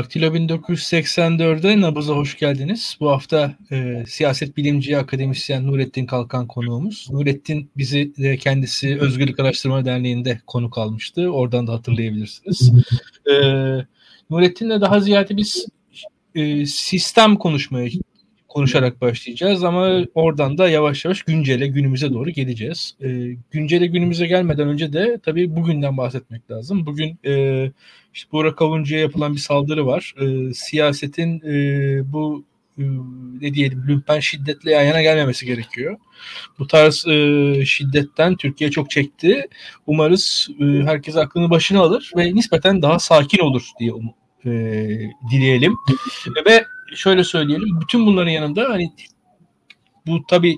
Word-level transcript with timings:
Daktilo 0.00 0.26
1984'e 0.26 1.80
Nabız'a 1.80 2.14
hoş 2.14 2.38
geldiniz. 2.38 2.96
Bu 3.00 3.10
hafta 3.10 3.56
e, 3.72 4.04
siyaset 4.06 4.56
bilimci 4.56 4.98
akademisyen 4.98 5.66
Nurettin 5.66 6.06
Kalkan 6.06 6.46
konuğumuz. 6.46 7.08
Nurettin 7.10 7.70
bizi 7.76 8.12
de 8.16 8.36
kendisi 8.36 8.98
Özgürlük 9.00 9.40
Araştırma 9.40 9.84
Derneği'nde 9.84 10.40
konuk 10.46 10.78
almıştı. 10.78 11.30
Oradan 11.30 11.66
da 11.66 11.72
hatırlayabilirsiniz. 11.72 12.72
E, 13.30 13.34
Nurettin'le 14.30 14.80
daha 14.80 15.00
ziyade 15.00 15.36
biz 15.36 15.66
e, 16.34 16.66
sistem 16.66 17.36
konuşmaya 17.36 17.90
konuşarak 18.48 19.00
başlayacağız 19.00 19.64
ama 19.64 20.04
oradan 20.14 20.58
da 20.58 20.68
yavaş 20.68 21.04
yavaş 21.04 21.22
güncele 21.22 21.66
günümüze 21.66 22.12
doğru 22.12 22.30
geleceğiz. 22.30 22.96
E, 23.00 23.36
güncele 23.50 23.86
günümüze 23.86 24.26
gelmeden 24.26 24.68
önce 24.68 24.92
de 24.92 25.18
tabii 25.22 25.56
bugünden 25.56 25.96
bahsetmek 25.96 26.50
lazım. 26.50 26.86
Bugün 26.86 27.18
e, 27.26 27.72
işte 28.14 28.32
Burak 28.32 28.62
Avuncu'ya 28.62 29.00
yapılan 29.00 29.34
bir 29.34 29.38
saldırı 29.38 29.86
var. 29.86 30.14
E, 30.20 30.54
siyasetin 30.54 31.40
e, 31.40 32.12
bu 32.12 32.44
e, 32.78 32.82
ne 33.40 33.54
diyelim 33.54 33.84
lümpen 33.88 34.20
şiddetle 34.20 34.70
yan 34.70 34.82
yana 34.82 35.02
gelmemesi 35.02 35.46
gerekiyor. 35.46 35.96
Bu 36.58 36.66
tarz 36.66 37.06
e, 37.06 37.64
şiddetten 37.66 38.36
Türkiye 38.36 38.70
çok 38.70 38.90
çekti. 38.90 39.48
Umarız 39.86 40.48
e, 40.60 40.64
herkes 40.64 41.16
aklını 41.16 41.50
başına 41.50 41.80
alır 41.80 42.12
ve 42.16 42.34
nispeten 42.34 42.82
daha 42.82 42.98
sakin 42.98 43.38
olur 43.38 43.68
diye 43.80 43.92
um, 43.92 44.10
e, 44.44 44.50
dileyelim. 45.30 45.74
ve 46.46 46.64
şöyle 46.94 47.24
söyleyelim. 47.24 47.80
Bütün 47.80 48.06
bunların 48.06 48.30
yanında 48.30 48.68
hani 48.68 48.92
bu 50.06 50.26
tabi 50.26 50.56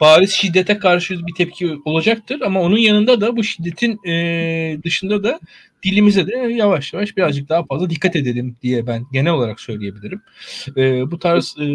bariz 0.00 0.32
şiddete 0.32 0.78
karşı 0.78 1.26
bir 1.26 1.34
tepki 1.34 1.76
olacaktır 1.84 2.40
ama 2.40 2.60
onun 2.60 2.78
yanında 2.78 3.20
da 3.20 3.36
bu 3.36 3.44
şiddetin 3.44 4.08
e, 4.08 4.78
dışında 4.84 5.24
da 5.24 5.40
dilimize 5.82 6.26
de 6.26 6.36
yavaş 6.36 6.92
yavaş 6.92 7.16
birazcık 7.16 7.48
daha 7.48 7.64
fazla 7.64 7.90
dikkat 7.90 8.16
edelim 8.16 8.56
diye 8.62 8.86
ben 8.86 9.06
genel 9.12 9.32
olarak 9.32 9.60
söyleyebilirim. 9.60 10.22
E, 10.76 11.10
bu 11.10 11.18
tarz 11.18 11.56
e, 11.60 11.66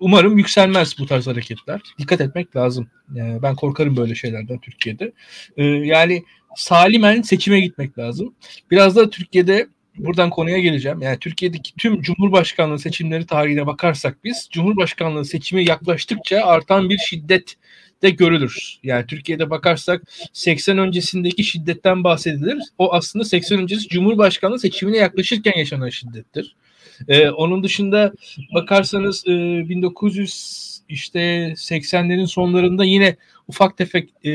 umarım 0.00 0.38
yükselmez 0.38 0.98
bu 0.98 1.06
tarz 1.06 1.26
hareketler. 1.26 1.80
Dikkat 1.98 2.20
etmek 2.20 2.56
lazım. 2.56 2.88
Yani 3.14 3.42
ben 3.42 3.54
korkarım 3.54 3.96
böyle 3.96 4.14
şeylerden 4.14 4.58
Türkiye'de. 4.58 5.12
E, 5.56 5.64
yani 5.64 6.24
salimen 6.56 7.22
seçime 7.22 7.60
gitmek 7.60 7.98
lazım. 7.98 8.34
Biraz 8.70 8.96
da 8.96 9.10
Türkiye'de 9.10 9.66
buradan 9.98 10.30
konuya 10.30 10.58
geleceğim. 10.58 11.02
Yani 11.02 11.18
Türkiye'deki 11.18 11.74
tüm 11.74 12.02
Cumhurbaşkanlığı 12.02 12.78
seçimleri 12.78 13.26
tarihine 13.26 13.66
bakarsak 13.66 14.24
biz 14.24 14.48
Cumhurbaşkanlığı 14.50 15.24
seçimi 15.24 15.64
yaklaştıkça 15.64 16.44
artan 16.44 16.90
bir 16.90 16.98
şiddet 16.98 17.54
de 18.02 18.10
görülür. 18.10 18.78
Yani 18.82 19.06
Türkiye'de 19.06 19.50
bakarsak 19.50 20.02
80 20.32 20.78
öncesindeki 20.78 21.44
şiddetten 21.44 22.04
bahsedilir. 22.04 22.58
O 22.78 22.92
aslında 22.94 23.24
80 23.24 23.58
öncesi 23.58 23.88
Cumhurbaşkanlığı 23.88 24.58
seçimine 24.58 24.96
yaklaşırken 24.96 25.58
yaşanan 25.58 25.88
şiddettir. 25.88 26.56
Ee, 27.08 27.30
onun 27.30 27.62
dışında 27.62 28.12
bakarsanız 28.54 29.24
e, 29.26 29.30
1900 29.68 30.64
işte 30.88 31.20
80'lerin 31.56 32.26
sonlarında 32.26 32.84
yine 32.84 33.16
ufak 33.48 33.76
tefek 33.76 34.26
e, 34.26 34.32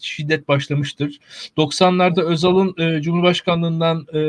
şiddet 0.00 0.48
başlamıştır. 0.48 1.18
90'larda 1.56 2.22
Özal'ın 2.22 2.74
e, 2.78 3.02
Cumhurbaşkanlığından 3.02 4.06
e, 4.12 4.20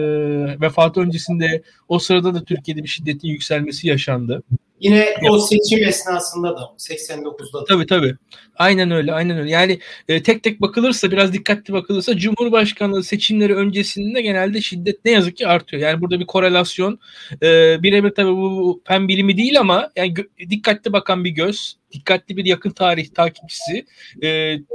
vefatı 0.61 1.01
öncesinde 1.01 1.63
o 1.87 1.99
sırada 1.99 2.33
da 2.33 2.43
Türkiye'de 2.43 2.83
bir 2.83 2.87
şiddetin 2.87 3.27
yükselmesi 3.27 3.87
yaşandı. 3.87 4.43
Yine 4.79 5.05
o 5.29 5.39
seçim 5.39 5.83
esnasında 5.83 6.57
da 6.57 6.61
89'da 6.77 7.61
da. 7.61 7.65
Tabii 7.65 7.85
tabii. 7.85 8.15
Aynen 8.55 8.91
öyle, 8.91 9.13
aynen 9.13 9.37
öyle. 9.37 9.49
Yani 9.49 9.79
e, 10.07 10.23
tek 10.23 10.43
tek 10.43 10.61
bakılırsa, 10.61 11.11
biraz 11.11 11.33
dikkatli 11.33 11.73
bakılırsa 11.73 12.17
Cumhurbaşkanlığı 12.17 13.03
seçimleri 13.03 13.55
öncesinde 13.55 14.21
genelde 14.21 14.61
şiddet 14.61 15.05
ne 15.05 15.11
yazık 15.11 15.37
ki 15.37 15.47
artıyor. 15.47 15.83
Yani 15.83 16.01
burada 16.01 16.19
bir 16.19 16.25
korelasyon. 16.25 16.99
E, 17.43 17.83
birebir 17.83 18.09
tabii 18.09 18.31
bu, 18.31 18.81
fen 18.87 19.07
bilimi 19.07 19.37
değil 19.37 19.59
ama 19.59 19.89
yani 19.95 20.13
dikkatli 20.49 20.93
bakan 20.93 21.23
bir 21.25 21.29
göz, 21.29 21.77
dikkatli 21.91 22.37
bir 22.37 22.45
yakın 22.45 22.71
tarih 22.71 23.07
takipçisi. 23.13 23.85
E, 24.21 24.27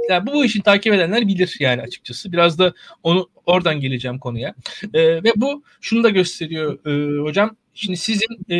yani 0.09 0.27
bu, 0.27 0.33
bu 0.33 0.45
işin 0.45 0.61
takip 0.61 0.93
edenler 0.93 1.27
bilir 1.27 1.57
yani 1.59 1.81
açıkçası. 1.81 2.31
Biraz 2.31 2.59
da 2.59 2.73
onu 3.03 3.29
oradan 3.45 3.79
geleceğim 3.79 4.19
konuya. 4.19 4.55
E, 4.93 5.23
ve 5.23 5.31
bu 5.35 5.63
şunu 5.81 6.03
da 6.03 6.09
gösteriyor 6.09 6.79
e, 6.87 7.21
hocam. 7.21 7.55
Şimdi 7.75 7.97
sizin 7.97 8.51
e, 8.51 8.57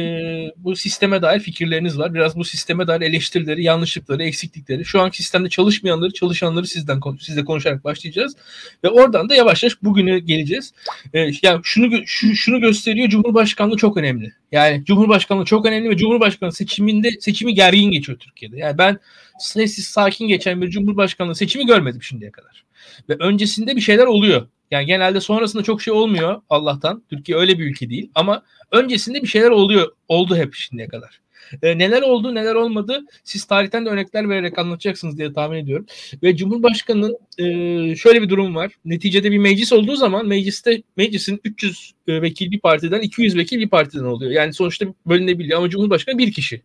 bu 0.57 0.75
sisteme 0.75 1.21
dair 1.21 1.39
fikirleriniz 1.39 1.97
var. 1.97 2.13
Biraz 2.13 2.35
bu 2.35 2.43
sisteme 2.43 2.87
dair 2.87 3.01
eleştirileri, 3.01 3.63
yanlışlıkları, 3.63 4.23
eksiklikleri, 4.23 4.85
şu 4.85 5.01
anki 5.01 5.17
sistemde 5.17 5.49
çalışmayanları, 5.49 6.13
çalışanları 6.13 6.67
sizden 6.67 6.99
sizle 7.19 7.45
konuşarak 7.45 7.83
başlayacağız. 7.83 8.35
Ve 8.83 8.89
oradan 8.89 9.29
da 9.29 9.35
yavaş 9.35 9.63
yavaş 9.63 9.83
bugüne 9.83 10.19
geleceğiz. 10.19 10.73
E, 11.13 11.31
yani 11.41 11.59
şunu 11.63 12.01
şu, 12.05 12.35
şunu 12.35 12.59
gösteriyor 12.59 13.09
Cumhurbaşkanlığı 13.09 13.77
çok 13.77 13.97
önemli. 13.97 14.33
Yani 14.51 14.85
Cumhurbaşkanlığı 14.85 15.45
çok 15.45 15.65
önemli 15.65 15.89
ve 15.89 15.97
Cumhurbaşkanlığı 15.97 16.53
seçiminde 16.53 17.11
seçimi 17.19 17.53
gergin 17.53 17.91
geçiyor 17.91 18.19
Türkiye'de. 18.19 18.57
Yani 18.57 18.77
ben 18.77 18.99
sessiz 19.39 19.85
sakin 19.85 20.27
geçen 20.27 20.61
bir 20.61 20.69
Cumhurbaşkanlığı 20.69 21.35
seçimi 21.35 21.65
görmedim 21.65 22.03
şimdiye 22.03 22.31
kadar. 22.31 22.63
Ve 23.09 23.15
öncesinde 23.19 23.75
bir 23.75 23.81
şeyler 23.81 24.05
oluyor. 24.05 24.47
Yani 24.71 24.85
genelde 24.85 25.19
sonrasında 25.19 25.63
çok 25.63 25.81
şey 25.81 25.93
olmuyor 25.93 26.41
Allah'tan. 26.49 27.03
Türkiye 27.09 27.37
öyle 27.37 27.59
bir 27.59 27.65
ülke 27.65 27.89
değil 27.89 28.11
ama 28.15 28.43
öncesinde 28.71 29.21
bir 29.21 29.27
şeyler 29.27 29.49
oluyor. 29.49 29.91
Oldu 30.07 30.35
hep 30.35 30.53
şimdiye 30.53 30.87
kadar. 30.87 31.21
E, 31.63 31.77
neler 31.77 32.01
oldu 32.01 32.35
neler 32.35 32.55
olmadı 32.55 33.05
siz 33.23 33.45
tarihten 33.45 33.85
de 33.85 33.89
örnekler 33.89 34.29
vererek 34.29 34.59
anlatacaksınız 34.59 35.17
diye 35.17 35.33
tahmin 35.33 35.57
ediyorum. 35.57 35.85
Ve 36.23 36.35
Cumhurbaşkanı'nın 36.35 37.17
e, 37.37 37.95
şöyle 37.95 38.21
bir 38.21 38.29
durum 38.29 38.55
var. 38.55 38.71
Neticede 38.85 39.31
bir 39.31 39.37
meclis 39.37 39.73
olduğu 39.73 39.95
zaman 39.95 40.27
mecliste 40.27 40.83
meclisin 40.97 41.41
300 41.43 41.93
e, 42.07 42.21
vekil 42.21 42.51
bir 42.51 42.59
partiden 42.59 43.01
200 43.01 43.37
vekil 43.37 43.59
bir 43.59 43.69
partiden 43.69 44.03
oluyor. 44.03 44.31
Yani 44.31 44.53
sonuçta 44.53 44.85
bölünebiliyor 45.05 45.57
ama 45.57 45.69
Cumhurbaşkanı 45.69 46.17
bir 46.17 46.31
kişi. 46.31 46.61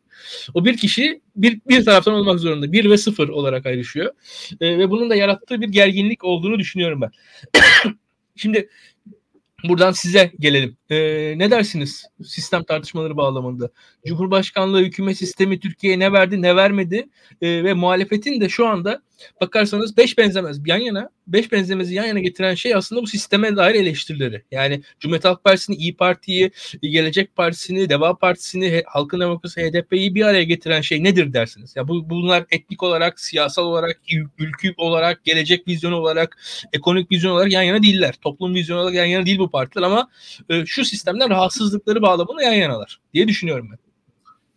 O 0.55 0.65
bir 0.65 0.77
kişi 0.77 1.21
bir, 1.37 1.61
bir 1.69 1.85
taraftan 1.85 2.15
olmak 2.15 2.41
zorunda. 2.41 2.73
Bir 2.73 2.91
ve 2.91 2.97
sıfır 2.97 3.29
olarak 3.29 3.67
ayrışıyor. 3.67 4.13
E, 4.61 4.79
ve 4.79 4.91
bunun 4.91 5.11
da 5.11 5.15
yarattığı 5.15 5.61
bir 5.61 5.69
gerginlik 5.69 6.25
olduğunu 6.25 6.59
düşünüyorum 6.59 7.01
ben. 7.01 7.11
Şimdi 8.37 8.69
Buradan 9.65 9.93
size 9.93 10.33
gelelim. 10.39 10.77
Ee, 10.91 11.35
ne 11.37 11.51
dersiniz 11.51 12.07
sistem 12.25 12.65
tartışmaları 12.65 13.17
bağlamında? 13.17 13.71
Cumhurbaşkanlığı 14.07 14.81
hükümet 14.81 15.19
sistemi 15.19 15.61
Türkiye'ye 15.61 15.99
ne 15.99 16.13
verdi 16.13 16.43
ne 16.43 16.57
vermedi 16.57 17.09
ee, 17.43 17.65
ve 17.65 17.75
muhalefetin 17.75 18.41
de 18.41 18.49
şu 18.49 18.67
anda 18.67 19.03
bakarsanız 19.41 19.97
beş 19.97 20.19
benzemez 20.19 20.61
yan 20.67 20.79
yana 20.79 21.11
beş 21.27 21.53
benzemezi 21.53 21.95
yan 21.95 22.05
yana 22.05 22.19
getiren 22.19 22.55
şey 22.55 22.75
aslında 22.75 23.03
bu 23.03 23.07
sisteme 23.07 23.57
dair 23.57 23.75
eleştirileri. 23.75 24.43
Yani 24.51 24.83
Cumhuriyet 25.01 25.25
Halk 25.25 25.45
Partisi'ni, 25.45 25.77
İyi 25.77 25.97
Parti'yi, 25.97 26.51
Gelecek 26.83 27.37
Partisi'ni, 27.37 27.89
Deva 27.89 28.17
Partisi'ni, 28.17 28.83
Halkın 28.87 29.21
Demokrasi, 29.21 29.61
HDP'yi 29.61 30.15
bir 30.15 30.23
araya 30.23 30.43
getiren 30.43 30.81
şey 30.81 31.05
nedir 31.05 31.33
dersiniz? 31.33 31.77
Ya 31.77 31.89
bu 31.89 32.11
bunlar 32.11 32.45
etnik 32.51 32.83
olarak, 32.83 33.21
siyasal 33.21 33.65
olarak, 33.67 34.01
ülkü 34.39 34.75
olarak, 34.77 35.25
gelecek 35.25 35.69
vizyonu 35.69 35.97
olarak, 35.97 36.39
ekonomik 36.73 37.11
vizyon 37.13 37.33
olarak 37.33 37.53
yan 37.53 37.63
yana 37.63 37.83
değiller. 37.83 38.15
Toplum 38.23 38.55
vizyonu 38.55 38.81
olarak 38.81 38.95
yan 38.95 39.05
yana 39.05 39.27
değil 39.27 39.39
bu 39.39 39.51
partiler 39.51 39.83
ama 39.83 40.09
e, 40.51 40.67
şu 40.77 40.85
sistemden 40.85 41.31
rahatsızlıkları 41.31 42.03
bağlamında 42.03 42.43
yan 42.43 42.53
yanalar 42.53 43.01
diye 43.15 43.29
düşünüyorum 43.29 43.69
ben. 43.71 43.79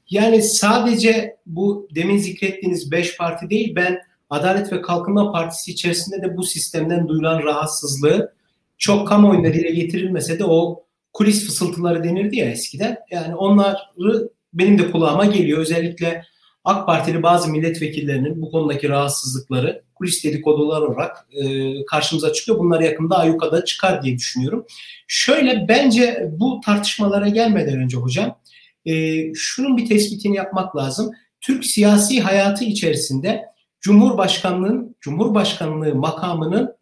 Yani 0.10 0.42
sadece 0.42 1.38
bu 1.46 1.88
demin 1.96 2.18
zikrettiğiniz 2.18 2.92
beş 2.92 3.18
parti 3.18 3.50
değil 3.50 3.76
ben 3.76 4.00
Adalet 4.30 4.74
ve 4.74 4.82
Kalkınma 4.82 5.32
Partisi 5.32 5.72
içerisinde 5.72 6.22
de 6.22 6.38
bu 6.38 6.44
sistemden 6.44 7.08
duyulan 7.08 7.44
rahatsızlığı 7.44 8.34
çok 8.78 9.08
kamuoyunda 9.08 9.54
dile 9.54 9.72
getirilmese 9.72 10.40
de 10.40 10.46
o 10.46 10.84
kulis 11.14 11.46
fısıltıları 11.46 12.04
denirdi 12.04 12.38
ya 12.38 12.46
eskiden. 12.46 12.98
Yani 13.12 13.36
onları 13.36 14.30
benim 14.54 14.80
de 14.80 14.92
kulağıma 14.92 15.26
geliyor. 15.26 15.60
Özellikle 15.60 16.24
AK 16.70 16.86
Partili 16.86 17.24
bazı 17.24 17.52
milletvekillerinin 17.52 18.42
bu 18.42 18.52
konudaki 18.52 18.90
rahatsızlıkları 18.90 19.84
kulis 19.96 20.24
dedikodular 20.24 20.82
olarak 20.82 21.28
e, 21.32 21.46
karşımıza 21.86 22.34
çıkıyor. 22.34 22.60
Bunlar 22.60 22.82
yakında 22.82 23.18
ayyukada 23.18 23.66
çıkar 23.66 24.04
diye 24.04 24.18
düşünüyorum. 24.18 24.66
Şöyle 25.08 25.66
bence 25.68 26.30
bu 26.32 26.62
tartışmalara 26.66 27.30
gelmeden 27.30 27.80
önce 27.80 27.98
hocam 27.98 28.40
e, 28.86 28.94
şunun 29.34 29.78
bir 29.78 29.86
tespitini 29.90 30.36
yapmak 30.36 30.76
lazım. 30.76 31.12
Türk 31.42 31.66
siyasi 31.66 32.22
hayatı 32.22 32.66
içerisinde 32.66 33.46
Cumhurbaşkanlığın 33.82 34.96
Cumhurbaşkanlığı 35.02 35.96
makamının 35.96 36.76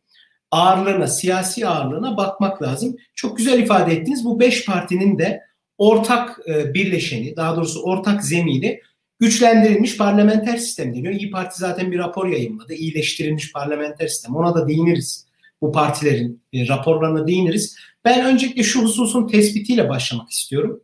ağırlığına, 0.52 1.08
siyasi 1.08 1.68
ağırlığına 1.68 2.18
bakmak 2.18 2.62
lazım. 2.62 2.96
Çok 3.16 3.38
güzel 3.38 3.60
ifade 3.60 3.94
ettiniz. 3.94 4.26
Bu 4.26 4.40
beş 4.40 4.66
partinin 4.66 5.20
de 5.20 5.42
ortak 5.78 6.40
e, 6.50 6.74
birleşeni, 6.74 7.36
daha 7.36 7.56
doğrusu 7.56 7.82
ortak 7.84 8.24
zemini 8.24 8.80
güçlendirilmiş 9.20 9.98
parlamenter 9.98 10.58
sistem 10.58 10.96
deniyor. 10.96 11.14
İyi 11.14 11.32
Parti 11.32 11.60
zaten 11.60 11.92
bir 11.92 11.98
rapor 11.98 12.28
yayınladı. 12.28 12.74
İyileştirilmiş 12.74 13.54
parlamenter 13.54 14.08
sistem. 14.08 14.36
Ona 14.36 14.56
da 14.56 14.68
değiniriz. 14.68 15.28
Bu 15.62 15.72
partilerin 15.72 16.42
e, 16.54 16.68
raporlarına 16.68 17.28
değiniriz. 17.28 17.78
Ben 18.06 18.26
öncelikle 18.26 18.64
şu 18.64 18.84
hususun 18.84 19.28
tespitiyle 19.28 19.90
başlamak 19.90 20.30
istiyorum. 20.30 20.82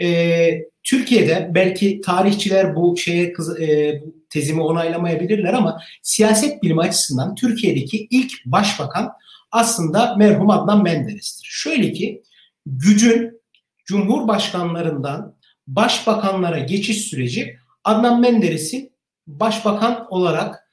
E, 0.00 0.60
Türkiye'de 0.82 1.50
belki 1.54 2.00
tarihçiler 2.00 2.76
bu 2.76 2.96
şeye 2.96 3.32
kız, 3.32 3.60
e, 3.60 4.00
tezimi 4.30 4.62
onaylamayabilirler 4.62 5.52
ama 5.52 5.80
siyaset 6.02 6.62
bilimi 6.62 6.80
açısından 6.80 7.34
Türkiye'deki 7.34 8.06
ilk 8.10 8.32
başbakan 8.46 9.12
aslında 9.50 10.16
merhum 10.16 10.50
Adnan 10.50 10.82
Menderes'tir. 10.82 11.48
Şöyle 11.50 11.92
ki 11.92 12.22
gücün 12.66 13.40
cumhurbaşkanlarından 13.84 15.36
başbakanlara 15.66 16.58
geçiş 16.58 17.00
süreci 17.00 17.56
Adnan 17.84 18.20
Menderes'in 18.20 18.92
başbakan 19.26 20.06
olarak 20.10 20.70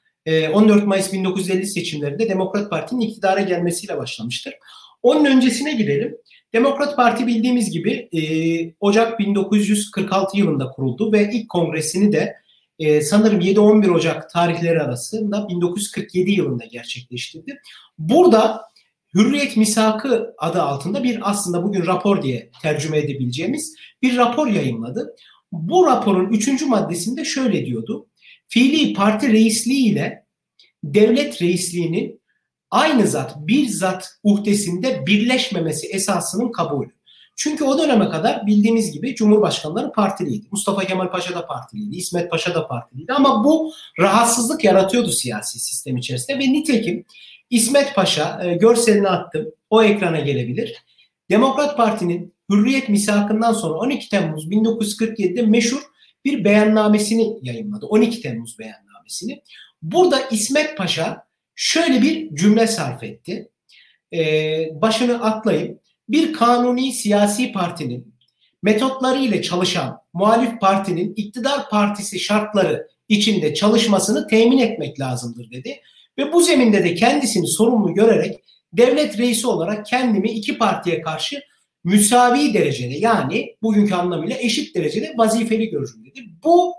14 0.52 0.86
Mayıs 0.86 1.12
1950 1.12 1.66
seçimlerinde 1.66 2.28
Demokrat 2.28 2.70
Parti'nin 2.70 3.00
iktidara 3.00 3.40
gelmesiyle 3.40 3.98
başlamıştır. 3.98 4.54
Onun 5.02 5.24
öncesine 5.24 5.74
gidelim. 5.74 6.16
Demokrat 6.52 6.96
Parti 6.96 7.26
bildiğimiz 7.26 7.70
gibi 7.70 8.08
e, 8.12 8.20
Ocak 8.80 9.18
1946 9.18 10.38
yılında 10.38 10.70
kuruldu 10.70 11.12
ve 11.12 11.30
ilk 11.32 11.48
kongresini 11.48 12.12
de 12.12 12.36
e, 12.78 13.00
sanırım 13.00 13.40
7-11 13.40 13.90
Ocak 13.90 14.30
tarihleri 14.30 14.82
arasında 14.82 15.48
1947 15.48 16.30
yılında 16.30 16.64
gerçekleştirdi. 16.64 17.58
Burada 17.98 18.62
Hürriyet 19.14 19.56
Misakı 19.56 20.34
adı 20.38 20.62
altında 20.62 21.02
bir 21.02 21.30
aslında 21.30 21.62
bugün 21.62 21.86
rapor 21.86 22.22
diye 22.22 22.50
tercüme 22.62 22.98
edebileceğimiz 22.98 23.76
bir 24.02 24.16
rapor 24.16 24.46
yayınladı. 24.46 25.16
Bu 25.52 25.86
raporun 25.86 26.30
üçüncü 26.30 26.66
maddesinde 26.66 27.24
şöyle 27.24 27.66
diyordu. 27.66 28.06
Fiili 28.48 28.94
parti 28.94 29.32
reisliği 29.32 29.92
ile 29.92 30.26
devlet 30.84 31.42
reisliğinin 31.42 32.20
aynı 32.70 33.06
zat 33.06 33.36
bir 33.36 33.68
zat 33.68 34.18
uhdesinde 34.22 35.06
birleşmemesi 35.06 35.86
esasının 35.86 36.52
kabulü. 36.52 36.90
Çünkü 37.36 37.64
o 37.64 37.78
döneme 37.78 38.08
kadar 38.08 38.46
bildiğimiz 38.46 38.92
gibi 38.92 39.14
Cumhurbaşkanları 39.14 39.92
partiliydi. 39.92 40.46
Mustafa 40.50 40.84
Kemal 40.84 41.10
Paşa 41.10 41.34
da 41.34 41.46
partiliydi, 41.46 41.96
İsmet 41.96 42.30
Paşa 42.30 42.54
da 42.54 42.68
partiliydi 42.68 43.12
ama 43.12 43.44
bu 43.44 43.72
rahatsızlık 43.98 44.64
yaratıyordu 44.64 45.10
siyasi 45.10 45.60
sistem 45.60 45.96
içerisinde 45.96 46.38
ve 46.38 46.52
nitekim 46.52 47.04
İsmet 47.50 47.94
Paşa 47.94 48.40
e, 48.44 48.54
görselini 48.54 49.08
attım. 49.08 49.46
O 49.70 49.82
ekrana 49.82 50.20
gelebilir. 50.20 50.84
Demokrat 51.30 51.76
Parti'nin 51.76 52.31
Hürriyet 52.50 52.88
misakından 52.88 53.52
sonra 53.52 53.74
12 53.74 54.08
Temmuz 54.08 54.46
1947'de 54.48 55.42
meşhur 55.42 55.82
bir 56.24 56.44
beyannamesini 56.44 57.38
yayınladı. 57.42 57.86
12 57.86 58.22
Temmuz 58.22 58.58
beyannamesini. 58.58 59.42
Burada 59.82 60.20
İsmet 60.30 60.76
Paşa 60.76 61.26
şöyle 61.54 62.02
bir 62.02 62.34
cümle 62.34 62.66
sarf 62.66 63.02
etti. 63.02 63.48
Ee, 64.14 64.68
başını 64.74 65.24
atlayıp 65.24 65.80
bir 66.08 66.32
kanuni 66.32 66.92
siyasi 66.92 67.52
partinin 67.52 68.14
metotları 68.62 69.18
ile 69.18 69.42
çalışan 69.42 69.98
muhalif 70.12 70.60
partinin 70.60 71.14
iktidar 71.16 71.70
partisi 71.70 72.20
şartları 72.20 72.88
içinde 73.08 73.54
çalışmasını 73.54 74.26
temin 74.26 74.58
etmek 74.58 75.00
lazımdır 75.00 75.50
dedi. 75.50 75.80
Ve 76.18 76.32
bu 76.32 76.42
zeminde 76.42 76.84
de 76.84 76.94
kendisini 76.94 77.46
sorumlu 77.46 77.94
görerek 77.94 78.40
devlet 78.72 79.18
reisi 79.18 79.46
olarak 79.46 79.86
kendimi 79.86 80.30
iki 80.30 80.58
partiye 80.58 81.02
karşı 81.02 81.40
müsavi 81.84 82.54
derecede 82.54 82.94
yani 82.94 83.56
bugünkü 83.62 83.94
anlamıyla 83.94 84.36
eşit 84.38 84.74
derecede 84.74 85.14
vazifeli 85.16 85.70
görürüm 85.70 86.04
dedi. 86.04 86.20
Bu 86.44 86.74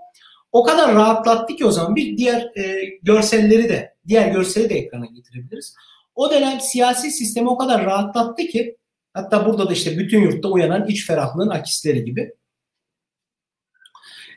o 0.52 0.64
kadar 0.64 0.96
rahatlattı 0.96 1.56
ki 1.56 1.66
o 1.66 1.72
zaman 1.72 1.96
bir 1.96 2.18
diğer 2.18 2.52
e, 2.58 2.84
görselleri 3.02 3.70
de 3.70 3.96
diğer 4.08 4.32
görseli 4.32 4.70
de 4.70 4.76
ekrana 4.76 5.06
getirebiliriz. 5.06 5.76
O 6.16 6.32
dönem 6.32 6.60
siyasi 6.60 7.12
sistemi 7.12 7.50
o 7.50 7.58
kadar 7.58 7.86
rahatlattı 7.86 8.48
ki 8.48 8.78
hatta 9.14 9.46
burada 9.46 9.70
da 9.70 9.74
işte 9.74 9.98
bütün 9.98 10.22
yurtta 10.22 10.48
uyanan 10.48 10.88
iç 10.88 11.08
ferahlığın 11.08 11.50
akisleri 11.50 12.04
gibi. 12.04 12.34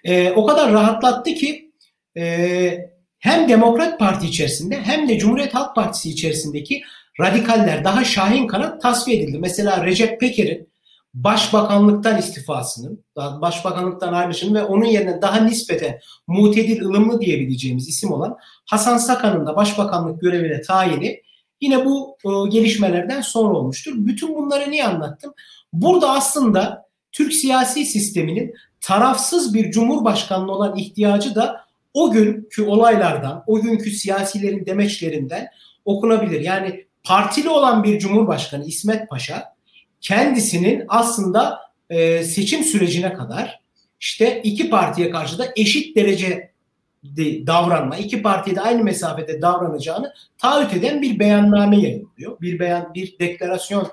E, 0.05 0.31
o 0.31 0.47
kadar 0.47 0.73
rahatlattı 0.73 1.35
ki 1.35 1.73
e, 2.17 2.91
hem 3.19 3.49
Demokrat 3.49 3.99
Parti 3.99 4.27
içerisinde 4.27 4.81
hem 4.81 5.09
de 5.09 5.19
Cumhuriyet 5.19 5.55
Halk 5.55 5.75
Partisi 5.75 6.11
içerisindeki 6.11 6.83
radikaller 7.21 7.85
daha 7.85 8.05
şahin 8.05 8.47
kanat 8.47 8.83
tasfiye 8.83 9.23
edildi. 9.23 9.39
Mesela 9.39 9.85
Recep 9.85 10.21
Peker'in 10.21 10.69
başbakanlıktan 11.15 12.19
istifasının, 12.19 13.05
başbakanlıktan 13.17 14.13
ayrılışının 14.13 14.55
ve 14.55 14.63
onun 14.63 14.85
yerine 14.85 15.23
daha 15.23 15.41
nispeten 15.41 16.01
mutedil 16.27 16.83
ılımlı 16.83 17.21
diyebileceğimiz 17.21 17.89
isim 17.89 18.13
olan 18.13 18.37
Hasan 18.67 18.99
Sakan'ın 18.99 19.47
da 19.47 19.57
başbakanlık 19.57 20.21
görevine 20.21 20.61
tayini 20.61 21.23
yine 21.61 21.85
bu 21.85 22.17
e, 22.25 22.49
gelişmelerden 22.49 23.21
sonra 23.21 23.55
olmuştur. 23.55 23.93
Bütün 23.97 24.35
bunları 24.35 24.71
niye 24.71 24.85
anlattım? 24.85 25.35
Burada 25.73 26.11
aslında 26.11 26.87
Türk 27.13 27.33
siyasi 27.33 27.85
sisteminin 27.85 28.55
tarafsız 28.81 29.55
bir 29.55 29.71
cumhurbaşkanlığı 29.71 30.53
olan 30.53 30.77
ihtiyacı 30.77 31.35
da 31.35 31.61
o 31.95 32.11
günkü 32.11 32.63
olaylardan, 32.63 33.45
o 33.47 33.61
günkü 33.61 33.91
siyasilerin 33.91 34.67
demeçlerinden 34.67 35.49
okunabilir. 35.85 36.41
Yani 36.41 36.86
partili 37.07 37.49
olan 37.49 37.85
bir 37.85 37.99
cumhurbaşkanı 37.99 38.65
İsmet 38.65 39.09
Paşa 39.09 39.55
kendisinin 40.01 40.85
aslında 40.89 41.61
e, 41.91 42.25
seçim 42.25 42.65
sürecine 42.65 43.15
kadar 43.15 43.61
işte 44.01 44.43
iki 44.43 44.71
partiye 44.71 45.11
karşı 45.11 45.39
da 45.39 45.47
eşit 45.57 45.97
derece 45.97 46.51
davranma, 47.47 47.97
iki 47.97 48.23
partiye 48.23 48.57
de 48.57 48.61
aynı 48.61 48.85
mesafede 48.85 49.43
davranacağını 49.43 50.13
taahhüt 50.39 50.75
eden 50.75 51.03
bir 51.03 51.19
beyanname 51.19 51.81
yayınlıyor. 51.81 52.41
Bir 52.41 52.59
beyan, 52.59 52.95
bir 52.95 53.19
deklarasyon 53.19 53.89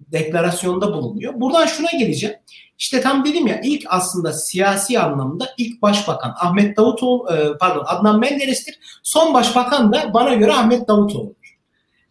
deklarasyonda 0.00 0.92
bulunuyor. 0.92 1.40
Buradan 1.40 1.66
şuna 1.66 1.90
geleceğim. 1.90 2.36
İşte 2.78 3.00
tam 3.00 3.24
dedim 3.24 3.46
ya 3.46 3.60
ilk 3.64 3.84
aslında 3.88 4.32
siyasi 4.32 5.00
anlamda 5.00 5.48
ilk 5.58 5.82
başbakan 5.82 6.34
Ahmet 6.40 6.76
Davutoğlu 6.76 7.32
e, 7.32 7.58
pardon 7.58 7.84
Adnan 7.86 8.20
Menderes'tir. 8.20 8.78
Son 9.02 9.34
başbakan 9.34 9.92
da 9.92 10.14
bana 10.14 10.34
göre 10.34 10.52
Ahmet 10.52 10.88
Davutoğlu'dur. 10.88 11.35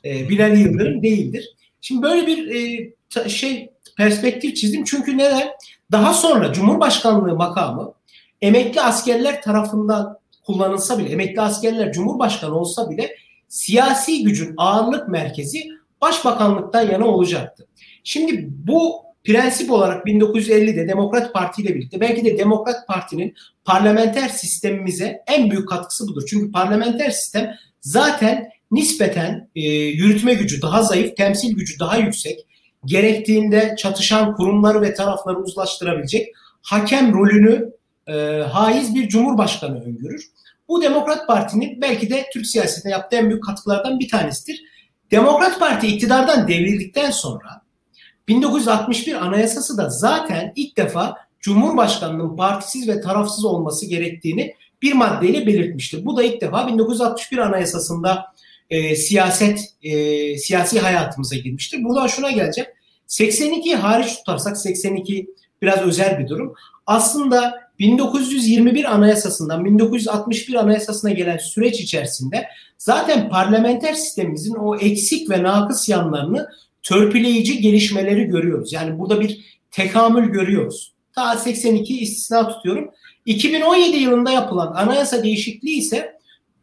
E, 0.06 0.30
Bilal 0.30 0.58
Yıldırım 0.58 1.04
değildir. 1.04 1.56
Şimdi 1.82 2.02
böyle 2.02 2.28
bir 2.28 2.56
e, 2.56 3.30
şey 3.30 3.70
perspektif 3.98 4.56
çizdim. 4.56 4.84
Çünkü 4.84 5.18
neden? 5.18 5.48
Daha 5.92 6.14
sonra 6.14 6.54
Cumhurbaşkanlığı 6.54 7.36
makamı 7.36 7.94
emekli 8.42 8.82
askerler 8.82 9.42
tarafından 9.42 10.20
kullanılsa 10.46 11.00
bile, 11.00 11.10
emekli 11.10 11.42
askerler 11.42 11.94
Cumhurbaşkanı 11.94 12.56
olsa 12.56 12.90
bile 12.90 13.16
siyasi 13.48 14.24
gücün 14.24 14.54
ağırlık 14.58 15.08
merkezi 15.08 15.68
başbakanlıktan 16.02 16.92
yana 16.92 17.06
olacaktı. 17.06 17.68
Şimdi 18.04 18.50
bu 18.50 19.06
prensip 19.24 19.72
olarak 19.72 20.08
1950'de 20.08 20.88
Demokrat 20.88 21.34
Parti 21.34 21.62
ile 21.62 21.76
birlikte 21.76 22.00
belki 22.00 22.26
de 22.26 22.38
Demokrat 22.38 22.88
Parti'nin 22.88 23.34
parlamenter 23.66 24.30
sistemimize 24.30 25.24
en 25.28 25.52
büyük 25.52 25.70
katkısı 25.70 26.08
budur. 26.08 26.24
Çünkü 26.30 26.52
parlamenter 26.52 27.10
sistem 27.10 27.56
zaten 27.82 28.50
nispeten 28.76 29.50
e, 29.56 29.62
yürütme 29.72 30.34
gücü 30.34 30.62
daha 30.62 30.84
zayıf, 30.84 31.18
temsil 31.18 31.56
gücü 31.56 31.80
daha 31.80 31.98
yüksek, 31.98 32.40
gerektiğinde 32.86 33.76
çatışan 33.78 34.36
kurumları 34.36 34.82
ve 34.82 34.94
tarafları 34.94 35.38
uzlaştırabilecek 35.38 36.34
hakem 36.62 37.14
rolünü 37.14 37.72
e, 38.08 38.14
haiz 38.52 38.96
bir 38.96 39.10
cumhurbaşkanı 39.10 39.84
öngörür. 39.84 40.26
Bu 40.68 40.82
Demokrat 40.82 41.28
Parti'nin 41.28 41.82
belki 41.82 42.10
de 42.10 42.26
Türk 42.34 42.48
siyasetine 42.48 42.92
yaptığı 42.92 43.16
en 43.16 43.30
büyük 43.30 43.44
katkılardan 43.44 44.00
bir 44.00 44.10
tanesidir. 44.10 44.62
Demokrat 45.12 45.60
Parti 45.60 45.88
iktidardan 45.88 46.48
devrildikten 46.48 47.12
sonra 47.12 47.62
1961 48.28 49.26
Anayasası 49.26 49.78
da 49.78 49.90
zaten 49.90 50.54
ilk 50.56 50.78
defa 50.78 51.16
Cumhurbaşkanının 51.40 52.36
partisiz 52.36 52.88
ve 52.88 53.02
tarafsız 53.02 53.46
olması 53.46 53.86
gerektiğini 53.86 54.56
bir 54.82 54.94
maddeyle 54.94 55.48
belirtmiştir. 55.48 56.06
Bu 56.06 56.18
da 56.18 56.24
ilk 56.24 56.42
defa 56.42 56.68
1961 56.68 57.38
Anayasası'nda 57.38 58.26
e, 58.70 58.96
siyaset 58.96 59.60
e, 59.84 60.38
siyasi 60.38 60.80
hayatımıza 60.80 61.36
girmiştir. 61.36 61.84
Buradan 61.84 62.08
şuna 62.08 62.32
geleceğim. 62.32 62.70
82 63.08 63.76
hariç 63.76 64.16
tutarsak 64.18 64.58
82 64.58 65.28
biraz 65.62 65.82
özel 65.82 66.20
bir 66.20 66.28
durum. 66.28 66.54
Aslında 66.88 67.66
1921 67.80 68.94
Anayasası'ndan 68.96 69.66
1961 69.66 70.54
Anayasası'na 70.54 71.12
gelen 71.12 71.38
süreç 71.38 71.80
içerisinde 71.80 72.48
zaten 72.78 73.30
parlamenter 73.30 73.94
sistemimizin 73.94 74.56
o 74.56 74.76
eksik 74.76 75.30
ve 75.30 75.44
nakıs 75.44 75.90
yanlarını 75.90 76.50
törpüleyici 76.84 77.62
gelişmeleri 77.62 78.24
görüyoruz. 78.26 78.74
Yani 78.74 79.00
burada 79.00 79.22
bir 79.22 79.60
tekamül 79.72 80.30
görüyoruz. 80.30 80.94
Ta 81.16 81.38
82 81.38 82.00
istisna 82.00 82.48
tutuyorum. 82.48 82.90
2017 83.26 83.98
yılında 83.98 84.32
yapılan 84.32 84.74
anayasa 84.76 85.24
değişikliği 85.24 85.78
ise 85.78 86.16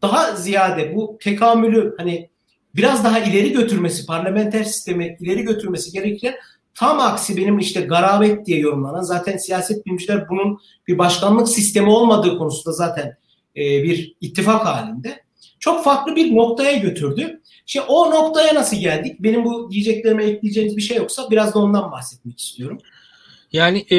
daha 0.02 0.37
ziyade 0.37 0.94
bu 0.94 1.18
tekamülü 1.21 1.94
hani 1.99 2.30
biraz 2.76 3.04
daha 3.04 3.18
ileri 3.18 3.52
götürmesi, 3.52 4.06
parlamenter 4.06 4.64
sistemi 4.64 5.16
ileri 5.21 5.42
götürmesi 5.42 5.92
gerekirken 5.92 6.35
tam 6.75 7.00
aksi 7.00 7.37
benim 7.37 7.59
işte 7.59 7.80
garabet 7.80 8.47
diye 8.47 8.59
yorumlanan 8.59 9.02
zaten 9.02 9.37
siyaset 9.37 9.87
bilimciler 9.87 10.28
bunun 10.28 10.59
bir 10.88 10.99
başkanlık 10.99 11.49
sistemi 11.49 11.90
olmadığı 11.90 12.38
konusunda 12.38 12.73
zaten 12.73 13.16
e, 13.56 13.82
bir 13.82 14.16
ittifak 14.21 14.66
halinde. 14.66 15.23
Çok 15.61 15.85
farklı 15.85 16.16
bir 16.16 16.37
noktaya 16.37 16.76
götürdü. 16.76 17.40
Şimdi 17.66 17.87
o 17.88 18.11
noktaya 18.11 18.54
nasıl 18.54 18.76
geldik? 18.76 19.16
Benim 19.21 19.44
bu 19.44 19.71
diyeceklerime 19.71 20.25
ekleyeceğiniz 20.25 20.76
bir 20.76 20.82
şey 20.82 20.97
yoksa 20.97 21.30
biraz 21.30 21.54
da 21.54 21.59
ondan 21.59 21.92
bahsetmek 21.92 22.40
istiyorum. 22.40 22.78
Yani 23.52 23.78
e, 23.92 23.99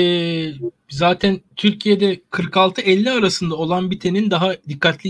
zaten 0.90 1.42
Türkiye'de 1.56 2.16
46-50 2.32 3.12
arasında 3.12 3.56
olan 3.56 3.92
bitenin 3.92 4.32
daha 4.32 4.54
dikkatli 4.70 5.10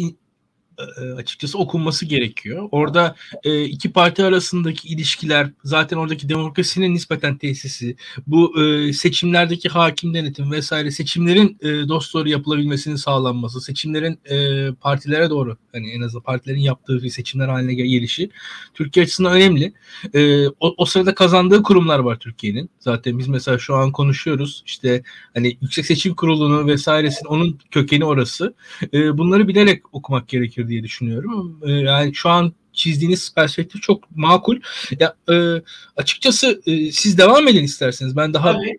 açıkçası 1.17 1.57
okunması 1.57 2.05
gerekiyor. 2.05 2.67
Orada 2.71 3.15
e, 3.43 3.63
iki 3.63 3.91
parti 3.91 4.23
arasındaki 4.23 4.87
ilişkiler 4.87 5.49
zaten 5.63 5.97
oradaki 5.97 6.29
demokrasinin 6.29 6.93
nispeten 6.93 7.37
tesisi, 7.37 7.95
bu 8.27 8.61
e, 8.61 8.93
seçimlerdeki 8.93 9.69
hakim 9.69 10.13
denetim 10.13 10.51
vesaire 10.51 10.91
seçimlerin 10.91 11.57
e, 11.61 12.29
yapılabilmesinin 12.29 12.95
sağlanması, 12.95 13.61
seçimlerin 13.61 14.19
e, 14.29 14.67
partilere 14.73 15.29
doğru 15.29 15.57
hani 15.71 15.91
en 15.91 16.01
azından 16.01 16.23
partilerin 16.23 16.59
yaptığı 16.59 17.03
bir 17.03 17.09
seçimler 17.09 17.47
haline 17.47 17.73
gelişi 17.73 18.29
Türkiye 18.73 19.03
açısından 19.03 19.33
önemli. 19.33 19.73
E, 20.13 20.47
o, 20.47 20.73
o 20.77 20.85
sırada 20.85 21.15
kazandığı 21.15 21.63
kurumlar 21.63 21.99
var 21.99 22.19
Türkiye'nin. 22.19 22.69
Zaten 22.79 23.19
biz 23.19 23.27
mesela 23.27 23.57
şu 23.57 23.75
an 23.75 23.91
konuşuyoruz. 23.91 24.63
işte 24.65 25.03
hani 25.33 25.57
Yüksek 25.61 25.85
Seçim 25.85 26.15
Kurulu'nu 26.15 26.67
vesairesinin 26.67 27.29
onun 27.29 27.59
kökeni 27.71 28.05
orası. 28.05 28.53
E, 28.93 29.17
bunları 29.17 29.47
bilerek 29.47 29.93
okumak 29.93 30.29
gerekir 30.63 30.67
diye 30.67 30.83
düşünüyorum. 30.83 31.59
E, 31.65 31.71
yani 31.71 32.15
şu 32.15 32.29
an 32.29 32.53
çizdiğiniz 32.73 33.33
perspektif 33.35 33.81
çok 33.81 34.15
makul. 34.15 34.59
Ya 34.99 35.15
e, 35.29 35.61
açıkçası 35.97 36.61
e, 36.65 36.91
siz 36.91 37.17
devam 37.17 37.47
edin 37.47 37.63
isterseniz. 37.63 38.15
Ben 38.15 38.33
daha 38.33 38.53
Tabii. 38.53 38.77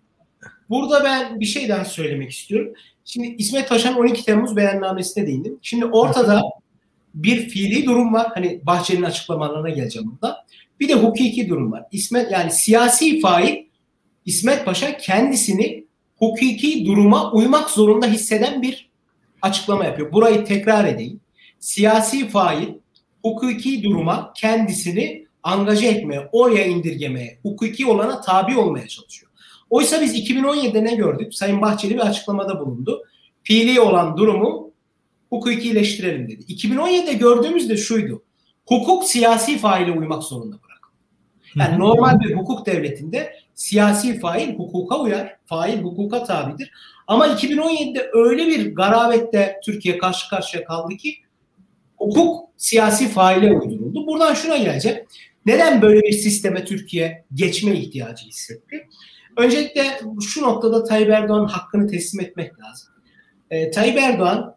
Burada 0.69 1.03
ben 1.03 1.39
bir 1.39 1.45
şey 1.45 1.69
daha 1.69 1.85
söylemek 1.85 2.31
istiyorum. 2.31 2.73
Şimdi 3.05 3.27
İsmet 3.37 3.69
Paşa'nın 3.69 3.97
12 3.97 4.25
Temmuz 4.25 4.55
beyannamesine 4.55 5.27
değindim. 5.27 5.59
Şimdi 5.61 5.85
ortada 5.85 6.41
bir 7.13 7.49
fiili 7.49 7.85
durum 7.85 8.13
var. 8.13 8.27
Hani 8.33 8.61
Bahçeli'nin 8.63 9.05
açıklamalarına 9.05 9.69
geleceğim 9.69 10.11
burada. 10.11 10.45
Bir 10.79 10.89
de 10.89 10.93
hukuki 10.93 11.49
durum 11.49 11.71
var. 11.71 11.83
İsmet 11.91 12.31
yani 12.31 12.51
siyasi 12.51 13.19
fail 13.19 13.65
İsmet 14.25 14.65
Paşa 14.65 14.97
kendisini 14.97 15.85
hukuki 16.15 16.85
duruma 16.85 17.31
uymak 17.31 17.69
zorunda 17.69 18.07
hisseden 18.07 18.61
bir 18.61 18.89
açıklama 19.41 19.85
yapıyor. 19.85 20.13
Burayı 20.13 20.45
tekrar 20.45 20.85
edeyim. 20.85 21.19
Siyasi 21.59 22.27
fail 22.27 22.67
hukuki 23.23 23.83
duruma 23.83 24.33
kendisini 24.33 25.27
angaje 25.43 25.87
etmeye, 25.87 26.29
oraya 26.31 26.65
indirgemeye, 26.65 27.39
hukuki 27.43 27.85
olana 27.85 28.21
tabi 28.21 28.57
olmaya 28.57 28.87
çalışıyor. 28.87 29.31
Oysa 29.69 30.01
biz 30.01 30.15
2017'de 30.15 30.83
ne 30.83 30.95
gördük? 30.95 31.35
Sayın 31.35 31.61
Bahçeli 31.61 31.93
bir 31.93 31.99
açıklamada 31.99 32.59
bulundu. 32.59 33.03
Fiili 33.43 33.79
olan 33.79 34.17
durumu 34.17 34.71
hukukileştirelim 35.29 36.27
dedi. 36.27 36.43
2017'de 36.53 37.13
gördüğümüz 37.13 37.69
de 37.69 37.77
şuydu. 37.77 38.23
Hukuk 38.65 39.03
siyasi 39.03 39.57
faile 39.57 39.91
uymak 39.91 40.23
zorunda 40.23 40.55
bırakıldı. 40.55 40.97
Yani 41.55 41.79
normal 41.79 42.19
bir 42.19 42.35
hukuk 42.35 42.65
devletinde 42.65 43.33
siyasi 43.55 44.19
fail 44.19 44.55
hukuka 44.55 44.99
uyar, 44.99 45.35
fail 45.45 45.81
hukuka 45.81 46.23
tabidir. 46.23 46.71
Ama 47.07 47.27
2017'de 47.27 48.09
öyle 48.13 48.47
bir 48.47 48.75
garabette 48.75 49.59
Türkiye 49.63 49.97
karşı 49.97 50.29
karşıya 50.29 50.63
kaldı 50.63 50.97
ki 50.97 51.17
hukuk 51.97 52.49
siyasi 52.57 53.07
faile 53.09 53.51
uyduruldu. 53.51 54.07
Buradan 54.07 54.33
şuna 54.33 54.57
geleceğim. 54.57 54.97
Neden 55.45 55.81
böyle 55.81 56.01
bir 56.01 56.11
sisteme 56.11 56.65
Türkiye 56.65 57.25
geçme 57.33 57.75
ihtiyacı 57.75 58.25
hissetti? 58.25 58.87
Öncelikle 59.37 59.83
şu 60.27 60.41
noktada 60.41 60.83
Tayyip 60.83 61.09
Erdoğan'ın 61.09 61.47
hakkını 61.47 61.87
teslim 61.87 62.25
etmek 62.25 62.59
lazım. 62.59 62.89
E, 63.51 63.71
Tayyip 63.71 63.97
Erdoğan 63.97 64.55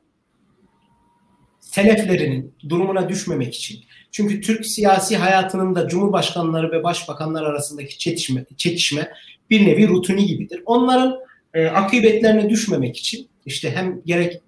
seleflerinin 1.61 2.55
durumuna 2.69 3.09
düşmemek 3.09 3.55
için 3.55 3.81
çünkü 4.11 4.41
Türk 4.41 4.67
siyasi 4.67 5.17
hayatının 5.17 5.75
da 5.75 5.89
cumhurbaşkanları 5.89 6.73
ve 6.73 6.85
başbakanlar 6.85 7.43
arasındaki 7.43 7.99
çetişme, 7.99 8.45
çekişme 8.57 9.13
bir 9.51 9.67
nevi 9.67 9.89
rutini 9.89 10.27
gibidir. 10.27 10.63
Onların 10.67 11.19
e, 11.55 11.67
akıbetlerine 11.67 12.51
düşmemek 12.51 12.97
için 12.97 13.29
işte 13.47 13.71
hem 13.71 14.03
gerek 14.07 14.43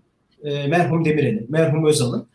e, 0.44 0.66
merhum 0.66 1.04
Demirel'in, 1.04 1.46
merhum 1.48 1.86
Özal'ın 1.86 2.28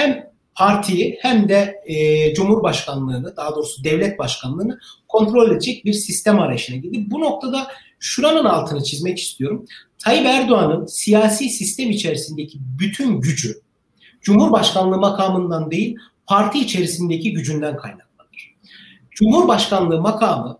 hem 0.00 0.30
partiyi 0.54 1.18
hem 1.20 1.48
de 1.48 1.74
e, 1.86 2.34
Cumhurbaşkanlığını 2.34 3.36
daha 3.36 3.54
doğrusu 3.54 3.84
devlet 3.84 4.18
başkanlığını 4.18 4.78
kontrol 5.08 5.50
edecek 5.50 5.84
bir 5.84 5.92
sistem 5.92 6.40
arayışına 6.40 6.76
girdi. 6.76 7.10
Bu 7.10 7.20
noktada 7.20 7.66
şuranın 7.98 8.44
altını 8.44 8.84
çizmek 8.84 9.18
istiyorum. 9.18 9.66
Tayyip 10.04 10.26
Erdoğan'ın 10.26 10.86
siyasi 10.86 11.48
sistem 11.48 11.90
içerisindeki 11.90 12.58
bütün 12.78 13.20
gücü 13.20 13.60
Cumhurbaşkanlığı 14.22 14.98
makamından 14.98 15.70
değil 15.70 15.96
parti 16.26 16.58
içerisindeki 16.58 17.32
gücünden 17.32 17.76
kaynaklanır. 17.76 18.54
Cumhurbaşkanlığı 19.10 20.00
makamı 20.00 20.58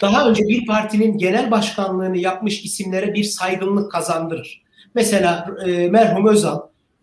daha 0.00 0.28
önce 0.28 0.48
bir 0.48 0.66
partinin 0.66 1.18
genel 1.18 1.50
başkanlığını 1.50 2.18
yapmış 2.18 2.64
isimlere 2.64 3.14
bir 3.14 3.24
saygınlık 3.24 3.92
kazandırır. 3.92 4.62
Mesela 4.94 5.46
e, 5.66 5.88
merhum 5.88 6.28
Özal 6.28 6.60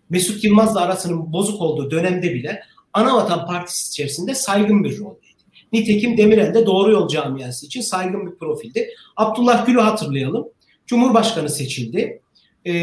Mesut 0.09 0.43
Yılmaz'la 0.43 0.81
arasının 0.81 1.33
bozuk 1.33 1.61
olduğu 1.61 1.91
dönemde 1.91 2.33
bile 2.33 2.63
Anavatan 2.93 3.45
Partisi 3.45 3.89
içerisinde 3.89 4.35
saygın 4.35 4.83
bir 4.83 4.99
roldeydi. 4.99 5.27
Nitekim 5.73 6.17
Demirel 6.17 6.53
de 6.53 6.65
Doğru 6.65 6.91
Yol 6.91 7.07
Camiası 7.07 7.65
için 7.65 7.81
saygın 7.81 8.31
bir 8.31 8.37
profildi. 8.37 8.89
Abdullah 9.15 9.65
Gül'ü 9.65 9.79
hatırlayalım. 9.79 10.47
Cumhurbaşkanı 10.87 11.49
seçildi. 11.49 12.21
E, 12.65 12.73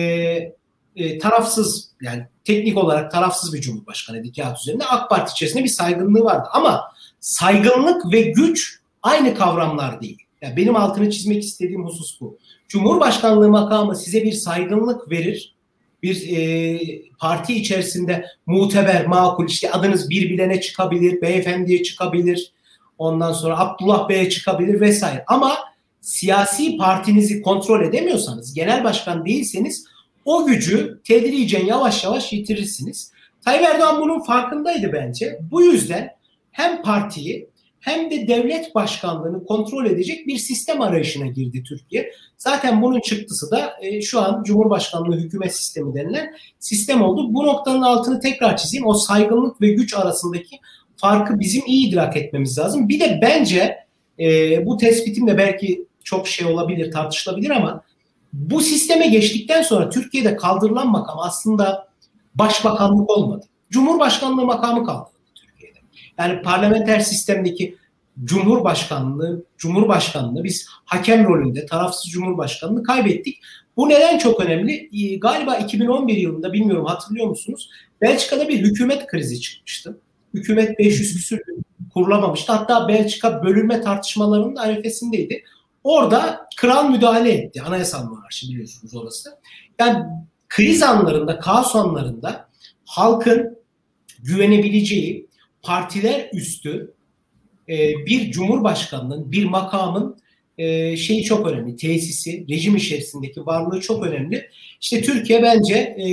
e, 0.96 1.18
tarafsız 1.18 1.90
yani 2.02 2.26
teknik 2.44 2.78
olarak 2.78 3.12
tarafsız 3.12 3.54
bir 3.54 3.60
cumhurbaşkanıydı 3.60 4.32
kağıt 4.32 4.60
üzerinde. 4.60 4.84
AK 4.84 5.10
Parti 5.10 5.32
içerisinde 5.32 5.64
bir 5.64 5.68
saygınlığı 5.68 6.24
vardı. 6.24 6.48
Ama 6.52 6.80
saygınlık 7.20 8.12
ve 8.12 8.20
güç 8.20 8.80
aynı 9.02 9.34
kavramlar 9.34 10.00
değil. 10.00 10.18
Yani 10.42 10.56
benim 10.56 10.76
altını 10.76 11.10
çizmek 11.10 11.42
istediğim 11.42 11.84
husus 11.84 12.20
bu. 12.20 12.38
Cumhurbaşkanlığı 12.68 13.48
makamı 13.48 13.96
size 13.96 14.24
bir 14.24 14.32
saygınlık 14.32 15.10
verir. 15.10 15.53
Bir 16.04 16.36
e, 16.36 16.78
parti 17.18 17.54
içerisinde 17.54 18.26
muteber, 18.46 19.06
makul 19.06 19.48
işte 19.48 19.70
adınız 19.70 20.10
bir 20.10 20.30
bilene 20.30 20.60
çıkabilir, 20.60 21.20
beyefendiye 21.22 21.82
çıkabilir. 21.82 22.52
Ondan 22.98 23.32
sonra 23.32 23.58
Abdullah 23.58 24.08
Bey'e 24.08 24.30
çıkabilir 24.30 24.80
vesaire. 24.80 25.24
Ama 25.26 25.58
siyasi 26.00 26.76
partinizi 26.76 27.42
kontrol 27.42 27.82
edemiyorsanız, 27.82 28.54
genel 28.54 28.84
başkan 28.84 29.24
değilseniz 29.24 29.84
o 30.24 30.46
gücü 30.46 31.00
tedricen 31.04 31.66
yavaş 31.66 32.04
yavaş 32.04 32.32
yitirirsiniz. 32.32 33.12
Tayyip 33.44 33.64
Erdoğan 33.64 34.00
bunun 34.00 34.22
farkındaydı 34.22 34.92
bence. 34.92 35.38
Bu 35.50 35.62
yüzden 35.62 36.10
hem 36.52 36.82
partiyi 36.82 37.48
hem 37.84 38.10
de 38.10 38.28
devlet 38.28 38.74
başkanlığını 38.74 39.44
kontrol 39.44 39.86
edecek 39.86 40.26
bir 40.26 40.38
sistem 40.38 40.80
arayışına 40.80 41.26
girdi 41.26 41.62
Türkiye. 41.62 42.10
Zaten 42.38 42.82
bunun 42.82 43.00
çıktısı 43.00 43.50
da 43.50 43.72
e, 43.82 44.02
şu 44.02 44.20
an 44.20 44.42
Cumhurbaşkanlığı 44.42 45.16
hükümet 45.16 45.56
sistemi 45.56 45.94
denilen 45.94 46.34
sistem 46.58 47.02
oldu. 47.02 47.34
Bu 47.34 47.46
noktanın 47.46 47.82
altını 47.82 48.20
tekrar 48.20 48.56
çizeyim. 48.56 48.86
O 48.86 48.94
saygınlık 48.94 49.60
ve 49.60 49.68
güç 49.68 49.94
arasındaki 49.94 50.56
farkı 50.96 51.40
bizim 51.40 51.62
iyi 51.66 51.88
idrak 51.88 52.16
etmemiz 52.16 52.58
lazım. 52.58 52.88
Bir 52.88 53.00
de 53.00 53.18
bence 53.22 53.76
e, 54.18 54.66
bu 54.66 54.76
tespitim 54.76 55.26
de 55.26 55.38
belki 55.38 55.86
çok 56.04 56.28
şey 56.28 56.46
olabilir, 56.46 56.92
tartışılabilir 56.92 57.50
ama 57.50 57.82
bu 58.32 58.60
sisteme 58.60 59.06
geçtikten 59.06 59.62
sonra 59.62 59.90
Türkiye'de 59.90 60.36
kaldırılan 60.36 60.90
makam 60.90 61.18
aslında 61.18 61.88
başbakanlık 62.34 63.10
olmadı. 63.10 63.46
Cumhurbaşkanlığı 63.70 64.44
makamı 64.44 64.86
kaldı. 64.86 65.10
Yani 66.18 66.42
parlamenter 66.42 67.00
sistemdeki 67.00 67.76
Cumhurbaşkanlığı, 68.24 69.44
Cumhurbaşkanlığı 69.58 70.44
biz 70.44 70.66
hakem 70.84 71.24
rolünde 71.24 71.66
tarafsız 71.66 72.10
Cumhurbaşkanlığı 72.10 72.82
kaybettik. 72.82 73.40
Bu 73.76 73.88
neden 73.88 74.18
çok 74.18 74.40
önemli? 74.40 74.90
Ee, 74.92 75.16
galiba 75.16 75.56
2011 75.56 76.16
yılında 76.16 76.52
bilmiyorum 76.52 76.86
hatırlıyor 76.86 77.26
musunuz? 77.26 77.70
Belçika'da 78.00 78.48
bir 78.48 78.58
hükümet 78.58 79.06
krizi 79.06 79.40
çıkmıştı. 79.40 80.00
Hükümet 80.34 80.78
500 80.78 81.14
küsür 81.14 81.40
kurulamamıştı. 81.94 82.52
Hatta 82.52 82.88
Belçika 82.88 83.42
bölünme 83.44 83.80
tartışmalarının 83.80 84.56
arifesindeydi. 84.56 85.42
Orada 85.84 86.46
kral 86.56 86.90
müdahale 86.90 87.32
etti. 87.32 87.62
Anayasal 87.62 88.04
monarşi 88.04 88.48
biliyorsunuz 88.48 88.94
orası. 88.94 89.30
Yani 89.78 90.04
kriz 90.48 90.82
anlarında, 90.82 91.38
kaos 91.38 91.76
anlarında 91.76 92.48
halkın 92.84 93.58
güvenebileceği 94.22 95.28
partiler 95.64 96.30
üstü 96.32 96.94
e, 97.68 98.06
bir 98.06 98.30
cumhurbaşkanının, 98.30 99.32
bir 99.32 99.44
makamın 99.44 100.16
e, 100.58 100.96
şeyi 100.96 101.24
çok 101.24 101.46
önemli. 101.46 101.76
Tesisi, 101.76 102.46
rejim 102.50 102.76
içerisindeki 102.76 103.46
varlığı 103.46 103.80
çok 103.80 104.06
önemli. 104.06 104.50
İşte 104.80 105.02
Türkiye 105.02 105.42
bence 105.42 105.74
e, 105.74 106.06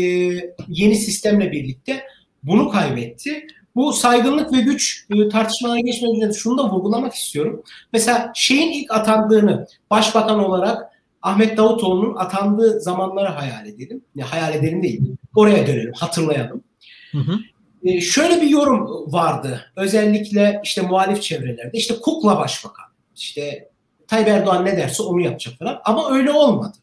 yeni 0.68 0.96
sistemle 0.96 1.52
birlikte 1.52 2.04
bunu 2.44 2.70
kaybetti. 2.70 3.48
Bu 3.76 3.94
saygınlık 3.94 4.54
ve 4.54 4.62
güç 4.62 5.06
e, 5.10 5.30
tartışmalarına 5.30 5.82
geçmeden 5.82 6.22
önce 6.22 6.40
şunu 6.40 6.58
da 6.58 6.72
vurgulamak 6.72 7.14
istiyorum. 7.14 7.64
Mesela 7.94 8.32
şeyin 8.36 8.72
ilk 8.72 8.92
atandığını 8.92 9.68
başbakan 9.90 10.40
olarak 10.40 10.92
Ahmet 11.22 11.58
Davutoğlu'nun 11.58 12.16
atandığı 12.16 12.80
zamanları 12.80 13.28
hayal 13.28 13.68
edelim. 13.68 14.02
Ya 14.16 14.32
hayal 14.32 14.56
edelim 14.56 14.84
değil. 14.84 15.02
Oraya 15.36 15.68
dönelim, 15.68 15.94
hatırlayalım. 15.96 16.64
Hı 17.12 17.18
hı. 17.18 17.40
Ee, 17.86 18.02
şöyle 18.02 18.42
bir 18.42 18.50
yorum 18.50 19.12
vardı. 19.14 19.72
Özellikle 19.76 20.62
işte 20.64 20.82
muhalif 20.82 21.22
çevrelerde. 21.22 21.78
İşte 21.78 21.96
kukla 22.02 22.38
başbakan. 22.38 22.86
İşte 23.16 23.70
Tayyip 24.08 24.28
Erdoğan 24.28 24.66
ne 24.66 24.78
derse 24.78 25.04
onu 25.04 25.22
yapacak 25.22 25.54
falan. 25.60 25.82
Ama 25.86 26.12
öyle 26.12 26.32
olmadı. 26.32 26.78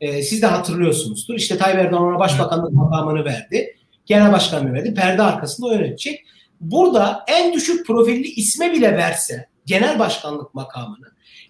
Ee, 0.00 0.22
siz 0.22 0.42
de 0.42 0.46
hatırlıyorsunuzdur. 0.46 1.34
İşte 1.34 1.58
Tayyip 1.58 1.78
Erdoğan 1.78 2.02
ona 2.02 2.18
başbakanlık 2.18 2.72
makamını 2.72 3.24
verdi. 3.24 3.76
genel 4.06 4.32
başkan 4.32 4.66
yönetmedi. 4.66 4.94
Perde 4.94 5.22
arkasında 5.22 5.74
yönetecek. 5.74 6.24
Burada 6.60 7.24
en 7.28 7.52
düşük 7.52 7.86
profilli 7.86 8.28
isme 8.28 8.72
bile 8.72 8.96
verse 8.96 9.48
genel 9.66 9.98
başkanlık 9.98 10.54
makamını. 10.54 11.06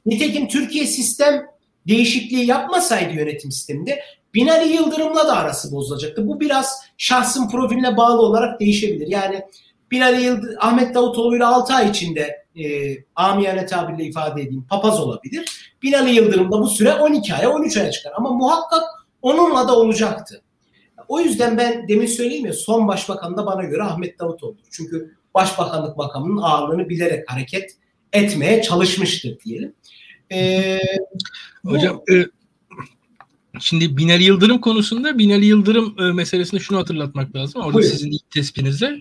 Nitekim 0.07 0.49
Türkiye 0.49 0.87
sistem 0.87 1.47
değişikliği 1.89 2.47
yapmasaydı 2.47 3.15
yönetim 3.15 3.53
sisteminde 3.53 4.01
Binali 4.39 4.73
Yıldırım'la 4.73 5.29
da 5.29 5.37
arası 5.37 5.73
bozulacaktı. 5.73 6.29
Bu 6.29 6.41
biraz 6.41 6.83
şahsın 6.99 7.49
profiline 7.49 7.97
bağlı 7.97 8.21
olarak 8.21 8.61
değişebilir. 8.61 9.07
Yani 9.07 9.43
Binali 9.91 10.23
Yıldırım, 10.23 10.57
Ahmet 10.61 10.95
Davutoğlu 10.95 11.37
ile 11.37 11.45
6 11.45 11.75
ay 11.75 11.91
içinde 11.91 12.47
e, 12.57 12.65
amiyane 13.17 13.67
tabirle 13.67 14.05
ifade 14.05 14.43
edeyim 14.43 14.67
papaz 14.71 15.01
olabilir. 15.01 15.73
Binali 15.83 16.15
Yıldırım 16.15 16.53
da 16.53 16.61
bu 16.61 16.67
süre 16.67 16.95
12 16.95 17.35
aya 17.35 17.51
13 17.51 17.77
aya 17.77 17.91
çıkar. 17.91 18.13
Ama 18.17 18.31
muhakkak 18.31 18.83
onunla 19.23 19.69
da 19.69 19.77
olacaktı. 19.77 20.43
O 21.09 21.21
yüzden 21.21 21.59
ben 21.59 21.89
demin 21.89 22.07
söyleyeyim 22.07 22.47
ya 22.47 22.53
son 22.53 22.89
başbakan 22.89 23.37
da 23.37 23.47
bana 23.47 23.65
göre 23.65 23.83
Ahmet 23.83 24.19
Davutoğlu. 24.19 24.57
Çünkü 24.71 25.15
başbakanlık 25.35 25.97
makamının 25.97 26.43
ağırlığını 26.43 26.89
bilerek 26.89 27.31
hareket 27.31 27.71
etmeye 28.13 28.63
çalışmıştır 28.63 29.41
diyelim. 29.41 29.75
Ee, 30.33 30.81
Hocam 31.65 32.03
bu, 32.09 32.15
e, 32.15 32.27
Şimdi 33.61 33.97
Binali 33.97 34.25
Yıldırım 34.25 34.61
konusunda 34.61 35.19
Binali 35.19 35.47
Yıldırım 35.47 35.95
e, 35.99 36.03
meselesinde 36.03 36.61
şunu 36.61 36.79
hatırlatmak 36.79 37.37
lazım. 37.37 37.63
Orada 37.63 37.75
Buyurun. 37.75 37.91
sizin 37.91 38.11
ilk 38.11 38.31
tespitinizde. 38.31 38.99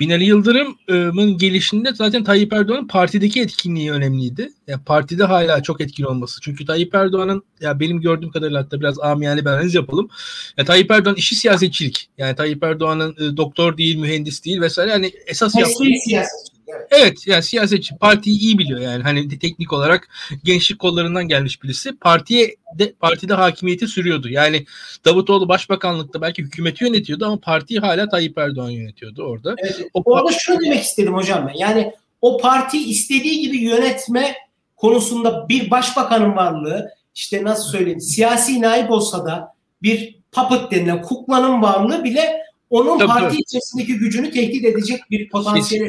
Binali 0.00 0.24
Yıldırım'ın 0.24 1.38
gelişinde 1.38 1.94
zaten 1.94 2.24
Tayyip 2.24 2.52
Erdoğan'ın 2.52 2.86
partideki 2.86 3.40
etkinliği 3.40 3.92
önemliydi. 3.92 4.52
Yani 4.66 4.84
partide 4.84 5.24
hala 5.24 5.62
çok 5.62 5.80
etkili 5.80 6.06
olması. 6.06 6.40
Çünkü 6.40 6.64
Tayyip 6.64 6.94
Erdoğan'ın 6.94 7.42
ya 7.60 7.80
benim 7.80 8.00
gördüğüm 8.00 8.30
kadarıyla 8.30 8.60
hatta 8.60 8.80
biraz 8.80 9.00
amiyane 9.00 9.40
bir 9.40 9.50
analiz 9.50 9.74
yapalım. 9.74 10.08
Ya 10.56 10.64
Tayyip 10.64 10.90
Erdoğan 10.90 11.16
işi 11.16 11.34
siyasetçilik. 11.34 12.08
Yani 12.18 12.36
Tayyip 12.36 12.62
Erdoğan'ın 12.62 13.12
e, 13.12 13.36
doktor 13.36 13.76
değil, 13.76 13.96
mühendis 13.96 14.44
değil 14.44 14.60
vesaire. 14.60 14.90
Yani 14.90 15.12
esas 15.26 15.54
yaptığı 15.56 15.84
siyaset. 16.04 16.53
Evet. 16.68 16.88
evet 16.90 17.26
yani 17.26 17.42
siyasetçi 17.42 17.96
partiyi 17.96 18.40
iyi 18.40 18.58
biliyor 18.58 18.80
yani 18.80 19.02
hani 19.02 19.38
teknik 19.38 19.72
olarak 19.72 20.08
gençlik 20.44 20.78
kollarından 20.78 21.28
gelmiş 21.28 21.62
birisi. 21.62 21.96
Partiye 21.96 22.56
de 22.78 22.92
partide 22.92 23.34
hakimiyeti 23.34 23.88
sürüyordu. 23.88 24.28
Yani 24.28 24.66
Davutoğlu 25.04 25.48
başbakanlıkta 25.48 26.20
belki 26.20 26.42
hükümeti 26.42 26.84
yönetiyordu 26.84 27.26
ama 27.26 27.40
partiyi 27.40 27.80
hala 27.80 28.08
Tayyip 28.08 28.38
Erdoğan 28.38 28.70
yönetiyordu 28.70 29.22
orada. 29.22 29.54
Evet. 29.58 29.80
O 29.94 30.02
orada 30.04 30.32
şunu 30.32 30.60
demek 30.60 30.82
istedim 30.82 31.14
hocam 31.14 31.48
ben. 31.48 31.58
Yani 31.58 31.92
o 32.20 32.38
parti 32.38 32.90
istediği 32.90 33.40
gibi 33.40 33.58
yönetme 33.58 34.34
konusunda 34.76 35.48
bir 35.48 35.70
başbakanın 35.70 36.36
varlığı 36.36 36.88
işte 37.14 37.44
nasıl 37.44 37.70
söyleyeyim 37.70 38.00
siyasi 38.00 38.60
naip 38.60 38.90
olsa 38.90 39.26
da 39.26 39.54
bir 39.82 40.18
puppet 40.32 40.70
denilen 40.70 41.02
kuklanın 41.02 41.62
varlığı 41.62 42.04
bile 42.04 42.44
onun 42.70 42.98
Tabii. 42.98 43.08
parti 43.08 43.36
içerisindeki 43.36 43.94
gücünü 43.94 44.30
tehdit 44.30 44.64
edecek 44.64 45.00
bir 45.10 45.28
potansiyel. 45.28 45.88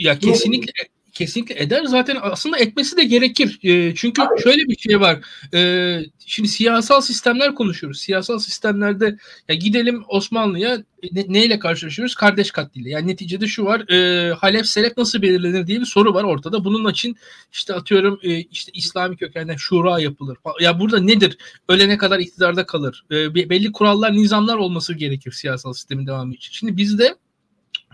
Ya 0.00 0.18
kesinlikle 0.18 0.72
kesinlikle 1.12 1.62
eder. 1.62 1.84
Zaten 1.84 2.18
aslında 2.20 2.58
etmesi 2.58 2.96
de 2.96 3.04
gerekir. 3.04 3.58
E, 3.62 3.94
çünkü 3.94 4.22
Abi. 4.22 4.42
şöyle 4.42 4.62
bir 4.68 4.76
şey 4.76 5.00
var. 5.00 5.18
E, 5.54 6.00
şimdi 6.26 6.48
siyasal 6.48 7.00
sistemler 7.00 7.54
konuşuyoruz. 7.54 8.00
Siyasal 8.00 8.38
sistemlerde 8.38 9.16
ya 9.48 9.54
gidelim 9.54 10.04
Osmanlı'ya 10.08 10.82
ne, 11.12 11.24
neyle 11.28 11.58
karşılaşıyoruz? 11.58 12.14
Kardeş 12.14 12.50
katliyle. 12.50 12.90
Yani 12.90 13.06
neticede 13.06 13.46
şu 13.46 13.64
var. 13.64 13.88
E, 13.90 14.32
Halef 14.32 14.66
Selef 14.66 14.96
nasıl 14.96 15.22
belirlenir 15.22 15.66
diye 15.66 15.80
bir 15.80 15.84
soru 15.84 16.14
var 16.14 16.24
ortada. 16.24 16.64
Bunun 16.64 16.90
için 16.90 17.16
işte 17.52 17.74
atıyorum 17.74 18.20
e, 18.22 18.40
işte 18.40 18.72
İslami 18.74 19.16
kökenden 19.16 19.56
şura 19.56 20.00
yapılır. 20.00 20.38
Ya 20.60 20.80
burada 20.80 21.00
nedir? 21.00 21.38
Ölene 21.68 21.98
kadar 21.98 22.18
iktidarda 22.18 22.66
kalır. 22.66 23.04
E, 23.10 23.34
belli 23.34 23.72
kurallar, 23.72 24.12
nizamlar 24.12 24.56
olması 24.56 24.94
gerekir 24.94 25.32
siyasal 25.32 25.72
sistemin 25.72 26.06
devamı 26.06 26.34
için. 26.34 26.52
Şimdi 26.52 26.76
bizde 26.76 27.16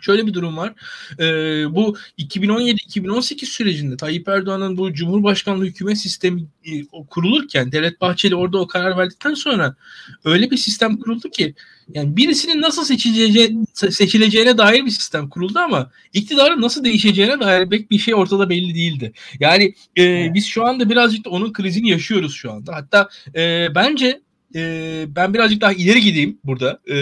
Şöyle 0.00 0.26
bir 0.26 0.34
durum 0.34 0.56
var. 0.56 0.74
Ee, 1.18 1.74
bu 1.74 1.96
2017-2018 2.18 3.44
sürecinde 3.44 3.96
Tayyip 3.96 4.28
Erdoğan'ın 4.28 4.76
bu 4.76 4.92
Cumhurbaşkanlığı 4.92 5.64
hükümet 5.64 5.98
sistemi 5.98 6.42
e, 6.64 6.84
kurulurken 7.10 7.72
Devlet 7.72 8.00
Bahçeli 8.00 8.34
orada 8.36 8.58
o 8.58 8.66
karar 8.66 8.98
verdikten 8.98 9.34
sonra 9.34 9.76
öyle 10.24 10.50
bir 10.50 10.56
sistem 10.56 10.96
kuruldu 10.96 11.30
ki 11.30 11.54
yani 11.94 12.16
birisinin 12.16 12.62
nasıl 12.62 12.84
seçileceği, 12.84 13.58
seçileceğine 13.74 14.58
dair 14.58 14.84
bir 14.84 14.90
sistem 14.90 15.28
kuruldu 15.28 15.58
ama 15.58 15.90
iktidarın 16.12 16.62
nasıl 16.62 16.84
değişeceğine 16.84 17.40
dair 17.40 17.68
pek 17.68 17.90
bir 17.90 17.98
şey 17.98 18.14
ortada 18.14 18.50
belli 18.50 18.74
değildi. 18.74 19.12
Yani 19.40 19.74
e, 19.98 20.34
biz 20.34 20.46
şu 20.46 20.64
anda 20.66 20.90
birazcık 20.90 21.24
da 21.24 21.30
onun 21.30 21.52
krizini 21.52 21.90
yaşıyoruz 21.90 22.34
şu 22.34 22.52
anda. 22.52 22.74
Hatta 22.74 23.08
e, 23.34 23.68
bence 23.74 24.20
e, 24.54 25.04
ben 25.08 25.34
birazcık 25.34 25.60
daha 25.60 25.72
ileri 25.72 26.00
gideyim 26.00 26.38
burada. 26.44 26.80
E, 26.90 26.96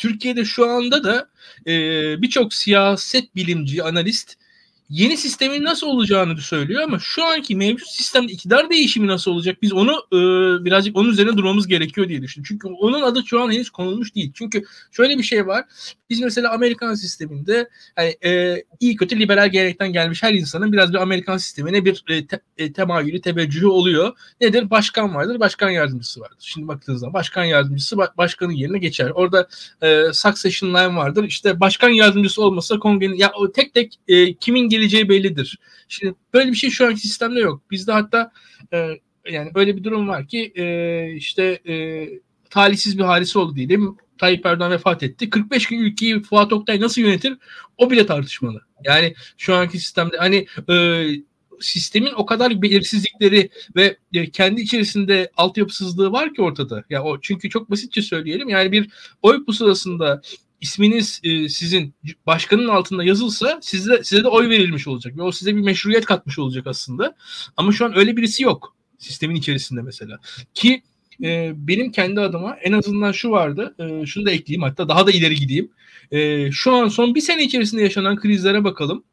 Türkiye'de 0.00 0.44
şu 0.44 0.70
anda 0.70 1.04
da 1.04 1.28
e, 1.66 1.72
birçok 2.22 2.54
siyaset 2.54 3.36
bilimci, 3.36 3.82
analist 3.82 4.36
yeni 4.90 5.16
sistemin 5.16 5.64
nasıl 5.64 5.86
olacağını 5.86 6.36
söylüyor 6.40 6.82
ama 6.82 6.98
şu 6.98 7.24
anki 7.24 7.56
mevcut 7.56 7.88
sistemde 7.88 8.32
iktidar 8.32 8.70
değişimi 8.70 9.06
nasıl 9.06 9.30
olacak? 9.30 9.62
Biz 9.62 9.72
onu 9.72 9.90
e, 9.90 10.18
birazcık 10.64 10.96
onun 10.96 11.08
üzerine 11.08 11.36
durmamız 11.36 11.66
gerekiyor 11.66 12.08
diye 12.08 12.22
düşünüyorum. 12.22 12.48
Çünkü 12.48 12.68
onun 12.68 13.02
adı 13.02 13.22
şu 13.26 13.40
an 13.40 13.52
henüz 13.52 13.70
konulmuş 13.70 14.14
değil. 14.14 14.32
Çünkü 14.34 14.64
şöyle 14.92 15.18
bir 15.18 15.22
şey 15.22 15.46
var. 15.46 15.64
Biz 16.10 16.20
mesela 16.20 16.52
Amerikan 16.52 16.94
sisteminde 16.94 17.68
hani, 17.96 18.16
e, 18.24 18.62
iyi 18.80 18.96
kötü 18.96 19.20
liberal 19.20 19.48
gelenekten 19.48 19.92
gelmiş 19.92 20.22
her 20.22 20.34
insanın 20.34 20.72
biraz 20.72 20.92
bir 20.92 20.98
Amerikan 20.98 21.36
sistemine 21.36 21.84
bir 21.84 22.04
e, 22.08 22.26
te, 22.26 22.40
e, 22.58 22.72
temayülü, 22.72 23.20
teveccühü 23.20 23.66
oluyor. 23.66 24.12
Nedir? 24.40 24.70
Başkan 24.70 25.14
vardır, 25.14 25.40
başkan 25.40 25.70
yardımcısı 25.70 26.20
vardır. 26.20 26.36
Şimdi 26.40 26.68
baktığınızda 26.68 27.12
başkan 27.12 27.44
yardımcısı 27.44 27.96
başkanın 27.98 28.52
yerine 28.52 28.78
geçer. 28.78 29.10
Orada 29.10 29.48
e, 29.82 30.04
succession 30.12 30.70
line 30.70 30.96
vardır. 30.96 31.24
İşte 31.24 31.60
başkan 31.60 31.88
yardımcısı 31.88 32.42
olmasa 32.42 32.78
kongrenin 32.78 33.14
ya 33.14 33.32
tek 33.54 33.74
tek 33.74 34.00
e, 34.08 34.34
kimin 34.34 34.68
geleceği 34.80 35.08
bellidir. 35.08 35.58
Şimdi 35.88 36.14
böyle 36.34 36.50
bir 36.50 36.56
şey 36.56 36.70
şu 36.70 36.86
anki 36.86 37.00
sistemde 37.00 37.40
yok. 37.40 37.62
Bizde 37.70 37.92
hatta 37.92 38.32
e, 38.72 39.00
yani 39.30 39.50
öyle 39.54 39.76
bir 39.76 39.84
durum 39.84 40.08
var 40.08 40.28
ki 40.28 40.52
e, 40.56 41.12
işte 41.14 41.60
e, 41.68 42.06
talihsiz 42.50 42.98
bir 42.98 43.04
hadise 43.04 43.38
oldu 43.38 43.56
diyelim. 43.56 43.96
Tayyip 44.18 44.46
Erdoğan 44.46 44.70
vefat 44.70 45.02
etti. 45.02 45.30
45 45.30 45.66
gün 45.66 45.78
ülkeyi 45.78 46.22
Fuat 46.22 46.52
Oktay 46.52 46.80
nasıl 46.80 47.02
yönetir? 47.02 47.38
O 47.78 47.90
bile 47.90 48.06
tartışmalı. 48.06 48.60
Yani 48.84 49.14
şu 49.36 49.54
anki 49.54 49.78
sistemde 49.78 50.16
hani 50.16 50.46
e, 50.70 51.06
sistemin 51.60 52.12
o 52.16 52.26
kadar 52.26 52.62
belirsizlikleri 52.62 53.50
ve 53.76 53.96
e, 54.14 54.30
kendi 54.30 54.60
içerisinde 54.60 55.30
altyapısızlığı 55.36 56.12
var 56.12 56.34
ki 56.34 56.42
ortada. 56.42 56.84
Ya 56.90 57.02
o 57.02 57.20
çünkü 57.20 57.50
çok 57.50 57.70
basitçe 57.70 58.02
söyleyelim. 58.02 58.48
Yani 58.48 58.72
bir 58.72 58.90
oy 59.22 59.44
pusulasında 59.44 60.22
isminiz 60.60 61.20
e, 61.24 61.48
sizin 61.48 61.94
başkanın 62.26 62.68
altında 62.68 63.04
yazılsa 63.04 63.58
size 63.62 64.04
size 64.04 64.24
de 64.24 64.28
oy 64.28 64.48
verilmiş 64.48 64.88
olacak 64.88 65.16
ve 65.16 65.22
o 65.22 65.32
size 65.32 65.56
bir 65.56 65.60
meşruiyet 65.60 66.04
katmış 66.04 66.38
olacak 66.38 66.66
aslında. 66.66 67.16
Ama 67.56 67.72
şu 67.72 67.84
an 67.84 67.98
öyle 67.98 68.16
birisi 68.16 68.42
yok 68.42 68.76
sistemin 68.98 69.34
içerisinde 69.34 69.82
mesela. 69.82 70.18
Ki 70.54 70.82
e, 71.22 71.52
benim 71.54 71.92
kendi 71.92 72.20
adıma 72.20 72.56
en 72.56 72.72
azından 72.72 73.12
şu 73.12 73.30
vardı. 73.30 73.74
E, 73.78 74.06
şunu 74.06 74.26
da 74.26 74.30
ekleyeyim 74.30 74.62
hatta 74.62 74.88
daha 74.88 75.06
da 75.06 75.10
ileri 75.10 75.34
gideyim. 75.34 75.70
E, 76.10 76.50
şu 76.52 76.72
an 76.72 76.88
son 76.88 77.14
bir 77.14 77.20
sene 77.20 77.44
içerisinde 77.44 77.82
yaşanan 77.82 78.16
krizlere 78.16 78.64
bakalım. 78.64 79.04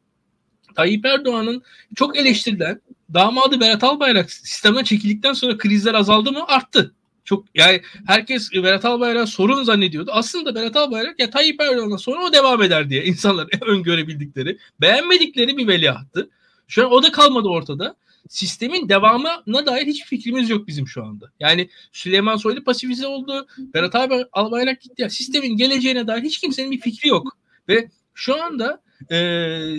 Tayyip 0.74 1.06
Erdoğan'ın 1.06 1.62
çok 1.96 2.16
eleştirilen 2.16 2.80
damadı 3.14 3.60
Berat 3.60 3.84
Albayrak 3.84 4.32
sistemden 4.32 4.84
çekildikten 4.84 5.32
sonra 5.32 5.58
krizler 5.58 5.94
azaldı 5.94 6.32
mı? 6.32 6.44
Arttı. 6.46 6.94
Çok 7.28 7.44
yani 7.54 7.82
herkes 8.06 8.52
Berat 8.52 8.84
Albayrak 8.84 9.28
sorun 9.28 9.62
zannediyordu. 9.62 10.10
Aslında 10.14 10.54
Berat 10.54 10.76
Albayrak 10.76 11.20
ya 11.20 11.30
Tayyip 11.30 11.60
Erdoğan'dan 11.60 11.96
sonra 11.96 12.24
o 12.24 12.32
devam 12.32 12.62
eder 12.62 12.90
diye 12.90 13.04
insanlar 13.12 13.48
öngörebildikleri, 13.66 14.58
beğenmedikleri 14.80 15.56
bir 15.56 15.68
veliahtı. 15.68 16.30
Şu 16.68 16.86
an 16.86 16.92
o 16.92 17.02
da 17.02 17.12
kalmadı 17.12 17.48
ortada 17.48 17.96
sistemin 18.28 18.88
devamına 18.88 19.66
dair 19.66 19.86
hiç 19.86 20.04
fikrimiz 20.04 20.50
yok 20.50 20.66
bizim 20.66 20.88
şu 20.88 21.04
anda. 21.04 21.32
Yani 21.40 21.68
Süleyman 21.92 22.36
Soylu 22.36 22.64
pasifize 22.64 23.06
oldu. 23.06 23.46
Berat 23.58 23.94
Albayrak 24.32 24.80
gitti. 24.80 25.02
Ya, 25.02 25.10
sistemin 25.10 25.56
geleceğine 25.56 26.06
dair 26.06 26.22
hiç 26.22 26.38
kimsenin 26.38 26.70
bir 26.70 26.80
fikri 26.80 27.08
yok. 27.08 27.36
Ve 27.68 27.88
şu 28.14 28.42
anda 28.42 28.82
e, 29.10 29.16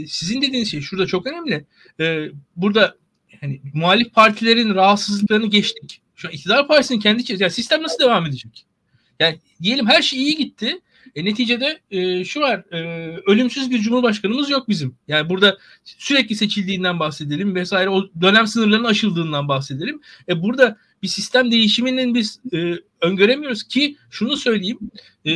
sizin 0.07 0.41
dediğiniz 0.41 0.71
şey 0.71 0.81
şurada 0.81 1.07
çok 1.07 1.27
önemli. 1.27 1.65
E, 1.99 2.27
burada 2.55 2.95
hani 3.41 3.61
muhalif 3.73 4.13
partilerin 4.13 4.75
rahatsızlıklarını 4.75 5.45
geçtik. 5.45 6.01
Şu 6.19 6.27
an 6.27 6.31
iktidar 6.31 6.67
partisinin 6.67 6.99
kendi 6.99 7.23
yani 7.43 7.51
sistem 7.51 7.83
nasıl 7.83 7.99
devam 8.03 8.25
edecek? 8.25 8.65
Yani 9.19 9.39
diyelim 9.61 9.87
her 9.87 10.01
şey 10.01 10.19
iyi 10.19 10.35
gitti. 10.35 10.79
E, 11.15 11.25
neticede 11.25 11.79
e, 11.91 12.25
şu 12.25 12.39
var, 12.39 12.63
e, 12.71 12.79
ölümsüz 13.25 13.71
bir 13.71 13.79
cumhurbaşkanımız 13.79 14.49
yok 14.49 14.69
bizim. 14.69 14.95
Yani 15.07 15.29
burada 15.29 15.57
sürekli 15.83 16.35
seçildiğinden 16.35 16.99
bahsedelim 16.99 17.55
vesaire, 17.55 17.89
o 17.89 18.09
dönem 18.21 18.47
sınırlarının 18.47 18.87
aşıldığından 18.87 19.47
bahsedelim. 19.47 20.01
E, 20.29 20.43
burada 20.43 20.77
bir 21.03 21.07
sistem 21.07 21.51
değişiminin 21.51 22.15
biz 22.15 22.39
e, 22.53 22.75
öngöremiyoruz 23.01 23.63
ki 23.63 23.97
şunu 24.09 24.37
söyleyeyim, 24.37 24.79
e, 25.25 25.31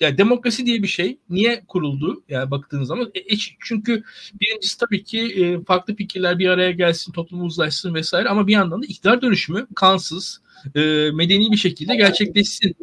yani 0.00 0.18
demokrasi 0.18 0.66
diye 0.66 0.82
bir 0.82 0.88
şey 0.88 1.18
niye 1.30 1.64
kuruldu? 1.68 2.22
Yani 2.28 2.50
baktığınız 2.50 2.88
zaman 2.88 3.10
e, 3.14 3.36
çünkü 3.60 4.02
birincisi 4.40 4.78
tabii 4.78 5.04
ki 5.04 5.20
e, 5.20 5.64
farklı 5.64 5.96
fikirler 5.96 6.38
bir 6.38 6.48
araya 6.48 6.70
gelsin, 6.70 7.12
toplumu 7.12 7.44
uzlaşsın 7.44 7.94
vesaire 7.94 8.28
ama 8.28 8.46
bir 8.46 8.52
yandan 8.52 8.82
da 8.82 8.86
iktidar 8.86 9.22
dönüşümü 9.22 9.66
kansız, 9.74 10.40
e, 10.74 11.10
medeni 11.10 11.52
bir 11.52 11.56
şekilde 11.56 11.96
gerçekleşsin. 11.96 12.76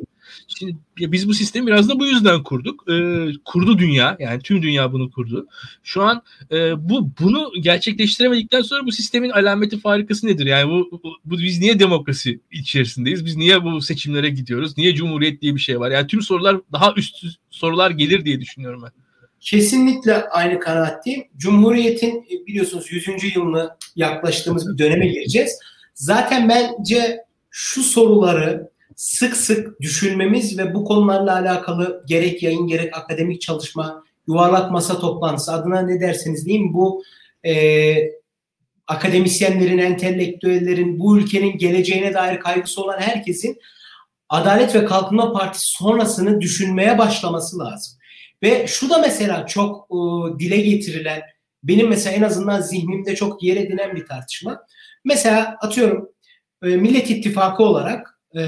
Şimdi 0.47 0.75
biz 0.97 1.27
bu 1.27 1.33
sistemi 1.33 1.67
biraz 1.67 1.89
da 1.89 1.99
bu 1.99 2.05
yüzden 2.05 2.43
kurduk. 2.43 2.89
Ee, 2.89 3.27
kurdu 3.45 3.79
dünya 3.79 4.17
yani 4.19 4.41
tüm 4.41 4.61
dünya 4.61 4.93
bunu 4.93 5.11
kurdu. 5.11 5.47
Şu 5.83 6.03
an 6.03 6.23
e, 6.51 6.89
bu 6.89 7.09
bunu 7.19 7.51
gerçekleştiremedikten 7.61 8.61
sonra 8.61 8.85
bu 8.85 8.91
sistemin 8.91 9.29
alameti 9.29 9.79
farikası 9.79 10.27
nedir? 10.27 10.45
Yani 10.45 10.71
bu, 10.71 10.99
bu, 11.03 11.11
bu 11.25 11.37
biz 11.37 11.59
niye 11.59 11.79
demokrasi 11.79 12.39
içerisindeyiz? 12.51 13.25
Biz 13.25 13.35
niye 13.35 13.63
bu 13.63 13.81
seçimlere 13.81 14.29
gidiyoruz? 14.29 14.77
Niye 14.77 14.95
cumhuriyet 14.95 15.41
diye 15.41 15.55
bir 15.55 15.59
şey 15.59 15.79
var? 15.79 15.91
Yani 15.91 16.07
tüm 16.07 16.21
sorular 16.21 16.57
daha 16.71 16.93
üst 16.97 17.15
sorular 17.49 17.91
gelir 17.91 18.25
diye 18.25 18.41
düşünüyorum 18.41 18.81
ben. 18.83 18.91
Kesinlikle 19.39 20.29
aynı 20.29 20.59
kanaatteyim. 20.59 21.23
Cumhuriyetin 21.37 22.25
e, 22.31 22.47
biliyorsunuz 22.47 22.91
100. 22.91 23.35
yılını 23.35 23.69
yaklaştığımız 23.95 24.73
bir 24.73 24.77
döneme 24.77 25.07
gireceğiz. 25.07 25.59
Zaten 25.93 26.49
bence 26.49 27.24
şu 27.57 27.83
soruları 27.83 28.69
sık 28.95 29.37
sık 29.37 29.81
düşünmemiz 29.81 30.57
ve 30.57 30.73
bu 30.73 30.85
konularla 30.85 31.33
alakalı 31.33 32.03
gerek 32.07 32.43
yayın 32.43 32.67
gerek 32.67 32.97
akademik 32.97 33.41
çalışma, 33.41 34.03
yuvarlak 34.27 34.71
masa 34.71 34.99
toplantısı 34.99 35.53
adına 35.53 35.81
ne 35.81 36.01
derseniz 36.01 36.45
diyeyim 36.45 36.73
bu 36.73 37.03
e, 37.45 37.95
akademisyenlerin, 38.87 39.77
entelektüellerin, 39.77 40.99
bu 40.99 41.17
ülkenin 41.17 41.57
geleceğine 41.57 42.13
dair 42.13 42.39
kaygısı 42.39 42.83
olan 42.83 42.99
herkesin 42.99 43.59
Adalet 44.29 44.75
ve 44.75 44.85
Kalkınma 44.85 45.33
Partisi 45.33 45.65
sonrasını 45.67 46.41
düşünmeye 46.41 46.97
başlaması 46.97 47.59
lazım. 47.59 47.97
Ve 48.43 48.67
şu 48.67 48.89
da 48.89 48.97
mesela 48.97 49.45
çok 49.45 49.87
e, 49.91 49.95
dile 50.39 50.57
getirilen, 50.57 51.21
benim 51.63 51.89
mesela 51.89 52.15
en 52.15 52.21
azından 52.21 52.61
zihnimde 52.61 53.15
çok 53.15 53.43
yer 53.43 53.57
edinen 53.57 53.95
bir 53.95 54.05
tartışma. 54.05 54.61
Mesela 55.05 55.57
atıyorum 55.61 56.14
e, 56.65 56.77
Millet 56.77 57.09
İttifakı 57.09 57.63
olarak 57.63 58.19
e, 58.37 58.41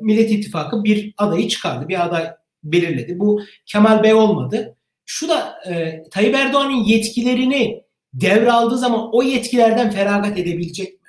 Millet 0.00 0.30
İttifakı 0.30 0.84
bir 0.84 1.14
adayı 1.18 1.48
çıkardı, 1.48 1.88
bir 1.88 2.04
aday 2.04 2.30
belirledi. 2.64 3.18
Bu 3.18 3.40
Kemal 3.66 4.02
Bey 4.02 4.14
olmadı. 4.14 4.76
Şu 5.06 5.28
da 5.28 5.54
e, 5.68 6.02
Tayyip 6.10 6.34
Erdoğan'ın 6.34 6.84
yetkilerini 6.84 7.82
devraldığı 8.12 8.78
zaman 8.78 9.08
o 9.12 9.22
yetkilerden 9.22 9.90
feragat 9.90 10.38
edebilecek 10.38 10.92
mi? 11.02 11.08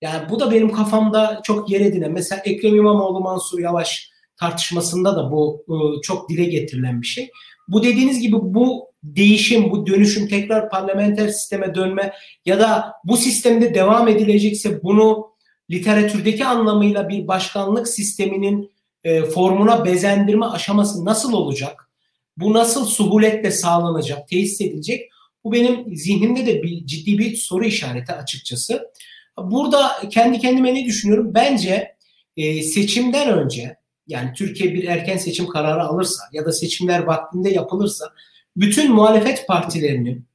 Yani 0.00 0.28
bu 0.30 0.40
da 0.40 0.50
benim 0.50 0.72
kafamda 0.72 1.40
çok 1.44 1.70
yer 1.70 1.80
edinen. 1.80 2.12
Mesela 2.12 2.42
Ekrem 2.44 2.76
İmamoğlu, 2.76 3.20
Mansur 3.20 3.58
Yavaş 3.58 4.10
tartışmasında 4.40 5.16
da 5.16 5.30
bu 5.32 5.64
çok 6.02 6.28
dile 6.28 6.44
getirilen 6.44 7.02
bir 7.02 7.06
şey. 7.06 7.30
Bu 7.68 7.82
dediğiniz 7.82 8.20
gibi 8.20 8.36
bu 8.40 8.94
değişim, 9.02 9.70
bu 9.70 9.86
dönüşüm 9.86 10.28
tekrar 10.28 10.70
parlamenter 10.70 11.28
sisteme 11.28 11.74
dönme 11.74 12.12
ya 12.46 12.60
da 12.60 12.92
bu 13.04 13.16
sistemde 13.16 13.74
devam 13.74 14.08
edilecekse 14.08 14.82
bunu 14.82 15.33
literatürdeki 15.70 16.44
anlamıyla 16.44 17.08
bir 17.08 17.28
başkanlık 17.28 17.88
sisteminin 17.88 18.72
e, 19.04 19.22
formuna 19.22 19.84
bezendirme 19.84 20.46
aşaması 20.46 21.04
nasıl 21.04 21.32
olacak? 21.32 21.90
Bu 22.36 22.52
nasıl 22.52 22.86
suhuletle 22.86 23.50
sağlanacak, 23.50 24.28
tesis 24.28 24.60
edilecek? 24.60 25.10
Bu 25.44 25.52
benim 25.52 25.96
zihnimde 25.96 26.46
de 26.46 26.62
bir, 26.62 26.86
ciddi 26.86 27.18
bir 27.18 27.36
soru 27.36 27.64
işareti 27.64 28.12
açıkçası. 28.12 28.90
Burada 29.38 29.92
kendi 30.10 30.38
kendime 30.38 30.74
ne 30.74 30.84
düşünüyorum? 30.84 31.34
Bence 31.34 31.96
e, 32.36 32.62
seçimden 32.62 33.38
önce 33.38 33.76
yani 34.06 34.32
Türkiye 34.32 34.74
bir 34.74 34.84
erken 34.84 35.16
seçim 35.16 35.46
kararı 35.46 35.82
alırsa 35.82 36.22
ya 36.32 36.44
da 36.44 36.52
seçimler 36.52 37.00
vaktinde 37.00 37.50
yapılırsa 37.50 38.12
bütün 38.56 38.92
muhalefet 38.92 39.46
partilerinin 39.46 40.26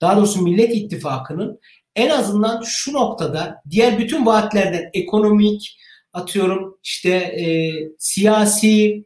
daha 0.00 0.16
doğrusu 0.16 0.42
Millet 0.42 0.76
İttifakı'nın 0.76 1.60
en 1.96 2.10
azından 2.10 2.62
şu 2.66 2.92
noktada 2.92 3.62
diğer 3.70 3.98
bütün 3.98 4.26
vaatlerden 4.26 4.90
ekonomik 4.92 5.78
atıyorum 6.12 6.78
işte 6.82 7.10
e, 7.10 7.72
siyasi 7.98 9.04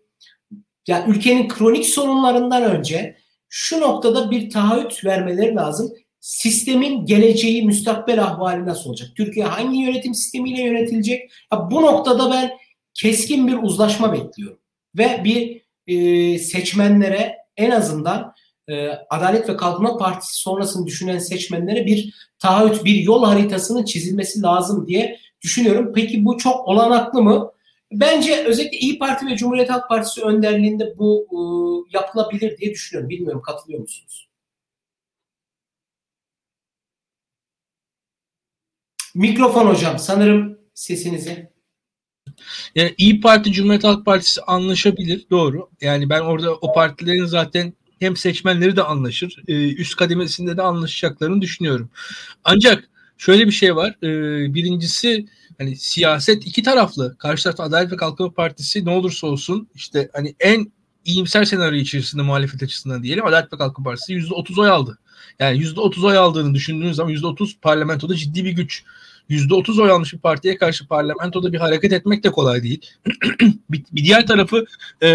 yani 0.88 1.16
ülkenin 1.16 1.48
kronik 1.48 1.86
sorunlarından 1.86 2.62
önce 2.62 3.16
şu 3.48 3.80
noktada 3.80 4.30
bir 4.30 4.50
taahhüt 4.50 5.04
vermeleri 5.04 5.54
lazım. 5.54 5.92
Sistemin 6.20 7.04
geleceği, 7.04 7.66
müstakbel 7.66 8.22
ahvali 8.24 8.66
nasıl 8.66 8.90
olacak? 8.90 9.08
Türkiye 9.16 9.46
hangi 9.46 9.78
yönetim 9.78 10.14
sistemiyle 10.14 10.62
yönetilecek? 10.62 11.30
Ya 11.52 11.70
bu 11.70 11.82
noktada 11.82 12.30
ben 12.30 12.50
keskin 12.94 13.46
bir 13.46 13.58
uzlaşma 13.62 14.12
bekliyorum. 14.12 14.58
Ve 14.98 15.24
bir 15.24 15.62
e, 15.86 16.38
seçmenlere 16.38 17.36
en 17.56 17.70
azından 17.70 18.34
e, 18.68 18.88
Adalet 19.10 19.48
ve 19.48 19.56
Kalkınma 19.56 19.96
Partisi 19.96 20.40
sonrasını 20.40 20.86
düşünen 20.86 21.18
seçmenlere 21.18 21.86
bir 21.86 22.14
taahhüt, 22.38 22.84
bir 22.84 22.94
yol 22.94 23.24
haritasının 23.24 23.84
çizilmesi 23.84 24.42
lazım 24.42 24.86
diye 24.86 25.18
düşünüyorum. 25.40 25.92
Peki 25.94 26.24
bu 26.24 26.38
çok 26.38 26.68
olanaklı 26.68 27.22
mı? 27.22 27.52
Bence 27.92 28.44
özellikle 28.44 28.78
İyi 28.78 28.98
Parti 28.98 29.26
ve 29.26 29.36
Cumhuriyet 29.36 29.70
Halk 29.70 29.88
Partisi 29.88 30.22
önderliğinde 30.22 30.98
bu 30.98 31.26
e, 31.32 31.38
yapılabilir 31.98 32.58
diye 32.58 32.70
düşünüyorum. 32.70 33.10
Bilmiyorum 33.10 33.42
katılıyor 33.42 33.80
musunuz? 33.80 34.28
Mikrofon 39.14 39.66
hocam 39.66 39.98
sanırım 39.98 40.58
sesinizi. 40.74 41.50
Yani 42.74 42.94
İyi 42.98 43.20
Parti, 43.20 43.52
Cumhuriyet 43.52 43.84
Halk 43.84 44.04
Partisi 44.06 44.42
anlaşabilir. 44.42 45.26
Doğru. 45.30 45.70
Yani 45.80 46.10
ben 46.10 46.20
orada 46.20 46.54
o 46.54 46.72
partilerin 46.72 47.24
zaten 47.24 47.72
hem 48.00 48.16
seçmenleri 48.16 48.76
de 48.76 48.82
anlaşır. 48.82 49.42
E, 49.48 49.74
üst 49.74 49.96
kademesinde 49.96 50.56
de 50.56 50.62
anlaşacaklarını 50.62 51.40
düşünüyorum. 51.40 51.90
Ancak 52.44 52.88
şöyle 53.18 53.46
bir 53.46 53.52
şey 53.52 53.76
var. 53.76 53.96
E, 54.02 54.08
birincisi 54.54 55.26
hani 55.58 55.76
siyaset 55.76 56.46
iki 56.46 56.62
taraflı. 56.62 57.16
Karşı 57.18 57.44
tarafta 57.44 57.62
Adalet 57.62 57.92
ve 57.92 57.96
Kalkınma 57.96 58.32
Partisi 58.32 58.84
ne 58.84 58.90
olursa 58.90 59.26
olsun 59.26 59.68
işte 59.74 60.10
hani 60.12 60.34
en 60.40 60.72
iyimser 61.04 61.44
senaryo 61.44 61.78
içerisinde 61.78 62.22
muhalefet 62.22 62.62
açısından 62.62 63.02
diyelim 63.02 63.26
Adalet 63.26 63.52
ve 63.52 63.58
Kalkınma 63.58 63.90
Partisi 63.90 64.12
%30 64.12 64.60
oy 64.60 64.68
aldı. 64.68 64.98
Yani 65.38 65.58
%30 65.58 66.06
oy 66.06 66.16
aldığını 66.16 66.54
düşündüğünüz 66.54 66.96
zaman 66.96 67.12
%30 67.12 67.60
parlamentoda 67.60 68.14
ciddi 68.14 68.44
bir 68.44 68.52
güç. 68.52 68.84
%30 69.30 69.82
oy 69.82 69.90
almış 69.90 70.12
bir 70.12 70.18
partiye 70.18 70.56
karşı 70.56 70.88
parlamentoda 70.88 71.52
bir 71.52 71.58
hareket 71.58 71.92
etmek 71.92 72.24
de 72.24 72.30
kolay 72.30 72.62
değil. 72.62 72.86
bir, 73.70 73.84
bir 73.92 74.04
diğer 74.04 74.26
tarafı 74.26 74.64
e, 75.02 75.08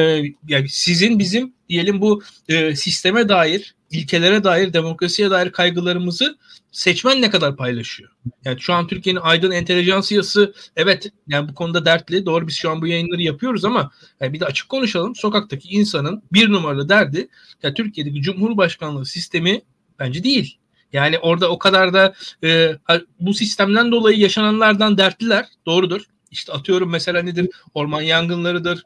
yani 0.48 0.70
sizin 0.70 1.20
bizim 1.20 1.54
diyelim 1.70 2.02
bu 2.02 2.24
e, 2.50 2.76
sisteme 2.76 3.30
dair, 3.30 3.76
ilkelere 3.92 4.44
dair, 4.44 4.74
demokrasiye 4.74 5.32
dair 5.32 5.52
kaygılarımızı 5.52 6.38
seçmen 6.72 7.22
ne 7.22 7.30
kadar 7.30 7.58
paylaşıyor? 7.58 8.10
Yani 8.46 8.62
şu 8.62 8.74
an 8.74 8.88
Türkiye'nin 8.88 9.20
aydın 9.20 9.52
entelijansiyası 9.52 10.54
evet 10.76 11.12
yani 11.28 11.50
bu 11.50 11.54
konuda 11.56 11.86
dertli. 11.86 12.26
Doğru 12.26 12.48
biz 12.48 12.56
şu 12.56 12.72
an 12.72 12.82
bu 12.82 12.88
yayınları 12.88 13.22
yapıyoruz 13.22 13.66
ama 13.66 13.92
yani 14.20 14.34
bir 14.34 14.40
de 14.40 14.46
açık 14.46 14.70
konuşalım. 14.70 15.16
Sokaktaki 15.16 15.70
insanın 15.70 16.24
bir 16.34 16.52
numaralı 16.52 16.90
derdi 16.90 17.28
ya 17.64 17.74
Türkiye'deki 17.74 18.22
Cumhurbaşkanlığı 18.22 19.06
sistemi 19.06 19.62
bence 20.00 20.24
değil. 20.24 20.58
Yani 20.94 21.20
orada 21.20 21.50
o 21.50 21.60
kadar 21.60 21.94
da 21.94 22.14
e, 22.44 22.78
bu 23.20 23.34
sistemden 23.34 23.92
dolayı 23.92 24.20
yaşananlardan 24.20 24.98
dertliler. 24.98 25.46
Doğrudur. 25.66 26.02
İşte 26.32 26.54
atıyorum 26.54 26.90
mesela 26.90 27.22
nedir? 27.22 27.50
Orman 27.74 28.02
yangınlarıdır. 28.02 28.84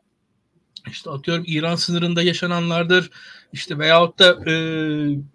İşte 0.92 1.10
atıyorum 1.10 1.44
İran 1.48 1.76
sınırında 1.76 2.22
yaşananlardır. 2.22 3.10
İşte 3.54 3.80
veyahut 3.80 4.20
da 4.20 4.52
e, 4.52 4.54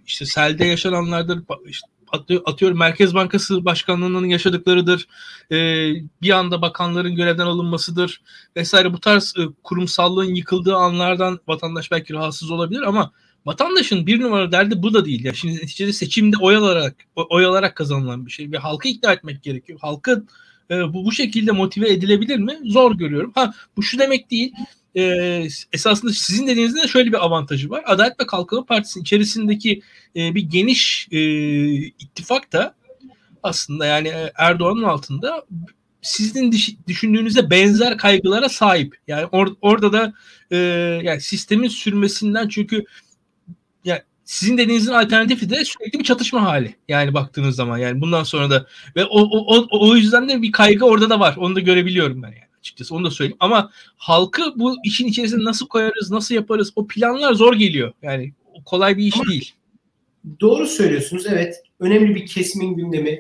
işte 0.07 0.27
selde 0.27 0.65
yaşananlardır. 0.65 1.43
İşte 1.67 1.87
atıyorum 2.45 2.79
Merkez 2.79 3.15
Bankası 3.15 3.65
Başkanlığı'nın 3.65 4.27
yaşadıklarıdır. 4.27 5.09
E, 5.53 5.57
bir 6.23 6.31
anda 6.31 6.63
bakanların 6.63 7.15
görevden 7.15 7.47
alınmasıdır 7.47 8.23
vesaire 8.57 8.93
bu 8.93 9.01
tarz 9.01 9.35
e, 9.39 9.43
kurumsallığın 9.63 10.35
yıkıldığı 10.35 10.77
anlardan 10.77 11.41
vatandaş 11.49 11.91
belki 11.91 12.15
rahatsız 12.15 12.51
olabilir 12.51 12.83
ama 12.83 13.13
Vatandaşın 13.46 14.07
bir 14.07 14.20
numara 14.20 14.53
derdi 14.53 14.83
bu 14.83 14.94
da 14.94 15.05
değil. 15.05 15.24
Ya. 15.24 15.35
Şimdi 15.35 15.55
neticede 15.55 15.92
seçimde 15.92 16.37
oy 16.40 16.57
alarak, 16.57 16.96
oy 17.16 17.44
alarak 17.44 17.76
kazanılan 17.76 18.26
bir 18.26 18.31
şey 18.31 18.53
ve 18.53 18.59
halkı 18.59 18.88
ikna 18.88 19.12
etmek 19.12 19.42
gerekiyor. 19.42 19.79
Halkı 19.83 20.24
e, 20.70 20.92
bu, 20.92 21.05
bu 21.05 21.12
şekilde 21.12 21.53
motive 21.53 21.90
edilebilir 21.90 22.37
mi? 22.37 22.59
Zor 22.64 22.94
görüyorum. 22.94 23.33
Ha 23.35 23.55
bu 23.76 23.83
şu 23.83 23.98
demek 23.98 24.31
değil. 24.31 24.53
E, 24.94 25.03
esasında 25.72 26.12
sizin 26.12 26.46
dediğinizde 26.46 26.83
de 26.83 26.88
şöyle 26.88 27.12
bir 27.12 27.24
avantajı 27.24 27.70
var. 27.70 27.83
Adalet 27.87 28.20
ve 28.20 28.26
Kalkınma 28.26 28.64
Partisi'nin 28.64 29.03
içerisindeki 29.03 29.83
e, 30.16 30.35
bir 30.35 30.42
geniş 30.42 31.09
e, 31.11 31.20
ittifak 31.74 32.53
da 32.53 32.74
aslında 33.42 33.87
yani 33.87 34.12
Erdoğan'ın 34.37 34.83
altında 34.83 35.44
sizin 36.03 36.53
düşündüğünüzde 36.88 37.50
benzer 37.50 37.96
kaygılara 37.96 38.48
sahip. 38.48 38.96
Yani 39.09 39.26
or, 39.26 39.48
orada 39.61 39.92
da 39.92 40.12
e, 40.50 40.57
yani 41.05 41.20
sistemin 41.20 41.68
sürmesinden 41.68 42.48
çünkü 42.48 42.85
yani 43.85 44.01
sizin 44.25 44.59
dediğinizin 44.59 44.93
alternatifi 44.93 45.51
de 45.51 45.64
sürekli 45.64 45.99
bir 45.99 46.05
çatışma 46.05 46.43
hali. 46.43 46.75
Yani 46.88 47.14
baktığınız 47.14 47.57
zaman 47.57 47.79
yani 47.79 48.01
bundan 48.01 48.23
sonra 48.23 48.51
da 48.51 48.66
ve 48.97 49.05
o, 49.05 49.21
o, 49.21 49.57
o, 49.57 49.90
o 49.90 49.97
yüzden 49.97 50.29
de 50.29 50.43
bir 50.43 50.53
kaygı 50.53 50.85
orada 50.85 51.11
da 51.11 51.21
var. 51.21 51.37
Onu 51.38 51.57
da 51.57 51.61
görebiliyorum 51.61 52.23
ben 52.23 52.29
yani 52.29 52.51
açıkçası 52.59 52.95
onu 52.95 53.05
da 53.05 53.11
söyleyeyim. 53.11 53.37
Ama 53.40 53.71
halkı 53.97 54.43
bu 54.57 54.77
işin 54.85 55.07
içerisine 55.07 55.45
nasıl 55.45 55.69
koyarız, 55.69 56.11
nasıl 56.11 56.35
yaparız 56.35 56.73
o 56.77 56.87
planlar 56.87 57.35
zor 57.35 57.55
geliyor. 57.55 57.93
Yani 58.03 58.33
kolay 58.64 58.97
bir 58.97 59.05
iş 59.05 59.16
Ama 59.16 59.31
değil. 59.31 59.53
Doğru 60.40 60.66
söylüyorsunuz 60.66 61.27
evet. 61.27 61.62
Önemli 61.81 62.14
bir 62.14 62.27
kesimin 62.27 62.77
gündemi. 62.77 63.19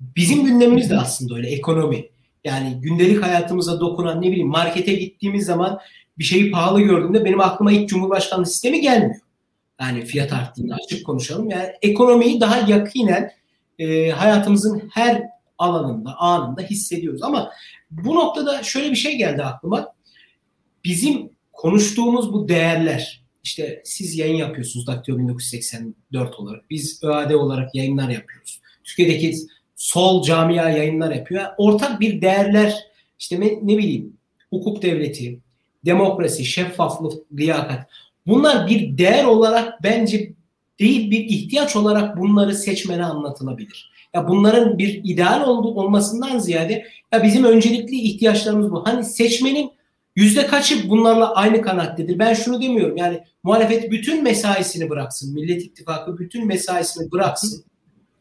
Bizim 0.00 0.44
gündemimiz 0.44 0.90
de 0.90 0.96
aslında 0.96 1.34
öyle 1.34 1.48
ekonomi. 1.48 2.08
Yani 2.44 2.78
gündelik 2.80 3.22
hayatımıza 3.22 3.80
dokunan 3.80 4.22
ne 4.22 4.30
bileyim 4.30 4.48
markete 4.48 4.94
gittiğimiz 4.94 5.46
zaman 5.46 5.78
bir 6.18 6.24
şeyi 6.24 6.50
pahalı 6.50 6.80
gördüğümde 6.80 7.24
benim 7.24 7.40
aklıma 7.40 7.72
ilk 7.72 7.88
Cumhurbaşkanlığı 7.88 8.46
sistemi 8.46 8.80
gelmiyor. 8.80 9.20
Yani 9.80 10.04
fiyat 10.04 10.32
arttığında 10.32 10.74
açık 10.74 11.06
konuşalım. 11.06 11.50
Yani 11.50 11.72
ekonomiyi 11.82 12.40
daha 12.40 12.58
yakinen 12.58 13.32
e, 13.78 14.10
hayatımızın 14.10 14.90
her 14.94 15.22
alanında, 15.58 16.16
anında 16.18 16.62
hissediyoruz. 16.62 17.22
Ama 17.22 17.50
bu 17.90 18.14
noktada 18.14 18.62
şöyle 18.62 18.90
bir 18.90 18.96
şey 18.96 19.18
geldi 19.18 19.42
aklıma. 19.42 19.94
Bizim 20.84 21.30
konuştuğumuz 21.52 22.32
bu 22.32 22.48
değerler, 22.48 23.24
işte 23.44 23.82
siz 23.84 24.18
yayın 24.18 24.36
yapıyorsunuz 24.36 24.86
Daktilo 24.86 25.18
1984 25.18 26.34
olarak. 26.34 26.70
Biz 26.70 27.00
ÖAD 27.02 27.30
olarak 27.30 27.74
yayınlar 27.74 28.08
yapıyoruz. 28.08 28.60
Türkiye'deki 28.84 29.36
sol 29.76 30.22
camia 30.22 30.70
yayınlar 30.70 31.14
yapıyor. 31.14 31.44
ortak 31.58 32.00
bir 32.00 32.20
değerler, 32.20 32.74
işte 33.18 33.40
ne, 33.40 33.58
ne 33.62 33.78
bileyim 33.78 34.16
hukuk 34.50 34.82
devleti, 34.82 35.40
demokrasi, 35.84 36.44
şeffaflık, 36.44 37.32
liyakat. 37.32 37.90
Bunlar 38.28 38.66
bir 38.66 38.98
değer 38.98 39.24
olarak 39.24 39.82
bence 39.82 40.32
değil 40.78 41.10
bir 41.10 41.24
ihtiyaç 41.24 41.76
olarak 41.76 42.16
bunları 42.16 42.54
seçmene 42.54 43.04
anlatılabilir. 43.04 43.90
Ya 44.14 44.28
bunların 44.28 44.78
bir 44.78 45.00
ideal 45.04 45.48
olduğu 45.48 45.68
olmasından 45.68 46.38
ziyade 46.38 46.86
ya 47.12 47.22
bizim 47.22 47.44
öncelikli 47.44 48.00
ihtiyaçlarımız 48.00 48.70
bu. 48.70 48.86
Hani 48.86 49.04
seçmenin 49.04 49.70
yüzde 50.16 50.46
kaçı 50.46 50.88
bunlarla 50.88 51.34
aynı 51.34 51.62
kanattedir? 51.62 52.18
Ben 52.18 52.34
şunu 52.34 52.62
demiyorum 52.62 52.96
yani 52.96 53.20
muhalefet 53.42 53.90
bütün 53.90 54.22
mesaisini 54.22 54.90
bıraksın. 54.90 55.34
Millet 55.34 55.62
İttifakı 55.62 56.18
bütün 56.18 56.46
mesaisini 56.46 57.12
bıraksın. 57.12 57.64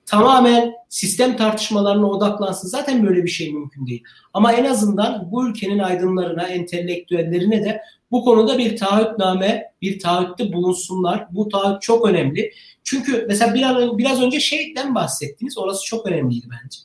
Tamamen 0.07 0.73
sistem 0.89 1.37
tartışmalarına 1.37 2.09
odaklansın. 2.09 2.67
Zaten 2.67 3.07
böyle 3.07 3.23
bir 3.23 3.29
şey 3.29 3.53
mümkün 3.53 3.87
değil. 3.87 4.03
Ama 4.33 4.53
en 4.53 4.65
azından 4.65 5.31
bu 5.31 5.47
ülkenin 5.49 5.79
aydınlarına, 5.79 6.43
entelektüellerine 6.43 7.63
de 7.63 7.81
bu 8.11 8.23
konuda 8.23 8.57
bir 8.57 8.77
taahhütname, 8.77 9.71
bir 9.81 9.99
taahhütte 9.99 10.53
bulunsunlar. 10.53 11.27
Bu 11.31 11.49
taahhüt 11.49 11.81
çok 11.81 12.07
önemli. 12.07 12.51
Çünkü 12.83 13.25
mesela 13.27 13.53
biraz, 13.53 13.97
biraz 13.97 14.21
önce 14.21 14.39
şeyden 14.39 14.95
bahsettiniz. 14.95 15.57
Orası 15.57 15.85
çok 15.85 16.05
önemliydi 16.05 16.47
bence. 16.51 16.79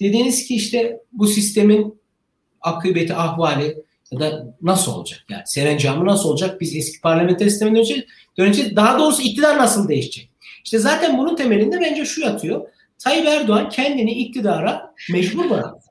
Dediğiniz 0.00 0.44
ki 0.44 0.54
işte 0.54 1.00
bu 1.12 1.26
sistemin 1.26 2.00
akıbeti, 2.60 3.14
ahvali 3.14 3.76
ya 4.10 4.20
da 4.20 4.56
nasıl 4.62 4.92
olacak? 4.92 5.24
Yani 5.28 5.42
serencamı 5.46 6.06
nasıl 6.06 6.28
olacak? 6.28 6.60
Biz 6.60 6.76
eski 6.76 7.00
parlamenter 7.00 7.48
sisteme 7.48 7.76
döneceğiz. 7.76 8.04
döneceğiz. 8.38 8.76
Daha 8.76 8.98
doğrusu 8.98 9.22
iktidar 9.22 9.58
nasıl 9.58 9.88
değişecek? 9.88 10.30
İşte 10.66 10.78
zaten 10.78 11.18
bunun 11.18 11.36
temelinde 11.36 11.80
bence 11.80 12.04
şu 12.04 12.20
yatıyor. 12.20 12.68
Tayyip 12.98 13.26
Erdoğan 13.26 13.68
kendini 13.68 14.12
iktidara 14.12 14.94
mecbur 15.12 15.50
bıraktı. 15.50 15.90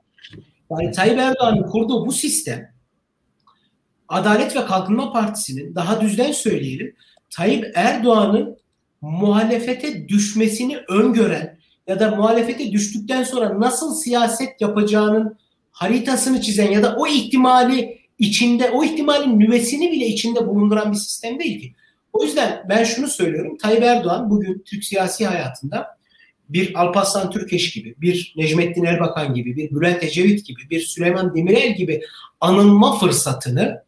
Yani 0.70 0.90
Tayyip 0.92 1.18
Erdoğan'ın 1.18 1.62
kurduğu 1.62 2.06
bu 2.06 2.12
sistem 2.12 2.74
Adalet 4.08 4.56
ve 4.56 4.66
Kalkınma 4.66 5.12
Partisi'nin 5.12 5.74
daha 5.74 6.00
düzden 6.00 6.32
söyleyelim 6.32 6.96
Tayyip 7.30 7.72
Erdoğan'ın 7.74 8.58
muhalefete 9.00 10.08
düşmesini 10.08 10.78
öngören 10.88 11.58
ya 11.86 12.00
da 12.00 12.10
muhalefete 12.10 12.72
düştükten 12.72 13.22
sonra 13.22 13.60
nasıl 13.60 13.94
siyaset 13.94 14.60
yapacağının 14.60 15.38
haritasını 15.70 16.40
çizen 16.40 16.70
ya 16.70 16.82
da 16.82 16.96
o 16.98 17.06
ihtimali 17.06 17.98
içinde 18.18 18.70
o 18.70 18.84
ihtimalin 18.84 19.40
nüvesini 19.40 19.92
bile 19.92 20.06
içinde 20.06 20.46
bulunduran 20.46 20.92
bir 20.92 20.96
sistem 20.96 21.38
değil 21.38 21.60
ki. 21.60 21.74
O 22.16 22.24
yüzden 22.24 22.62
ben 22.68 22.84
şunu 22.84 23.08
söylüyorum. 23.08 23.58
Tayyip 23.58 23.82
Erdoğan 23.82 24.30
bugün 24.30 24.62
Türk 24.66 24.84
siyasi 24.84 25.26
hayatında 25.26 25.96
bir 26.48 26.80
Alparslan 26.80 27.30
Türkeş 27.30 27.72
gibi, 27.72 27.94
bir 28.00 28.34
Necmettin 28.36 28.84
Erbakan 28.84 29.34
gibi, 29.34 29.56
bir 29.56 29.70
Bülent 29.70 30.02
Ecevit 30.02 30.46
gibi, 30.46 30.60
bir 30.70 30.80
Süleyman 30.80 31.34
Demirel 31.34 31.76
gibi 31.76 32.02
anılma 32.40 32.98
fırsatını 32.98 33.82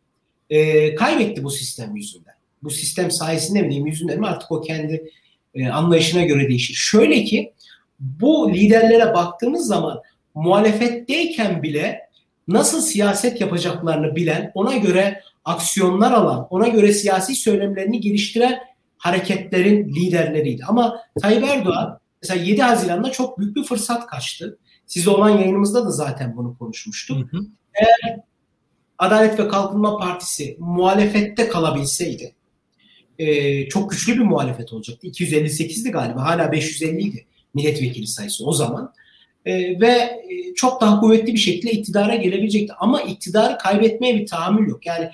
e, 0.51 0.95
kaybetti 0.95 1.45
bu 1.45 1.51
sistem 1.51 1.97
yüzünden. 1.97 2.35
Bu 2.63 2.71
sistem 2.71 3.11
sayesinde 3.11 3.63
mi 3.63 3.69
diyeyim 3.69 3.87
yüzünden 3.87 4.21
mi 4.21 4.27
artık 4.27 4.53
o 4.53 4.61
kendi 4.61 5.11
e, 5.55 5.69
anlayışına 5.69 6.25
göre 6.25 6.49
değişir. 6.49 6.75
Şöyle 6.75 7.25
ki 7.25 7.53
bu 8.01 8.55
liderlere 8.55 9.15
baktığımız 9.15 9.67
zaman 9.67 10.03
muhalefetteyken 10.35 11.63
bile 11.63 12.09
nasıl 12.49 12.81
siyaset 12.81 13.41
yapacaklarını 13.41 14.17
bilen, 14.17 14.53
ona 14.55 14.77
göre 14.77 15.23
aksiyonlar 15.45 16.13
alan, 16.13 16.47
ona 16.51 16.69
göre 16.69 16.93
siyasi 16.93 17.35
söylemlerini 17.35 18.01
geliştiren 18.01 18.59
hareketlerin 18.99 19.95
liderleriydi. 19.95 20.65
Ama 20.65 21.01
Tayyip 21.23 21.45
Erdoğan 21.45 22.01
mesela 22.23 22.45
7 22.45 22.63
Haziran'da 22.63 23.13
çok 23.13 23.39
büyük 23.39 23.57
bir 23.57 23.65
fırsat 23.65 24.07
kaçtı. 24.07 24.59
Size 24.87 25.11
olan 25.11 25.31
yayınımızda 25.31 25.85
da 25.85 25.91
zaten 25.91 26.37
bunu 26.37 26.59
konuşmuştuk. 26.59 27.33
Hı 27.33 27.37
hı. 27.37 27.47
Eğer 27.75 28.21
Adalet 28.99 29.39
ve 29.39 29.49
Kalkınma 29.49 29.99
Partisi 29.99 30.57
muhalefette 30.59 31.49
kalabilseydi 31.49 32.35
e, 33.19 33.69
çok 33.69 33.91
güçlü 33.91 34.13
bir 34.13 34.25
muhalefet 34.25 34.73
olacaktı. 34.73 35.07
258'di 35.07 35.91
galiba 35.91 36.25
hala 36.25 36.53
550 36.53 37.01
idi 37.01 37.27
milletvekili 37.55 38.07
sayısı 38.07 38.47
o 38.47 38.53
zaman. 38.53 38.93
E, 39.47 39.81
ve 39.81 39.93
e, 40.31 40.55
çok 40.55 40.81
daha 40.81 41.01
kuvvetli 41.01 41.33
bir 41.33 41.39
şekilde 41.39 41.73
iktidara 41.73 42.15
gelebilecekti. 42.15 42.75
Ama 42.79 43.03
iktidarı 43.03 43.59
kaybetmeye 43.59 44.21
bir 44.21 44.27
tahammül 44.27 44.69
yok. 44.69 44.87
Yani 44.87 45.11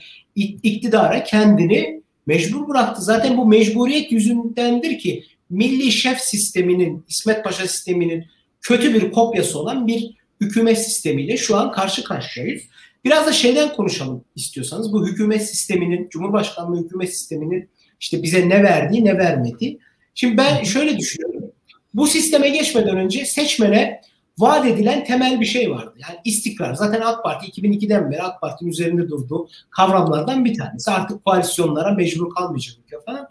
iktidara 0.63 1.25
kendini 1.25 2.03
mecbur 2.27 2.69
bıraktı. 2.69 3.03
Zaten 3.03 3.37
bu 3.37 3.47
mecburiyet 3.47 4.13
yüzündendir 4.13 4.99
ki 4.99 5.25
milli 5.51 5.93
şef 5.93 6.21
sisteminin, 6.21 7.05
İsmet 7.09 7.45
Paşa 7.45 7.67
sisteminin 7.67 8.25
kötü 8.61 8.95
bir 8.95 9.13
kopyası 9.13 9.59
olan 9.59 9.87
bir 9.87 10.11
hükümet 10.41 10.79
sistemiyle 10.79 11.37
şu 11.37 11.57
an 11.57 11.73
karşı 11.73 12.05
karşıyayız. 12.05 12.63
Biraz 13.05 13.27
da 13.27 13.33
şeyden 13.33 13.73
konuşalım 13.73 14.25
istiyorsanız. 14.37 14.93
Bu 14.93 15.07
hükümet 15.07 15.47
sisteminin, 15.47 16.09
Cumhurbaşkanlığı 16.09 16.85
hükümet 16.85 17.17
sisteminin 17.17 17.69
işte 18.01 18.23
bize 18.23 18.49
ne 18.49 18.63
verdiği 18.63 19.05
ne 19.05 19.19
vermediği. 19.19 19.79
Şimdi 20.15 20.37
ben 20.37 20.63
şöyle 20.63 20.99
düşünüyorum. 20.99 21.51
Bu 21.95 22.07
sisteme 22.07 22.49
geçmeden 22.49 22.97
önce 22.97 23.25
seçmene 23.25 24.01
vaat 24.39 24.67
edilen 24.67 25.05
temel 25.05 25.41
bir 25.41 25.47
şey 25.47 25.71
vardı. 25.71 25.95
Yani 25.97 26.21
istikrar. 26.25 26.75
Zaten 26.75 27.01
AK 27.01 27.25
Parti 27.25 27.61
2002'den 27.61 28.11
beri 28.11 28.23
AK 28.23 28.41
Parti'nin 28.41 28.71
üzerinde 28.71 29.09
durduğu 29.09 29.49
kavramlardan 29.71 30.45
bir 30.45 30.59
tanesi. 30.59 30.91
Artık 30.91 31.25
koalisyonlara 31.25 31.91
mecbur 31.91 32.35
kalmayacak 32.35 32.77
ülke 32.79 32.97
falan. 33.07 33.29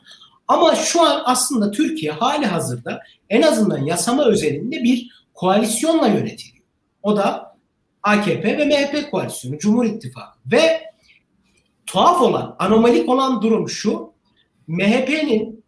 Ama 0.48 0.76
şu 0.76 1.02
an 1.02 1.22
aslında 1.26 1.72
Türkiye 1.72 2.12
hali 2.12 2.46
hazırda 2.46 3.02
en 3.30 3.42
azından 3.42 3.78
yasama 3.78 4.26
özelinde 4.26 4.84
bir 4.84 5.10
koalisyonla 5.34 6.08
yönetiliyor. 6.08 6.66
O 7.04 7.18
da 7.18 7.56
AKP 8.04 8.58
ve 8.58 8.66
MHP 8.66 9.12
koalisyonu, 9.12 9.58
Cumhur 9.58 9.86
İttifakı. 9.86 10.40
Ve 10.52 10.82
tuhaf 11.86 12.22
olan, 12.22 12.56
anomalik 12.60 13.10
olan 13.10 13.42
durum 13.42 13.70
şu. 13.70 14.14
MHP'nin 14.68 15.63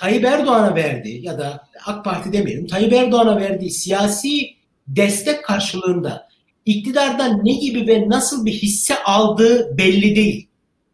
Tayyip 0.00 0.24
Erdoğan'a 0.24 0.74
verdiği 0.74 1.24
ya 1.26 1.38
da 1.38 1.68
AK 1.86 2.04
Parti 2.04 2.32
demeyelim 2.32 2.66
Tayyip 2.66 2.92
Erdoğan'a 2.92 3.40
verdiği 3.40 3.70
siyasi 3.70 4.50
destek 4.86 5.44
karşılığında 5.44 6.28
iktidardan 6.64 7.44
ne 7.44 7.52
gibi 7.52 7.86
ve 7.86 8.08
nasıl 8.08 8.46
bir 8.46 8.52
hisse 8.52 9.02
aldığı 9.02 9.78
belli 9.78 10.16
değil. 10.16 10.48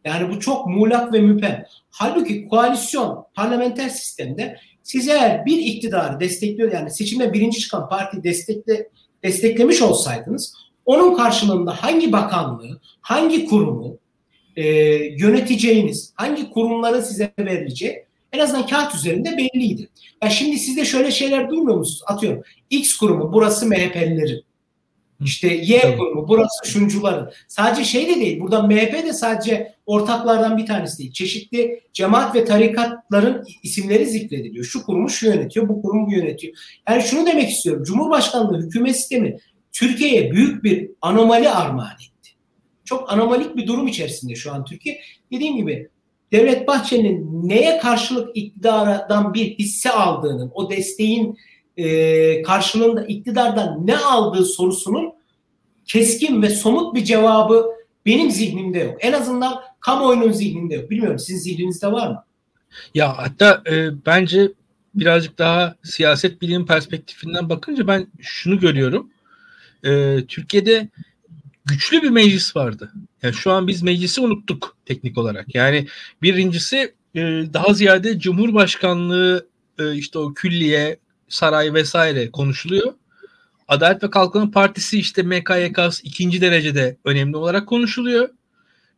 Yani 0.04 0.34
bu 0.34 0.40
çok 0.40 0.66
muğlak 0.66 1.12
ve 1.12 1.20
müpem. 1.20 1.64
Halbuki 1.90 2.48
koalisyon 2.48 3.26
parlamenter 3.34 3.88
sistemde 3.88 4.58
siz 4.82 5.08
eğer 5.08 5.46
bir 5.46 5.58
iktidarı 5.58 6.20
destekliyor 6.20 6.72
yani 6.72 6.90
seçimde 6.90 7.32
birinci 7.32 7.60
çıkan 7.60 7.88
parti 7.88 8.24
destekle, 8.24 8.88
desteklemiş 9.22 9.82
olsaydınız 9.82 10.54
onun 10.86 11.16
karşılığında 11.16 11.82
hangi 11.82 12.12
bakanlığı, 12.12 12.80
hangi 13.00 13.46
kurumu 13.46 13.98
e, 14.56 14.64
yöneteceğiniz, 14.94 16.12
hangi 16.14 16.50
kurumların 16.50 17.00
size 17.00 17.32
verileceği 17.38 18.04
en 18.34 18.38
azından 18.38 18.66
kağıt 18.66 18.94
üzerinde 18.94 19.36
belliydi. 19.36 19.88
Ya 20.22 20.30
şimdi 20.30 20.58
siz 20.58 20.76
de 20.76 20.84
şöyle 20.84 21.10
şeyler 21.10 21.50
duymuyor 21.50 21.78
musunuz? 21.78 22.02
Atıyorum 22.06 22.42
X 22.70 22.96
kurumu 22.96 23.32
burası 23.32 23.66
MHP'lilerin. 23.66 24.44
İşte 25.24 25.48
Y 25.54 25.80
Tabii. 25.80 25.96
kurumu 25.96 26.28
burası 26.28 26.70
şuncuların. 26.72 27.30
Sadece 27.48 27.84
şey 27.84 28.08
de 28.08 28.14
değil. 28.14 28.40
Burada 28.40 28.62
MHP 28.62 28.92
de 28.92 29.12
sadece 29.12 29.74
ortaklardan 29.86 30.58
bir 30.58 30.66
tanesi 30.66 30.98
değil. 30.98 31.12
Çeşitli 31.12 31.80
cemaat 31.92 32.34
ve 32.34 32.44
tarikatların 32.44 33.44
isimleri 33.62 34.06
zikrediliyor. 34.06 34.64
Şu 34.64 34.86
kurumu 34.86 35.10
şu 35.10 35.26
yönetiyor, 35.26 35.68
bu 35.68 35.82
kurumu 35.82 36.06
bu 36.06 36.12
yönetiyor. 36.12 36.54
Yani 36.88 37.02
şunu 37.02 37.26
demek 37.26 37.50
istiyorum. 37.50 37.84
Cumhurbaşkanlığı 37.84 38.62
hükümet 38.62 38.96
sistemi 38.96 39.36
Türkiye'ye 39.72 40.32
büyük 40.32 40.64
bir 40.64 40.90
anomali 41.02 41.50
armağan 41.50 41.94
etti. 41.94 42.30
Çok 42.84 43.12
anomalik 43.12 43.56
bir 43.56 43.66
durum 43.66 43.86
içerisinde 43.86 44.34
şu 44.34 44.52
an 44.52 44.64
Türkiye. 44.64 45.00
Dediğim 45.32 45.56
gibi 45.56 45.88
Devlet 46.34 46.68
Bahçeli'nin 46.68 47.48
neye 47.48 47.78
karşılık 47.78 48.36
iktidardan 48.36 49.34
bir 49.34 49.58
hisse 49.58 49.90
aldığının, 49.90 50.50
o 50.54 50.70
desteğin 50.70 51.38
e, 51.76 52.42
karşılığında 52.42 53.04
iktidardan 53.04 53.86
ne 53.86 53.96
aldığı 53.96 54.44
sorusunun 54.44 55.12
keskin 55.84 56.42
ve 56.42 56.50
somut 56.50 56.94
bir 56.94 57.04
cevabı 57.04 57.66
benim 58.06 58.30
zihnimde 58.30 58.78
yok. 58.78 58.96
En 59.00 59.12
azından 59.12 59.60
kamuoyunun 59.80 60.32
zihninde 60.32 60.74
yok. 60.74 60.90
Bilmiyorum 60.90 61.18
sizin 61.18 61.38
zihninizde 61.38 61.92
var 61.92 62.08
mı? 62.08 62.24
Ya 62.94 63.18
hatta 63.18 63.62
e, 63.70 64.06
bence 64.06 64.52
birazcık 64.94 65.38
daha 65.38 65.76
siyaset 65.82 66.42
bilim 66.42 66.66
perspektifinden 66.66 67.48
bakınca 67.48 67.86
ben 67.86 68.06
şunu 68.20 68.60
görüyorum. 68.60 69.10
E, 69.84 70.20
Türkiye'de 70.28 70.88
güçlü 71.64 72.02
bir 72.02 72.10
meclis 72.10 72.56
vardı. 72.56 72.92
Yani 73.22 73.34
şu 73.34 73.52
an 73.52 73.66
biz 73.66 73.82
meclisi 73.82 74.20
unuttuk 74.20 74.76
teknik 74.86 75.18
olarak. 75.18 75.54
Yani 75.54 75.86
birincisi 76.22 76.94
e, 77.14 77.20
daha 77.52 77.74
ziyade 77.74 78.18
Cumhurbaşkanlığı 78.18 79.48
e, 79.78 79.94
işte 79.94 80.18
o 80.18 80.34
külliye, 80.34 80.98
saray 81.28 81.74
vesaire 81.74 82.30
konuşuluyor. 82.30 82.94
Adalet 83.68 84.02
ve 84.02 84.10
Kalkınma 84.10 84.50
Partisi 84.50 84.98
işte 84.98 85.22
MKYK 85.22 85.78
ikinci 86.02 86.40
derecede 86.40 86.96
önemli 87.04 87.36
olarak 87.36 87.68
konuşuluyor. 87.68 88.28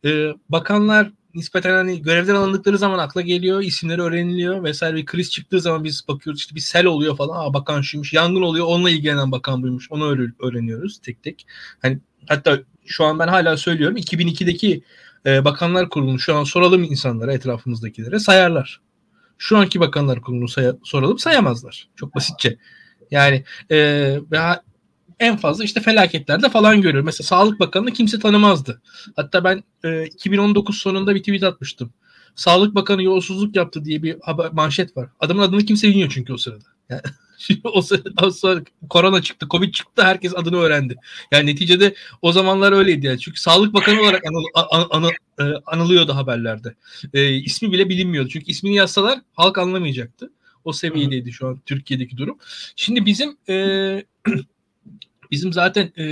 Ee, 0.05 0.27
bakanlar 0.49 1.11
nispeten 1.35 1.71
hani 1.71 2.01
görevden 2.01 2.35
alındıkları 2.35 2.77
zaman 2.77 2.99
akla 2.99 3.21
geliyor, 3.21 3.61
isimleri 3.61 4.01
öğreniliyor 4.01 4.63
vesaire 4.63 4.95
bir 4.95 5.05
kriz 5.05 5.31
çıktığı 5.31 5.61
zaman 5.61 5.83
biz 5.83 6.07
bakıyoruz 6.07 6.39
işte 6.39 6.55
bir 6.55 6.59
sel 6.59 6.85
oluyor 6.85 7.17
falan. 7.17 7.45
Aa 7.45 7.53
bakan 7.53 7.81
şuymuş, 7.81 8.13
yangın 8.13 8.41
oluyor, 8.41 8.65
onunla 8.65 8.89
ilgilenen 8.89 9.31
bakan 9.31 9.63
buymuş. 9.63 9.91
Onu 9.91 10.31
öğreniyoruz 10.39 10.99
tek 10.99 11.23
tek. 11.23 11.45
Hani 11.81 11.99
hatta 12.27 12.59
şu 12.85 13.05
an 13.05 13.19
ben 13.19 13.27
hala 13.27 13.57
söylüyorum 13.57 13.97
2002'deki 13.97 14.83
e, 15.25 15.45
Bakanlar 15.45 15.89
Kurulu'nu 15.89 16.19
şu 16.19 16.35
an 16.35 16.43
soralım 16.43 16.83
insanlara 16.83 17.33
etrafımızdakilere 17.33 18.19
sayarlar. 18.19 18.81
Şu 19.37 19.57
anki 19.57 19.79
Bakanlar 19.79 20.21
Kurulu'nu 20.21 20.47
say- 20.47 20.75
soralım 20.83 21.19
sayamazlar. 21.19 21.89
Çok 21.95 22.15
basitçe. 22.15 22.57
Yani 23.11 23.43
e, 23.71 24.19
en 25.19 25.37
fazla 25.37 25.63
işte 25.63 25.81
felaketlerde 25.81 26.49
falan 26.49 26.81
görüyor. 26.81 27.03
Mesela 27.03 27.27
Sağlık 27.27 27.59
Bakanı'nı 27.59 27.91
kimse 27.93 28.19
tanımazdı. 28.19 28.81
Hatta 29.15 29.43
ben 29.43 29.63
e, 29.83 30.05
2019 30.05 30.77
sonunda 30.77 31.15
bir 31.15 31.19
tweet 31.19 31.43
atmıştım. 31.43 31.93
Sağlık 32.35 32.75
Bakanı 32.75 33.03
yolsuzluk 33.03 33.55
yaptı 33.55 33.85
diye 33.85 34.03
bir 34.03 34.17
haber, 34.21 34.51
manşet 34.51 34.97
var. 34.97 35.09
Adamın 35.19 35.41
adını 35.41 35.65
kimse 35.65 35.87
bilmiyor 35.87 36.11
çünkü 36.13 36.33
o 36.33 36.37
sırada. 36.37 36.65
Yani, 36.89 37.01
o 37.63 37.81
sırada, 37.81 38.31
sonra 38.31 38.61
korona 38.89 39.21
çıktı, 39.21 39.47
covid 39.51 39.73
çıktı, 39.73 40.03
herkes 40.03 40.33
adını 40.35 40.57
öğrendi. 40.57 40.95
Yani 41.31 41.45
neticede 41.49 41.95
o 42.21 42.31
zamanlar 42.31 42.71
öyleydi 42.71 43.05
yani. 43.05 43.19
Çünkü 43.19 43.41
Sağlık 43.41 43.73
Bakanı 43.73 44.01
olarak 44.01 44.23
anıl, 44.25 44.43
an, 44.53 44.87
an, 44.89 45.03
an, 45.03 45.11
e, 45.39 45.53
anılıyordu 45.65 46.15
haberlerde. 46.15 46.75
E, 47.13 47.33
ismi 47.33 47.71
bile 47.71 47.89
bilinmiyordu. 47.89 48.29
Çünkü 48.29 48.51
ismini 48.51 48.75
yazsalar 48.75 49.19
halk 49.33 49.57
anlamayacaktı. 49.57 50.31
O 50.65 50.73
seviyedeydi 50.73 51.31
şu 51.31 51.47
an 51.47 51.61
Türkiye'deki 51.65 52.17
durum. 52.17 52.37
Şimdi 52.75 53.05
bizim 53.05 53.37
e, 53.49 53.55
bizim 55.31 55.53
zaten 55.53 55.91
e, 55.97 56.05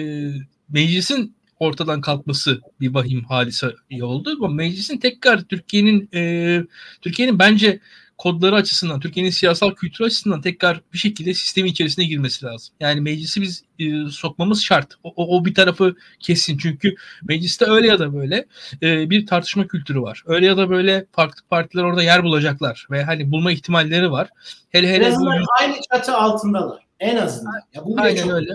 meclisin 0.70 1.36
ortadan 1.60 2.02
kalkması 2.02 2.62
bir 2.82 2.94
vahim 2.94 3.24
hadise 3.24 3.76
oldu. 4.02 4.38
Ama 4.40 4.54
meclisin 4.54 4.98
tekrar 4.98 5.42
Türkiye'nin 5.42 6.10
e, 6.14 6.64
Türkiye'nin 7.02 7.40
bence 7.40 7.80
kodları 8.18 8.56
açısından, 8.56 9.00
Türkiye'nin 9.00 9.30
siyasal 9.30 9.72
kültürü 9.76 10.08
açısından 10.08 10.42
tekrar 10.42 10.82
bir 10.94 10.98
şekilde 10.98 11.34
sistemin 11.34 11.72
içerisine 11.72 12.06
girmesi 12.06 12.46
lazım. 12.46 12.76
Yani 12.80 13.02
meclisi 13.02 13.42
biz 13.42 13.64
e, 13.80 14.10
sokmamız 14.10 14.64
şart. 14.64 14.94
O, 15.04 15.14
o, 15.16 15.38
o 15.38 15.46
bir 15.46 15.54
tarafı 15.54 15.96
kesin. 16.20 16.58
Çünkü 16.58 16.96
mecliste 17.24 17.66
öyle 17.66 17.88
ya 17.88 18.00
da 18.00 18.14
böyle 18.14 18.46
e, 18.84 19.10
bir 19.10 19.26
tartışma 19.26 19.68
kültürü 19.68 20.02
var. 20.02 20.24
Öyle 20.26 20.46
ya 20.46 20.58
da 20.58 20.70
böyle 20.70 21.06
farklı 21.12 21.42
partiler 21.50 21.84
orada 21.84 22.04
yer 22.04 22.24
bulacaklar 22.24 22.88
ve 22.92 23.04
hani 23.04 23.32
bulma 23.32 23.52
ihtimalleri 23.52 24.12
var. 24.12 24.30
Hele 24.70 24.94
hele 24.94 25.16
bu 25.16 25.30
aynı 25.62 25.76
çatı 25.92 26.18
altındalar. 26.18 26.86
En 27.00 27.18
azından. 27.18 27.54
Ya 27.74 27.86
bu 27.86 27.96
Aynen 28.00 28.24
çok... 28.24 28.32
öyle. 28.32 28.54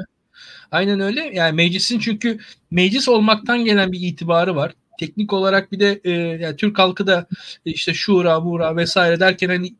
Aynen 0.72 1.00
öyle. 1.00 1.30
Yani 1.34 1.52
meclisin 1.52 1.98
çünkü 1.98 2.38
meclis 2.70 3.08
olmaktan 3.08 3.64
gelen 3.64 3.92
bir 3.92 4.00
itibarı 4.00 4.56
var. 4.56 4.72
Teknik 5.00 5.32
olarak 5.32 5.72
bir 5.72 5.80
de 5.80 6.00
e, 6.04 6.10
yani 6.10 6.56
Türk 6.56 6.78
halkı 6.78 7.06
da 7.06 7.26
işte 7.64 7.94
şura, 7.94 8.40
mura 8.40 8.76
vesaire 8.76 9.20
derken 9.20 9.48
hani 9.48 9.74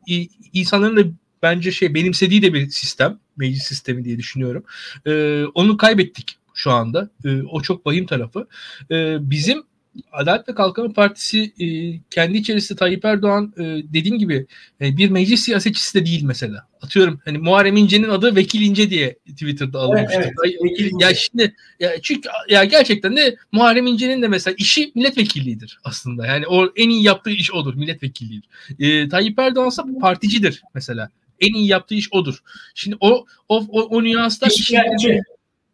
insanların 0.53 0.97
da 0.97 1.03
bence 1.43 1.71
şey 1.71 1.93
benimsediği 1.93 2.41
de 2.41 2.53
bir 2.53 2.69
sistem. 2.69 3.19
Meclis 3.37 3.63
sistemi 3.63 4.05
diye 4.05 4.17
düşünüyorum. 4.17 4.63
E, 5.05 5.43
onu 5.45 5.77
kaybettik 5.77 6.37
şu 6.53 6.71
anda. 6.71 7.09
E, 7.25 7.41
o 7.41 7.61
çok 7.61 7.87
vahim 7.87 8.05
tarafı. 8.05 8.47
E, 8.91 9.17
bizim 9.29 9.63
Adalet 10.11 10.49
ve 10.49 10.55
Kalkınma 10.55 10.93
Partisi 10.93 11.53
e, 11.59 11.65
kendi 12.09 12.37
içerisinde 12.37 12.79
Tayyip 12.79 13.05
Erdoğan 13.05 13.53
e, 13.57 13.63
dediğim 13.63 14.19
gibi 14.19 14.45
e, 14.81 14.97
bir 14.97 15.09
meclis 15.09 15.41
siyasetçisi 15.41 15.99
de 15.99 16.05
değil 16.05 16.23
mesela. 16.23 16.67
Atıyorum 16.81 17.21
hani 17.25 17.37
Muharrem 17.37 17.77
İnce'nin 17.77 18.09
adı 18.09 18.35
Vekil 18.35 18.61
İnce 18.61 18.89
diye 18.89 19.17
Twitter'da 19.27 19.79
alınmıştı. 19.79 20.19
Evet, 20.21 20.55
evet, 20.79 20.91
ya 20.99 21.15
şimdi 21.15 21.55
ya 21.79 22.01
çünkü 22.01 22.29
ya 22.49 22.63
gerçekten 22.63 23.17
de 23.17 23.35
Muharrem 23.51 23.87
İnce'nin 23.87 24.21
de 24.21 24.27
mesela 24.27 24.55
işi 24.57 24.91
milletvekilliğidir 24.95 25.79
aslında. 25.83 26.27
Yani 26.27 26.47
o 26.47 26.67
en 26.75 26.89
iyi 26.89 27.03
yaptığı 27.03 27.31
iş 27.31 27.51
odur 27.51 27.75
milletvekilliğidir. 27.75 28.49
E, 28.79 29.09
Tayyip 29.09 29.39
Erdoğan 29.39 29.69
ise 29.69 29.81
particidir 30.01 30.61
mesela. 30.73 31.09
En 31.39 31.53
iyi 31.53 31.67
yaptığı 31.67 31.95
iş 31.95 32.13
odur. 32.13 32.39
Şimdi 32.75 32.97
o 32.99 33.25
o 33.49 33.65
o, 33.69 33.81
o 33.81 34.03
nüansta 34.03 34.47
işin, 34.47 34.77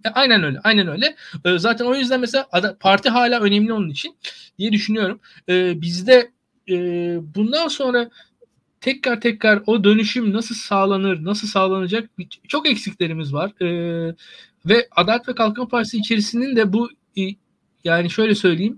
e, 0.06 0.10
aynen 0.10 0.44
öyle. 0.44 0.60
Aynen 0.64 0.88
öyle. 0.88 1.16
E, 1.46 1.58
zaten 1.58 1.86
o 1.86 1.96
yüzden 1.96 2.20
mesela 2.20 2.48
parti 2.80 3.10
hala 3.10 3.40
önemli 3.40 3.74
onun 3.74 3.90
için 3.90 4.18
diye 4.60 4.72
düşünüyorum. 4.72 5.20
E, 5.50 5.82
bizde 5.82 6.32
bundan 7.36 7.68
sonra 7.68 8.10
tekrar 8.82 9.22
tekrar 9.22 9.64
o 9.66 9.84
dönüşüm 9.84 10.34
nasıl 10.34 10.56
sağlanır, 10.56 11.26
nasıl 11.26 11.48
sağlanacak 11.48 12.10
çok 12.48 12.70
eksiklerimiz 12.70 13.34
var. 13.34 13.52
Ve 14.66 14.88
Adalet 14.96 15.30
ve 15.30 15.36
Kalkınma 15.36 15.68
Partisi 15.68 15.98
içerisinin 15.98 16.56
de 16.56 16.74
bu 16.74 16.90
yani 17.84 18.10
şöyle 18.10 18.36
söyleyeyim 18.36 18.78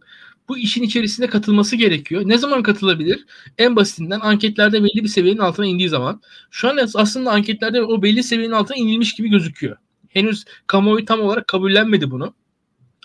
bu 0.49 0.57
işin 0.57 0.83
içerisine 0.83 1.27
katılması 1.27 1.75
gerekiyor. 1.75 2.21
Ne 2.25 2.37
zaman 2.37 2.63
katılabilir? 2.63 3.25
En 3.57 3.75
basitinden 3.75 4.19
anketlerde 4.19 4.83
belli 4.83 5.03
bir 5.03 5.07
seviyenin 5.07 5.39
altına 5.39 5.65
indiği 5.65 5.89
zaman. 5.89 6.21
Şu 6.51 6.69
an 6.69 6.79
aslında 6.95 7.31
anketlerde 7.31 7.81
o 7.81 8.01
belli 8.01 8.23
seviyenin 8.23 8.53
altına 8.53 8.77
inilmiş 8.77 9.13
gibi 9.13 9.29
gözüküyor 9.29 9.77
henüz 10.09 10.45
kamuoyu 10.67 11.05
tam 11.05 11.21
olarak 11.21 11.47
kabullenmedi 11.47 12.11
bunu. 12.11 12.33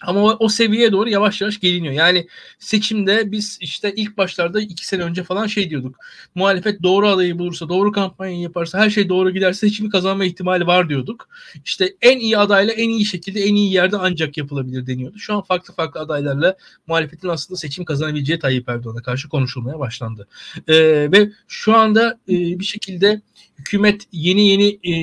Ama 0.06 0.22
o, 0.22 0.36
o 0.40 0.48
seviyeye 0.48 0.92
doğru 0.92 1.08
yavaş 1.08 1.40
yavaş 1.40 1.60
geliniyor. 1.60 1.94
Yani 1.94 2.28
seçimde 2.58 3.32
biz 3.32 3.58
işte 3.60 3.92
ilk 3.96 4.16
başlarda 4.16 4.60
iki 4.60 4.86
sene 4.86 5.02
önce 5.02 5.22
falan 5.22 5.46
şey 5.46 5.70
diyorduk. 5.70 5.96
Muhalefet 6.34 6.82
doğru 6.82 7.08
adayı 7.08 7.38
bulursa, 7.38 7.68
doğru 7.68 7.92
kampanyayı 7.92 8.40
yaparsa, 8.40 8.78
her 8.78 8.90
şey 8.90 9.08
doğru 9.08 9.30
giderse 9.30 9.68
seçimi 9.68 9.90
kazanma 9.90 10.24
ihtimali 10.24 10.66
var 10.66 10.88
diyorduk. 10.88 11.28
İşte 11.64 11.94
en 12.02 12.18
iyi 12.18 12.38
adayla 12.38 12.72
en 12.72 12.88
iyi 12.88 13.04
şekilde 13.04 13.40
en 13.40 13.54
iyi 13.54 13.72
yerde 13.72 13.96
ancak 13.96 14.36
yapılabilir 14.36 14.86
deniyordu. 14.86 15.18
Şu 15.18 15.34
an 15.34 15.42
farklı 15.42 15.74
farklı 15.74 16.00
adaylarla 16.00 16.56
muhalefetin 16.86 17.28
aslında 17.28 17.58
seçim 17.58 17.84
kazanabileceği 17.84 18.38
Tayyip 18.38 18.68
Erdoğan'a 18.68 19.02
karşı 19.02 19.28
konuşulmaya 19.28 19.78
başlandı. 19.78 20.28
Ee, 20.68 20.74
ve 21.12 21.30
şu 21.48 21.76
anda 21.76 22.18
e, 22.28 22.34
bir 22.34 22.64
şekilde 22.64 23.22
hükümet 23.58 24.02
yeni 24.12 24.48
yeni 24.48 24.78
e, 24.82 24.94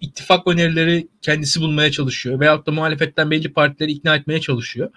ittifak 0.00 0.46
önerileri 0.46 1.08
kendisi 1.22 1.60
bulmaya 1.60 1.90
çalışıyor. 1.90 2.40
Veyahut 2.40 2.66
da 2.66 2.72
muhalefetten 2.72 3.30
belli 3.30 3.52
partileri 3.52 3.92
ikna 3.92 4.16
etmeye 4.16 4.40
çalışıyor. 4.40 4.90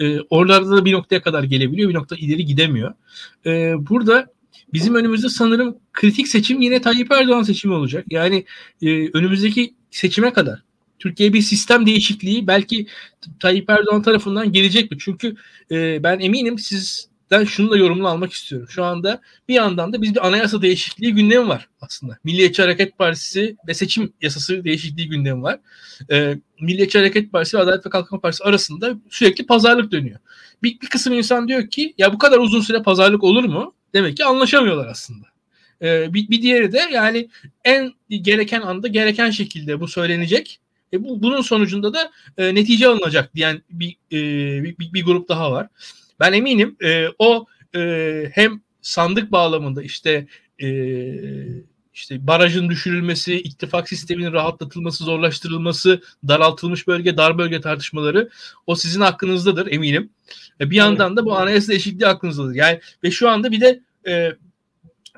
E, 0.00 0.20
oralarda 0.20 0.76
da 0.76 0.84
bir 0.84 0.92
noktaya 0.92 1.22
kadar 1.22 1.42
gelebiliyor. 1.42 1.88
Bir 1.90 1.94
nokta 1.94 2.16
ileri 2.16 2.44
gidemiyor. 2.44 2.94
E, 3.46 3.74
burada 3.78 4.26
bizim 4.72 4.94
önümüzde 4.94 5.28
sanırım 5.28 5.78
kritik 5.92 6.28
seçim 6.28 6.60
yine 6.60 6.80
Tayyip 6.80 7.12
Erdoğan 7.12 7.42
seçimi 7.42 7.74
olacak. 7.74 8.04
Yani 8.10 8.44
e, 8.82 9.08
önümüzdeki 9.08 9.74
seçime 9.90 10.32
kadar 10.32 10.62
Türkiye 10.98 11.32
bir 11.32 11.42
sistem 11.42 11.86
değişikliği 11.86 12.46
belki 12.46 12.86
Tayyip 13.40 13.70
Erdoğan 13.70 14.02
tarafından 14.02 14.52
gelecek 14.52 14.90
mi? 14.90 14.96
Çünkü 15.00 15.36
e, 15.70 16.02
ben 16.02 16.20
eminim 16.20 16.58
siz 16.58 17.08
ben 17.30 17.44
şunu 17.44 17.70
da 17.70 17.76
yorumunu 17.76 18.08
almak 18.08 18.32
istiyorum. 18.32 18.68
Şu 18.70 18.84
anda 18.84 19.20
bir 19.48 19.54
yandan 19.54 19.92
da 19.92 20.02
biz 20.02 20.14
bir 20.14 20.26
anayasa 20.26 20.62
değişikliği 20.62 21.14
gündemi 21.14 21.48
var 21.48 21.68
aslında. 21.80 22.18
Milliyetçi 22.24 22.62
Hareket 22.62 22.98
Partisi 22.98 23.56
ve 23.68 23.74
seçim 23.74 24.12
yasası 24.22 24.64
değişikliği 24.64 25.08
gündemi 25.08 25.42
var. 25.42 25.60
Ee, 26.10 26.36
Milliyetçi 26.60 26.98
Hareket 26.98 27.32
Partisi 27.32 27.56
ve 27.56 27.62
Adalet 27.62 27.86
ve 27.86 27.90
Kalkınma 27.90 28.20
Partisi 28.20 28.44
arasında 28.44 28.94
sürekli 29.10 29.46
pazarlık 29.46 29.92
dönüyor. 29.92 30.18
Bir, 30.62 30.80
bir 30.80 30.86
kısım 30.86 31.12
insan 31.12 31.48
diyor 31.48 31.70
ki 31.70 31.94
ya 31.98 32.12
bu 32.12 32.18
kadar 32.18 32.38
uzun 32.38 32.60
süre 32.60 32.82
pazarlık 32.82 33.24
olur 33.24 33.44
mu? 33.44 33.74
Demek 33.94 34.16
ki 34.16 34.24
anlaşamıyorlar 34.24 34.86
aslında. 34.86 35.26
Ee, 35.82 36.14
bir, 36.14 36.30
bir 36.30 36.42
diğeri 36.42 36.72
de 36.72 36.88
yani 36.92 37.28
en 37.64 37.92
gereken 38.08 38.60
anda 38.60 38.88
gereken 38.88 39.30
şekilde 39.30 39.80
bu 39.80 39.88
söylenecek. 39.88 40.60
E 40.92 41.04
bu, 41.04 41.22
bunun 41.22 41.40
sonucunda 41.40 41.94
da 41.94 42.10
e, 42.38 42.54
netice 42.54 42.88
alınacak 42.88 43.34
diyen 43.34 43.62
bir, 43.70 43.96
e, 44.12 44.18
bir, 44.64 44.92
bir 44.92 45.04
grup 45.04 45.28
daha 45.28 45.52
var. 45.52 45.68
Ben 46.20 46.32
eminim 46.32 46.76
e, 46.84 47.06
o 47.18 47.46
e, 47.76 48.30
hem 48.34 48.60
sandık 48.80 49.32
bağlamında 49.32 49.82
işte 49.82 50.26
e, 50.62 50.68
işte 51.94 52.26
barajın 52.26 52.68
düşürülmesi, 52.68 53.40
ittifak 53.40 53.88
sisteminin 53.88 54.32
rahatlatılması, 54.32 55.04
zorlaştırılması, 55.04 56.02
daraltılmış 56.28 56.86
bölge, 56.86 57.16
dar 57.16 57.38
bölge 57.38 57.60
tartışmaları 57.60 58.30
o 58.66 58.74
sizin 58.74 59.00
hakkınızdadır 59.00 59.72
eminim. 59.72 60.10
E, 60.60 60.70
bir 60.70 60.76
yandan 60.76 61.16
da 61.16 61.24
bu 61.24 61.36
anayasa 61.36 61.68
değişikliği 61.68 62.06
hakkınızdadır. 62.06 62.54
Yani 62.54 62.80
ve 63.04 63.10
şu 63.10 63.28
anda 63.30 63.52
bir 63.52 63.60
de 63.60 63.80
e, 64.06 64.32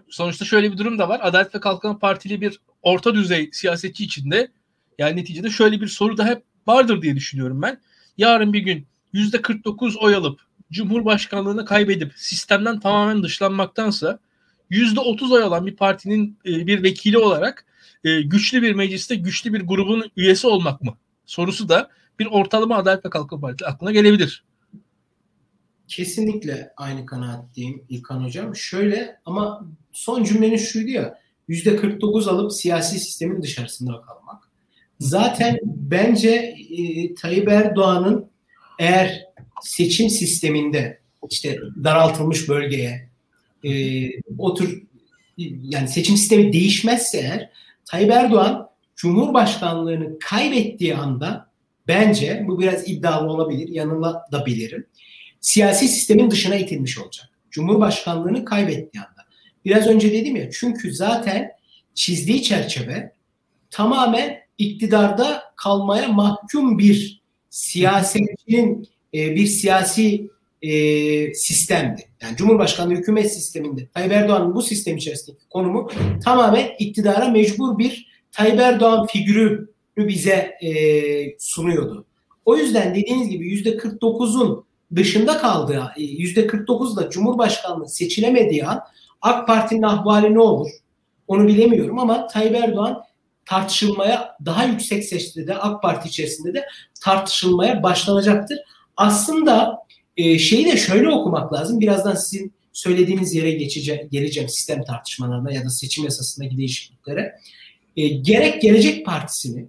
sonuçta 0.09 0.45
şöyle 0.45 0.73
bir 0.73 0.79
durum 0.79 0.99
da 0.99 1.09
var. 1.09 1.21
Adalet 1.23 1.55
ve 1.55 1.61
Kalkınma 1.61 1.99
Partili 1.99 2.41
bir 2.41 2.61
orta 2.83 3.15
düzey 3.15 3.51
siyasetçi 3.53 4.05
içinde 4.05 4.49
yani 4.99 5.17
neticede 5.17 5.51
şöyle 5.51 5.81
bir 5.81 5.89
soru 5.89 6.17
da 6.17 6.27
hep 6.27 6.43
vardır 6.67 7.03
diye 7.03 7.17
düşünüyorum 7.17 7.63
ben. 7.63 7.81
Yarın 8.19 8.53
bir 8.53 8.61
gün 8.61 8.87
%49 9.15 9.97
oy 9.99 10.15
alıp 10.15 10.41
Cumhurbaşkanlığını 10.73 11.65
kaybedip 11.65 12.13
sistemden 12.17 12.81
tamamen 12.81 13.23
dışlanmaktansa 13.23 14.19
%30 14.71 15.35
oy 15.35 15.43
alan 15.43 15.67
bir 15.67 15.77
partinin 15.77 16.39
e, 16.47 16.67
bir 16.67 16.83
vekili 16.83 17.19
olarak 17.19 17.67
e, 18.05 18.23
güçlü 18.23 18.63
bir 18.63 18.75
mecliste 18.75 19.15
güçlü 19.15 19.53
bir 19.53 19.61
grubun 19.61 20.11
üyesi 20.17 20.47
olmak 20.47 20.83
mı? 20.83 20.97
Sorusu 21.27 21.69
da 21.69 21.91
bir 22.19 22.27
ortalama 22.27 22.77
Adalet 22.77 23.05
ve 23.05 23.11
Kalkınma 23.11 23.41
Partisi 23.41 23.67
aklına 23.67 23.93
gelebilir. 23.93 24.45
Kesinlikle 25.89 26.73
aynı 26.77 27.07
kanaatteyim 27.07 27.85
İlkan 27.89 28.25
Hocam. 28.25 28.57
Şöyle 28.57 29.21
ama 29.27 29.67
son 29.93 30.25
cümlenin 30.25 30.57
şuydu 30.57 30.91
ya 30.91 31.19
%49 31.49 32.31
alıp 32.31 32.53
siyasi 32.53 32.99
sistemin 32.99 33.43
dışarısında 33.43 33.93
kalmak. 33.93 34.51
Zaten 35.01 35.59
bence 35.65 36.57
e, 36.79 37.15
Tayyip 37.15 37.49
Erdoğan'ın 37.49 38.31
eğer 38.79 39.26
seçim 39.63 40.11
sisteminde 40.11 41.01
işte 41.31 41.59
daraltılmış 41.85 42.49
bölgeye 42.49 43.09
e, 43.65 43.71
o 44.39 44.55
tür 44.55 44.83
yani 45.63 45.89
seçim 45.89 46.17
sistemi 46.17 46.53
değişmezse 46.53 47.19
eğer 47.19 47.51
Tayyip 47.85 48.11
Erdoğan 48.11 48.69
Cumhurbaşkanlığını 48.97 50.19
kaybettiği 50.19 50.97
anda 50.97 51.51
bence 51.89 52.45
bu 52.49 52.61
biraz 52.61 52.89
iddialı 52.89 53.29
olabilir, 53.29 53.69
yanılabilirim. 53.69 54.87
Siyasi 55.41 55.89
sistemin 55.89 56.31
dışına 56.31 56.57
itilmiş 56.57 56.99
olacak. 56.99 57.27
Cumhurbaşkanlığını 57.51 58.45
kaybettiği 58.45 59.03
anda. 59.03 59.27
Biraz 59.65 59.87
önce 59.87 60.13
dedim 60.13 60.37
ya 60.37 60.51
çünkü 60.51 60.95
zaten 60.95 61.51
çizdiği 61.95 62.43
çerçeve 62.43 63.13
tamamen 63.71 64.39
iktidarda 64.59 65.43
kalmaya 65.57 66.09
mahkum 66.09 66.79
bir 66.79 67.23
siyasetçinin 67.51 68.89
e, 69.17 69.35
bir 69.35 69.47
siyasi 69.47 70.31
e, 70.63 71.35
sistemdi. 71.35 72.03
Yani 72.23 72.37
Cumhurbaşkanlığı 72.37 72.95
hükümet 72.95 73.33
sisteminde 73.33 73.87
Tayyip 73.87 74.13
Erdoğan'ın 74.13 74.55
bu 74.55 74.63
sistem 74.63 74.97
içerisindeki 74.97 75.49
konumu 75.51 75.91
tamamen 76.25 76.69
iktidara 76.79 77.29
mecbur 77.29 77.79
bir 77.79 78.07
Tayyip 78.33 78.61
Erdoğan 78.61 79.07
figürü 79.07 79.71
bize 79.97 80.59
e, 80.63 80.71
sunuyordu. 81.39 82.05
O 82.45 82.57
yüzden 82.57 82.95
dediğiniz 82.95 83.29
gibi 83.29 83.49
yüzde 83.49 83.71
49'un 83.71 84.65
dışında 84.95 85.39
kaldığı, 85.39 85.93
yüzde 85.99 86.47
49'da 86.47 87.11
Cumhurbaşkanlığı 87.11 87.89
seçilemediği 87.89 88.67
an 88.67 88.81
AK 89.23 89.47
Parti'nin 89.47 89.83
ahvali 89.83 90.35
ne 90.35 90.41
olur? 90.41 90.71
Onu 91.29 91.47
bilemiyorum 91.47 91.99
ama 91.99 92.27
Tayyip 92.27 92.55
Erdoğan 92.55 93.03
tartışılmaya 93.45 94.37
daha 94.45 94.65
yüksek 94.65 95.05
seçti 95.05 95.47
de 95.47 95.55
AK 95.55 95.83
Parti 95.83 96.09
içerisinde 96.09 96.55
de 96.55 96.67
tartışılmaya 97.01 97.83
başlanacaktır. 97.83 98.59
Aslında 98.97 99.79
e, 100.17 100.39
şeyi 100.39 100.67
de 100.67 100.77
şöyle 100.77 101.09
okumak 101.09 101.53
lazım. 101.53 101.81
Birazdan 101.81 102.15
sizin 102.15 102.53
söylediğiniz 102.73 103.35
yere 103.35 103.51
geçeceğim, 103.51 104.09
geleceğim 104.13 104.49
sistem 104.49 104.85
tartışmalarına 104.85 105.53
ya 105.53 105.65
da 105.65 105.71
seçim 105.71 106.05
yasasındaki 106.05 106.57
değişikliklere. 106.57 107.35
E, 107.97 108.09
gerek 108.09 108.63
Gelecek 108.63 109.07
Partisi'ni, 109.07 109.67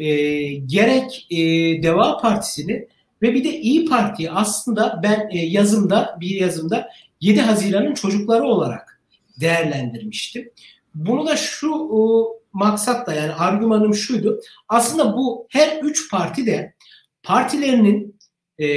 e, 0.00 0.08
gerek 0.54 1.26
e, 1.30 1.36
Deva 1.82 2.18
Partisi'ni 2.18 2.88
ve 3.22 3.34
bir 3.34 3.44
de 3.44 3.60
İyi 3.60 3.84
Parti'yi 3.84 4.30
aslında 4.30 5.00
ben 5.02 5.28
e, 5.32 5.38
yazımda, 5.38 6.16
bir 6.20 6.40
yazımda 6.40 6.88
7 7.20 7.40
Haziran'ın 7.40 7.94
çocukları 7.94 8.44
olarak 8.44 9.00
değerlendirmiştim. 9.40 10.50
Bunu 10.94 11.26
da 11.26 11.36
şu 11.36 11.70
o, 11.90 12.28
maksatla 12.52 13.14
yani 13.14 13.32
argümanım 13.32 13.94
şuydu. 13.94 14.40
Aslında 14.68 15.16
bu 15.16 15.46
her 15.50 15.82
üç 15.82 16.10
parti 16.10 16.46
de 16.46 16.74
partilerinin 17.22 18.13
e, 18.58 18.68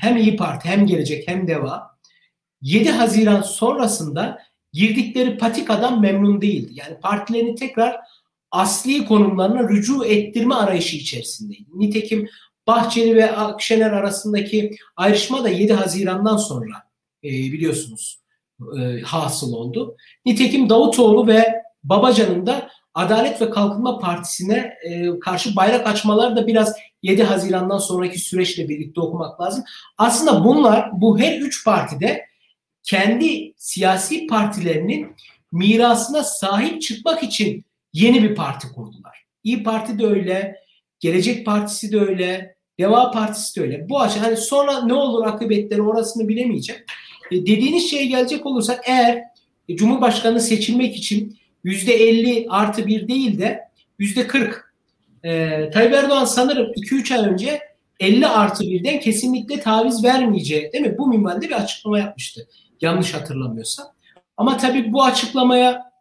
hem 0.00 0.16
İyi 0.16 0.36
Parti 0.36 0.68
hem 0.68 0.86
Gelecek 0.86 1.28
hem 1.28 1.46
Deva 1.46 1.92
7 2.62 2.90
Haziran 2.90 3.42
sonrasında 3.42 4.38
girdikleri 4.72 5.38
patikadan 5.38 6.00
memnun 6.00 6.40
değildi. 6.40 6.72
Yani 6.74 7.00
partilerini 7.00 7.54
tekrar 7.54 7.96
asli 8.50 9.04
konumlarına 9.04 9.68
rücu 9.68 10.04
ettirme 10.04 10.54
arayışı 10.54 10.96
içerisindeydi. 10.96 11.66
Nitekim 11.74 12.28
Bahçeli 12.66 13.16
ve 13.16 13.36
Akşener 13.36 13.92
arasındaki 13.92 14.76
ayrışma 14.96 15.44
da 15.44 15.48
7 15.48 15.72
Haziran'dan 15.72 16.36
sonra 16.36 16.74
e, 17.24 17.28
biliyorsunuz 17.28 18.20
e, 18.80 19.00
hasıl 19.00 19.52
oldu. 19.52 19.96
Nitekim 20.26 20.68
Davutoğlu 20.68 21.26
ve 21.26 21.62
Babacan'ın 21.84 22.46
da 22.46 22.70
Adalet 22.94 23.40
ve 23.40 23.50
Kalkınma 23.50 23.98
Partisi'ne 23.98 24.74
e, 24.84 25.18
karşı 25.18 25.56
bayrak 25.56 25.86
açmaları 25.86 26.36
da 26.36 26.46
biraz 26.46 26.76
7 27.02 27.22
Haziran'dan 27.22 27.78
sonraki 27.78 28.18
süreçle 28.18 28.68
birlikte 28.68 29.00
okumak 29.00 29.40
lazım. 29.40 29.64
Aslında 29.98 30.44
bunlar 30.44 31.00
bu 31.00 31.18
her 31.18 31.40
üç 31.40 31.64
partide 31.64 32.26
kendi 32.82 33.54
siyasi 33.56 34.26
partilerinin 34.26 35.16
mirasına 35.52 36.22
sahip 36.22 36.82
çıkmak 36.82 37.22
için 37.22 37.64
yeni 37.92 38.22
bir 38.22 38.34
parti 38.34 38.68
kurdular. 38.68 39.24
İyi 39.44 39.62
Parti 39.62 39.98
de 39.98 40.06
öyle, 40.06 40.56
Gelecek 41.00 41.46
Partisi 41.46 41.92
de 41.92 42.00
öyle, 42.00 42.54
Deva 42.78 43.10
Partisi 43.10 43.60
de 43.60 43.64
öyle. 43.64 43.88
Bu 43.88 44.00
açıdan 44.00 44.24
hani 44.24 44.36
sonra 44.36 44.84
ne 44.84 44.94
olur 44.94 45.26
akıbetleri 45.26 45.82
orasını 45.82 46.28
bilemeyeceğim. 46.28 46.82
E, 47.30 47.40
dediğiniz 47.40 47.90
şeye 47.90 48.06
gelecek 48.06 48.46
olursak 48.46 48.80
eğer 48.86 49.22
e, 49.68 49.76
Cumhurbaşkanı 49.76 50.40
seçilmek 50.40 50.96
için 50.96 51.38
%50 51.64 52.48
artı 52.48 52.86
1 52.86 53.08
değil 53.08 53.38
de 53.38 53.60
%40 54.00 54.71
e, 55.22 55.70
Tayyip 55.70 55.94
Erdoğan 55.94 56.24
sanırım 56.24 56.72
2-3 56.72 57.18
ay 57.18 57.28
önce 57.28 57.60
50 58.00 58.26
artı 58.26 58.64
1'den 58.64 59.00
kesinlikle 59.00 59.60
taviz 59.60 60.04
vermeyeceği 60.04 60.72
değil 60.72 60.86
mi? 60.86 60.98
Bu 60.98 61.06
minvalde 61.06 61.48
bir 61.48 61.62
açıklama 61.62 61.98
yapmıştı. 61.98 62.48
Yanlış 62.80 63.14
hatırlamıyorsam. 63.14 63.86
Ama 64.36 64.56
tabii 64.56 64.92
bu 64.92 65.04
açıklamaya 65.04 65.92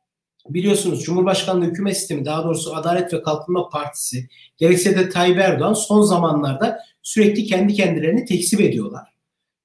biliyorsunuz 0.49 1.03
Cumhurbaşkanlığı 1.03 1.65
hükümet 1.65 1.97
sistemi 1.97 2.25
daha 2.25 2.43
doğrusu 2.43 2.75
Adalet 2.75 3.13
ve 3.13 3.21
Kalkınma 3.21 3.69
Partisi 3.69 4.29
gerekse 4.57 4.99
de 4.99 5.09
Tayyip 5.09 5.37
Erdoğan 5.37 5.73
son 5.73 6.01
zamanlarda 6.01 6.79
sürekli 7.01 7.45
kendi 7.45 7.73
kendilerini 7.73 8.25
tekzip 8.25 8.61
ediyorlar 8.61 9.13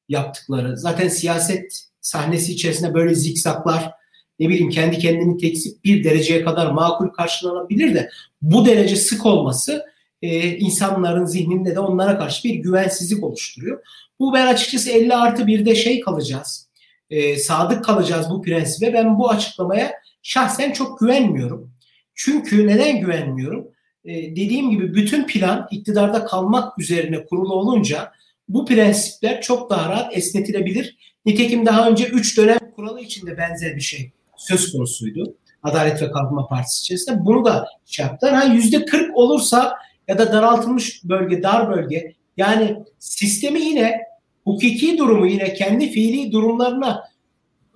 yaptıkları. 0.09 0.77
Zaten 0.77 1.09
siyaset 1.09 1.89
sahnesi 2.01 2.53
içerisinde 2.53 2.95
böyle 2.95 3.15
zikzaklar 3.15 3.93
ne 4.41 4.49
bileyim 4.49 4.71
kendi 4.71 4.99
kendini 4.99 5.39
tekzip 5.39 5.85
bir 5.85 6.05
dereceye 6.05 6.45
kadar 6.45 6.71
makul 6.71 7.09
karşılanabilir 7.09 7.95
de 7.95 8.11
bu 8.43 8.67
derece 8.67 8.97
sık 8.97 9.27
olması 9.27 9.85
e, 10.23 10.57
insanların 10.57 11.25
zihninde 11.25 11.75
de 11.75 11.81
onlara 11.81 12.19
karşı 12.19 12.49
bir 12.49 12.55
güvensizlik 12.55 13.25
oluşturuyor. 13.25 13.83
Bu 14.21 14.35
ben 14.35 14.47
açıkçası 14.47 14.91
50 14.91 15.15
artı 15.15 15.43
1'de 15.43 15.75
şey 15.75 16.01
kalacağız. 16.01 16.69
E, 17.11 17.37
sadık 17.37 17.85
kalacağız 17.85 18.31
bu 18.31 18.43
prensibe. 18.43 18.93
Ben 18.93 19.19
bu 19.19 19.31
açıklamaya 19.31 19.93
şahsen 20.23 20.73
çok 20.73 21.01
güvenmiyorum. 21.01 21.71
Çünkü 22.15 22.67
neden 22.67 23.01
güvenmiyorum? 23.01 23.69
E, 24.05 24.15
dediğim 24.15 24.71
gibi 24.71 24.95
bütün 24.95 25.27
plan 25.27 25.69
iktidarda 25.71 26.25
kalmak 26.25 26.79
üzerine 26.79 27.25
kurulu 27.25 27.55
olunca 27.55 28.13
bu 28.49 28.67
prensipler 28.67 29.41
çok 29.41 29.71
daha 29.71 29.91
rahat 29.91 30.17
esnetilebilir. 30.17 30.97
Nitekim 31.27 31.67
daha 31.67 31.91
önce 31.91 32.07
3 32.07 32.39
dönem 32.39 32.59
kuralı 32.77 33.01
içinde 33.01 33.39
benzer 33.39 33.77
bir 33.77 33.81
şey 33.81 34.13
söz 34.37 34.73
konusuydu. 34.73 35.35
Adalet 35.63 36.03
ve 36.03 36.11
Kalkınma 36.11 36.47
Partisi 36.47 36.81
içerisinde. 36.81 37.25
Bunu 37.25 37.45
da 37.45 37.67
şey 37.87 38.07
yaptılar. 38.07 38.35
Ha, 38.35 38.45
%40 38.45 39.13
olursa 39.15 39.77
ya 40.09 40.19
da 40.19 40.33
daraltılmış 40.33 41.05
bölge, 41.05 41.43
dar 41.43 41.71
bölge 41.71 42.15
yani 42.37 42.77
sistemi 42.99 43.61
yine 43.61 44.01
hukuki 44.45 44.99
durumu 44.99 45.27
yine 45.27 45.55
kendi 45.55 45.91
fiili 45.91 46.33
durumlarına 46.33 47.03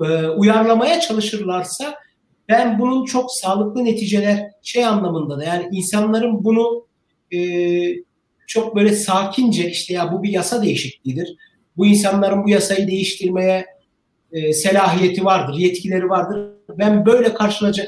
e, 0.01 0.27
uyarlamaya 0.27 1.01
çalışırlarsa 1.01 1.95
ben 2.49 2.79
bunun 2.79 3.05
çok 3.05 3.33
sağlıklı 3.33 3.85
neticeler 3.85 4.51
şey 4.63 4.85
anlamında 4.85 5.39
da 5.39 5.45
yani 5.45 5.69
insanların 5.73 6.45
bunu 6.45 6.87
e, 7.33 7.39
çok 8.47 8.77
böyle 8.77 8.93
sakince 8.93 9.71
işte 9.71 9.95
ya 9.95 10.13
bu 10.13 10.23
bir 10.23 10.31
yasa 10.31 10.63
değişikliğidir. 10.63 11.37
Bu 11.77 11.87
insanların 11.87 12.45
bu 12.45 12.51
yasayı 12.51 12.87
değiştirmeye 12.87 13.67
e, 14.33 14.53
selahiyeti 14.53 15.25
vardır, 15.25 15.59
yetkileri 15.59 16.09
vardır. 16.09 16.51
Ben 16.79 17.07
böyle 17.07 17.35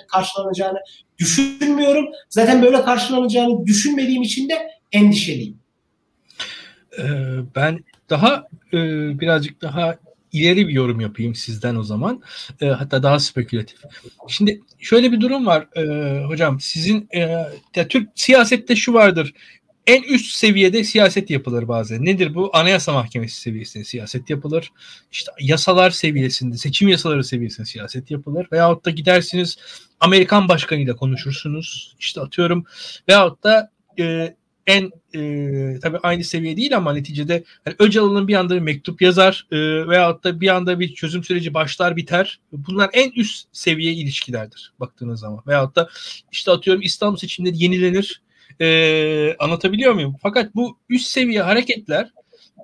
karşılanacağını 0.09 0.78
düşünmüyorum. 1.18 2.07
Zaten 2.28 2.62
böyle 2.62 2.82
karşılanacağını 2.82 3.66
düşünmediğim 3.66 4.22
için 4.22 4.49
de 4.49 4.55
endişeliyim. 4.93 5.59
Ee, 6.99 7.03
ben 7.57 7.84
daha 8.11 8.47
e, 8.72 8.78
birazcık 9.20 9.62
daha 9.62 9.97
ileri 10.32 10.68
bir 10.68 10.72
yorum 10.72 11.01
yapayım 11.01 11.34
sizden 11.34 11.76
o 11.76 11.82
zaman. 11.82 12.22
E, 12.61 12.66
hatta 12.66 13.03
daha 13.03 13.20
spekülatif. 13.20 13.78
Şimdi 14.28 14.61
şöyle 14.78 15.12
bir 15.12 15.20
durum 15.20 15.47
var 15.47 15.68
e, 15.76 16.24
hocam. 16.24 16.61
Sizin 16.61 17.09
ya 17.76 17.88
Türk 17.88 18.09
siyasette 18.14 18.76
şu 18.76 18.95
vardır 18.95 19.34
en 19.86 20.02
üst 20.02 20.34
seviyede 20.34 20.84
siyaset 20.84 21.30
yapılır 21.30 21.68
bazen. 21.68 22.04
Nedir 22.04 22.34
bu? 22.34 22.50
Anayasa 22.52 22.92
Mahkemesi 22.92 23.40
seviyesinde 23.40 23.84
siyaset 23.84 24.30
yapılır. 24.30 24.72
İşte 25.12 25.32
yasalar 25.40 25.90
seviyesinde, 25.90 26.56
seçim 26.56 26.88
yasaları 26.88 27.24
seviyesinde 27.24 27.66
siyaset 27.66 28.10
yapılır. 28.10 28.46
Veyahut 28.52 28.84
da 28.84 28.90
gidersiniz 28.90 29.56
Amerikan 30.00 30.48
başkanıyla 30.48 30.96
konuşursunuz. 30.96 31.96
İşte 31.98 32.20
atıyorum 32.20 32.64
veyahut 33.08 33.44
da 33.44 33.70
e, 33.98 34.34
en 34.66 34.90
e, 35.14 35.80
tabii 35.80 35.98
aynı 36.02 36.24
seviye 36.24 36.56
değil 36.56 36.76
ama 36.76 36.92
neticede 36.92 37.44
yani 37.66 37.76
Öcalan'ın 37.78 38.28
bir 38.28 38.34
anda 38.34 38.54
bir 38.54 38.60
mektup 38.60 39.02
yazar 39.02 39.46
e, 39.52 39.58
veyahut 39.88 40.24
da 40.24 40.40
bir 40.40 40.48
anda 40.48 40.80
bir 40.80 40.94
çözüm 40.94 41.24
süreci 41.24 41.54
başlar 41.54 41.96
biter. 41.96 42.40
Bunlar 42.52 42.90
en 42.92 43.10
üst 43.10 43.48
seviye 43.52 43.92
ilişkilerdir 43.92 44.72
baktığınız 44.80 45.20
zaman. 45.20 45.42
Veyahut 45.46 45.76
da 45.76 45.88
işte 46.32 46.50
atıyorum 46.50 46.82
İstanbul 46.82 47.16
seçimleri 47.16 47.62
yenilenir 47.62 48.22
E, 48.61 49.36
anlatabiliyor 49.38 49.94
muyum? 49.94 50.16
Fakat 50.22 50.55
bu 50.55 50.78
üst 50.88 51.07
seviye 51.07 51.42
hareketler 51.42 52.12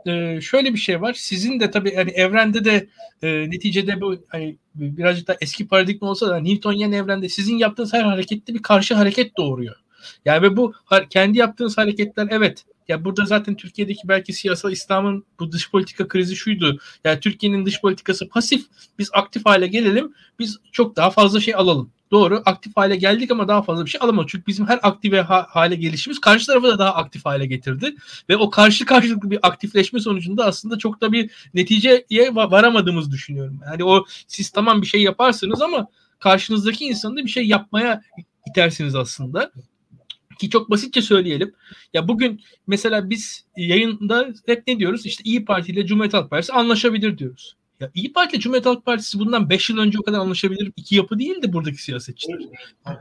e, 0.06 0.40
şöyle 0.40 0.74
bir 0.74 0.78
şey 0.78 1.00
var. 1.00 1.12
Sizin 1.12 1.60
de 1.60 1.70
tabii 1.70 1.94
hani 1.94 2.10
evrende 2.10 2.64
de 2.64 2.88
e, 3.22 3.50
neticede 3.50 4.00
bu 4.00 4.16
hani 4.28 4.56
birazcık 4.74 5.28
da 5.28 5.36
eski 5.40 5.68
paradigma 5.68 6.10
olsa 6.10 6.28
da 6.28 6.40
Newtonian 6.40 6.92
evrende 6.92 7.28
sizin 7.28 7.58
yaptığınız 7.58 7.92
her 7.92 8.02
harekette 8.02 8.54
bir 8.54 8.62
karşı 8.62 8.94
hareket 8.94 9.36
doğuruyor. 9.36 9.76
Yani 10.24 10.42
ve 10.42 10.56
bu 10.56 10.74
kendi 11.10 11.38
yaptığınız 11.38 11.78
hareketler 11.78 12.28
evet 12.30 12.64
ya 12.88 13.04
burada 13.04 13.24
zaten 13.24 13.54
Türkiye'deki 13.54 14.08
belki 14.08 14.32
siyasal 14.32 14.72
İslam'ın 14.72 15.24
bu 15.40 15.52
dış 15.52 15.70
politika 15.70 16.08
krizi 16.08 16.36
şuydu. 16.36 16.78
Yani 17.04 17.20
Türkiye'nin 17.20 17.66
dış 17.66 17.80
politikası 17.80 18.28
pasif. 18.28 18.66
Biz 18.98 19.10
aktif 19.12 19.46
hale 19.46 19.66
gelelim. 19.66 20.14
Biz 20.38 20.58
çok 20.72 20.96
daha 20.96 21.10
fazla 21.10 21.40
şey 21.40 21.54
alalım. 21.54 21.90
Doğru 22.10 22.42
aktif 22.46 22.76
hale 22.76 22.96
geldik 22.96 23.30
ama 23.30 23.48
daha 23.48 23.62
fazla 23.62 23.84
bir 23.84 23.90
şey 23.90 24.00
alamadık. 24.04 24.28
Çünkü 24.28 24.46
bizim 24.46 24.66
her 24.66 24.78
aktive 24.82 25.20
ha- 25.20 25.46
hale 25.50 25.74
gelişimiz 25.74 26.20
karşı 26.20 26.46
tarafı 26.46 26.66
da 26.66 26.78
daha 26.78 26.94
aktif 26.94 27.24
hale 27.24 27.46
getirdi. 27.46 27.94
Ve 28.28 28.36
o 28.36 28.50
karşı 28.50 28.84
karşılıklı 28.84 29.30
bir 29.30 29.38
aktifleşme 29.42 30.00
sonucunda 30.00 30.44
aslında 30.44 30.78
çok 30.78 31.00
da 31.00 31.12
bir 31.12 31.30
neticeye 31.54 32.34
varamadığımızı 32.34 33.10
düşünüyorum. 33.10 33.60
Yani 33.66 33.84
o 33.84 34.04
siz 34.26 34.50
tamam 34.50 34.82
bir 34.82 34.86
şey 34.86 35.02
yaparsınız 35.02 35.62
ama 35.62 35.86
karşınızdaki 36.18 36.84
insanı 36.84 37.16
da 37.16 37.24
bir 37.24 37.30
şey 37.30 37.46
yapmaya 37.46 38.02
itersiniz 38.50 38.94
aslında. 38.94 39.52
Ki 40.38 40.50
çok 40.50 40.70
basitçe 40.70 41.02
söyleyelim. 41.02 41.54
Ya 41.94 42.08
bugün 42.08 42.40
mesela 42.66 43.10
biz 43.10 43.46
yayında 43.56 44.28
hep 44.46 44.66
ne 44.66 44.78
diyoruz? 44.78 45.06
İşte 45.06 45.22
İyi 45.24 45.44
Parti 45.44 45.72
ile 45.72 45.86
Cumhuriyet 45.86 46.14
Halk 46.14 46.30
Partisi 46.30 46.52
anlaşabilir 46.52 47.18
diyoruz. 47.18 47.56
Ya 47.80 47.90
İyi 47.94 48.12
Parti 48.12 48.36
ile 48.36 48.40
Cumhuriyet 48.40 48.66
Halk 48.66 48.84
Partisi 48.84 49.18
bundan 49.18 49.50
5 49.50 49.70
yıl 49.70 49.78
önce 49.78 49.98
o 49.98 50.02
kadar 50.02 50.18
anlaşabilir 50.18 50.72
iki 50.76 50.96
yapı 50.96 51.18
değildi 51.18 51.52
buradaki 51.52 51.82
siyasetçiler. 51.82 52.38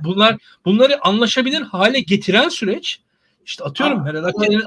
Bunlar 0.03 0.37
bunları 0.65 1.05
anlaşabilir 1.05 1.61
hale 1.61 1.99
getiren 1.99 2.49
süreç 2.49 2.99
işte 3.45 3.63
atıyorum 3.63 4.03
Meral 4.03 4.23
Akşener'in 4.23 4.63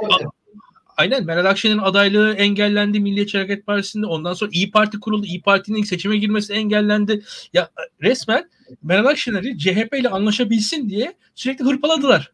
Aynen 0.96 1.24
Meral 1.24 1.44
Akşener'in 1.44 1.78
adaylığı 1.78 2.34
engellendi 2.34 3.00
Milliyetçi 3.00 3.38
Hareket 3.38 3.66
Partisi'nde. 3.66 4.06
Ondan 4.06 4.34
sonra 4.34 4.50
İyi 4.54 4.70
Parti 4.70 5.00
kuruldu. 5.00 5.26
İyi 5.26 5.42
Parti'nin 5.42 5.82
seçime 5.82 6.16
girmesi 6.16 6.52
engellendi. 6.52 7.22
Ya 7.52 7.70
resmen 8.02 8.50
Meral 8.82 9.06
Akşener'i 9.06 9.58
CHP 9.58 9.94
ile 10.00 10.08
anlaşabilsin 10.08 10.90
diye 10.90 11.14
sürekli 11.34 11.64
hırpaladılar 11.64 12.32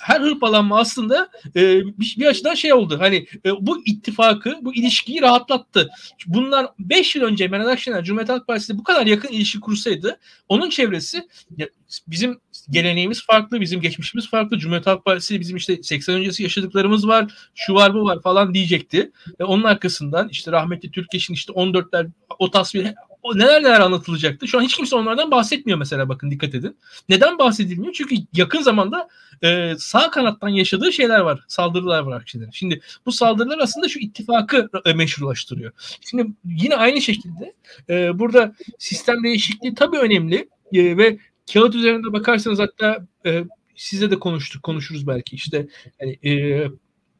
her 0.00 0.20
hırpalanma 0.20 0.78
aslında 0.78 1.28
e, 1.56 1.80
bir, 1.80 2.16
bir 2.18 2.26
açıdan 2.26 2.54
şey 2.54 2.72
oldu. 2.72 2.96
Hani 3.00 3.26
e, 3.46 3.50
bu 3.60 3.82
ittifakı, 3.86 4.58
bu 4.62 4.74
ilişkiyi 4.74 5.22
rahatlattı. 5.22 5.90
Bunlar 6.26 6.66
5 6.78 7.16
yıl 7.16 7.22
önce 7.24 7.48
Meral 7.48 7.68
Akşener 7.68 8.04
Cumhuriyet 8.04 8.28
Halk 8.28 8.46
Partisi 8.46 8.78
bu 8.78 8.84
kadar 8.84 9.06
yakın 9.06 9.28
ilişki 9.28 9.60
kursaydı 9.60 10.18
onun 10.48 10.70
çevresi 10.70 11.28
ya, 11.56 11.68
bizim 12.06 12.40
geleneğimiz 12.70 13.26
farklı, 13.26 13.60
bizim 13.60 13.80
geçmişimiz 13.80 14.30
farklı. 14.30 14.58
Cumhuriyet 14.58 14.86
Halk 14.86 15.04
Partisi 15.04 15.40
bizim 15.40 15.56
işte 15.56 15.82
80 15.82 16.14
öncesi 16.14 16.42
yaşadıklarımız 16.42 17.08
var, 17.08 17.32
şu 17.54 17.74
var 17.74 17.94
bu 17.94 18.04
var 18.04 18.22
falan 18.22 18.54
diyecekti. 18.54 19.12
Ve 19.40 19.44
onun 19.44 19.64
arkasından 19.64 20.28
işte 20.28 20.52
rahmetli 20.52 20.90
Türkeş'in 20.90 21.34
işte 21.34 21.52
14'ler 21.52 22.10
o 22.38 22.50
tasvir 22.50 22.86
o 23.22 23.38
neler 23.38 23.62
neler 23.62 23.80
anlatılacaktı. 23.80 24.48
Şu 24.48 24.58
an 24.58 24.62
hiç 24.62 24.76
kimse 24.76 24.96
onlardan 24.96 25.30
bahsetmiyor 25.30 25.78
mesela 25.78 26.08
bakın 26.08 26.30
dikkat 26.30 26.54
edin. 26.54 26.76
Neden 27.08 27.38
bahsedilmiyor? 27.38 27.92
Çünkü 27.92 28.16
yakın 28.32 28.62
zamanda 28.62 29.08
e, 29.42 29.74
sağ 29.78 30.10
kanattan 30.10 30.48
yaşadığı 30.48 30.92
şeyler 30.92 31.20
var. 31.20 31.44
Saldırılar 31.48 32.02
var 32.02 32.20
Akşener'in. 32.20 32.50
Şimdi 32.50 32.80
bu 33.06 33.12
saldırılar 33.12 33.58
aslında 33.58 33.88
şu 33.88 33.98
ittifakı 33.98 34.68
e, 34.84 34.92
meşrulaştırıyor. 34.92 35.72
Şimdi 36.10 36.26
yine 36.44 36.76
aynı 36.76 37.00
şekilde 37.00 37.54
e, 37.88 38.18
burada 38.18 38.54
sistem 38.78 39.24
değişikliği 39.24 39.74
tabii 39.74 39.98
önemli 39.98 40.48
e, 40.72 40.96
ve 40.96 41.18
kağıt 41.52 41.74
üzerinde 41.74 42.12
bakarsanız 42.12 42.58
hatta 42.58 43.06
e, 43.26 43.44
size 43.76 44.10
de 44.10 44.18
konuştuk 44.18 44.62
konuşuruz 44.62 45.06
belki 45.06 45.36
işte 45.36 45.66
yani, 46.00 46.18
e, 46.24 46.64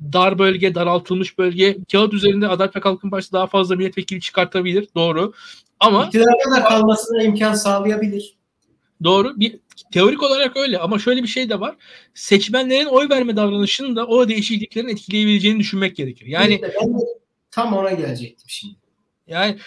dar 0.01 0.39
bölge, 0.39 0.75
daraltılmış 0.75 1.39
bölge 1.39 1.77
kağıt 1.93 2.15
üzerinde 2.15 2.49
Adalet 2.49 2.77
ve 2.77 2.81
Kalkınma 2.81 3.11
Partisi 3.11 3.33
daha 3.33 3.47
fazla 3.47 3.77
milletvekili 3.77 4.21
çıkartabilir. 4.21 4.89
Doğru. 4.95 5.33
Ama 5.81 6.07
iktidarda 6.07 6.57
da 6.57 6.65
kalmasına 6.65 7.23
imkan 7.23 7.55
sağlayabilir. 7.55 8.39
Doğru. 9.05 9.41
Bir 9.41 9.59
teorik 9.93 10.23
olarak 10.23 10.57
öyle 10.57 10.79
ama 10.79 10.99
şöyle 10.99 11.23
bir 11.23 11.29
şey 11.29 11.51
de 11.51 11.61
var. 11.61 11.77
Seçmenlerin 12.15 12.87
oy 12.87 13.09
verme 13.09 13.37
davranışını 13.37 13.97
da 13.97 14.07
o 14.07 14.29
değişikliklerin 14.29 14.89
etkileyebileceğini 14.89 15.59
düşünmek 15.59 15.97
gerekir. 15.97 16.27
Yani 16.27 16.61
ben 16.63 16.99
de 16.99 17.05
tam 17.51 17.73
ona 17.73 17.93
gelecektim 17.93 18.47
şimdi. 18.49 18.88
Yani 19.29 19.59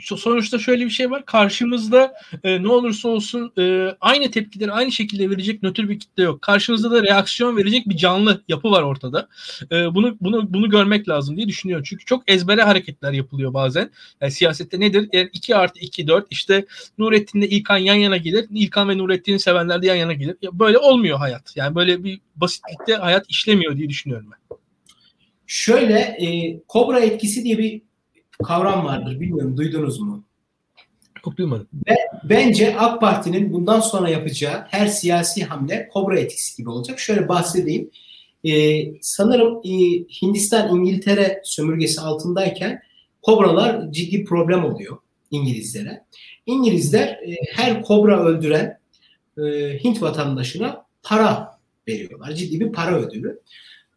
sonuçta 0.00 0.58
şöyle 0.58 0.84
bir 0.84 0.90
şey 0.90 1.10
var. 1.10 1.24
Karşımızda 1.24 2.14
e, 2.44 2.62
ne 2.62 2.68
olursa 2.68 3.08
olsun 3.08 3.52
e, 3.58 3.88
aynı 4.00 4.30
tepkileri 4.30 4.72
aynı 4.72 4.92
şekilde 4.92 5.30
verecek 5.30 5.62
nötr 5.62 5.88
bir 5.88 6.00
kitle 6.00 6.22
yok. 6.22 6.42
Karşımızda 6.42 6.90
da 6.90 7.02
reaksiyon 7.02 7.56
verecek 7.56 7.88
bir 7.88 7.96
canlı 7.96 8.42
yapı 8.48 8.70
var 8.70 8.82
ortada. 8.82 9.28
E, 9.72 9.94
bunu 9.94 10.16
bunu 10.20 10.54
bunu 10.54 10.70
görmek 10.70 11.08
lazım 11.08 11.36
diye 11.36 11.48
düşünüyorum. 11.48 11.84
Çünkü 11.88 12.04
çok 12.04 12.30
ezbere 12.30 12.62
hareketler 12.62 13.12
yapılıyor 13.12 13.54
bazen. 13.54 13.90
Yani 14.20 14.32
siyasette 14.32 14.80
nedir? 14.80 15.08
Yani 15.12 15.30
2 15.32 15.56
artı 15.56 15.80
2 15.80 16.08
4 16.08 16.26
işte 16.30 16.66
Nurettin'le 16.98 17.42
İlkan 17.42 17.78
yan 17.78 17.94
yana 17.94 18.16
gelir. 18.16 18.46
İlkan 18.50 18.88
ve 18.88 18.98
Nurettin'i 18.98 19.38
sevenler 19.38 19.82
de 19.82 19.86
yan 19.86 19.96
yana 19.96 20.12
gelir. 20.12 20.36
Ya 20.42 20.58
böyle 20.58 20.78
olmuyor 20.78 21.18
hayat. 21.18 21.56
Yani 21.56 21.74
böyle 21.74 22.04
bir 22.04 22.20
basitlikte 22.36 22.94
hayat 22.94 23.26
işlemiyor 23.28 23.76
diye 23.76 23.88
düşünüyorum 23.88 24.30
ben. 24.30 24.56
Şöyle 25.46 25.98
e, 25.98 26.60
kobra 26.68 27.00
etkisi 27.00 27.44
diye 27.44 27.58
bir 27.58 27.87
kavram 28.44 28.84
vardır. 28.84 29.20
Bilmiyorum 29.20 29.56
duydunuz 29.56 30.00
mu? 30.00 30.24
Çok 31.24 31.36
duymadım. 31.36 31.68
Ve 31.88 31.96
bence 32.24 32.76
AK 32.78 33.00
Parti'nin 33.00 33.52
bundan 33.52 33.80
sonra 33.80 34.08
yapacağı 34.08 34.64
her 34.68 34.86
siyasi 34.86 35.44
hamle 35.44 35.88
kobra 35.92 36.18
etkisi 36.18 36.56
gibi 36.56 36.70
olacak. 36.70 36.98
Şöyle 36.98 37.28
bahsedeyim. 37.28 37.90
Ee, 38.44 38.84
sanırım 39.00 39.60
e, 39.64 39.70
Hindistan 40.22 40.76
İngiltere 40.76 41.40
sömürgesi 41.44 42.00
altındayken 42.00 42.82
kobralar 43.22 43.92
ciddi 43.92 44.24
problem 44.24 44.64
oluyor 44.64 44.98
İngilizlere. 45.30 46.04
İngilizler 46.46 47.08
e, 47.08 47.36
her 47.54 47.82
kobra 47.82 48.24
öldüren 48.24 48.78
e, 49.38 49.42
Hint 49.84 50.02
vatandaşına 50.02 50.84
para 51.02 51.58
veriyorlar. 51.88 52.32
Ciddi 52.32 52.60
bir 52.60 52.72
para 52.72 52.96
ödülü. 52.96 53.40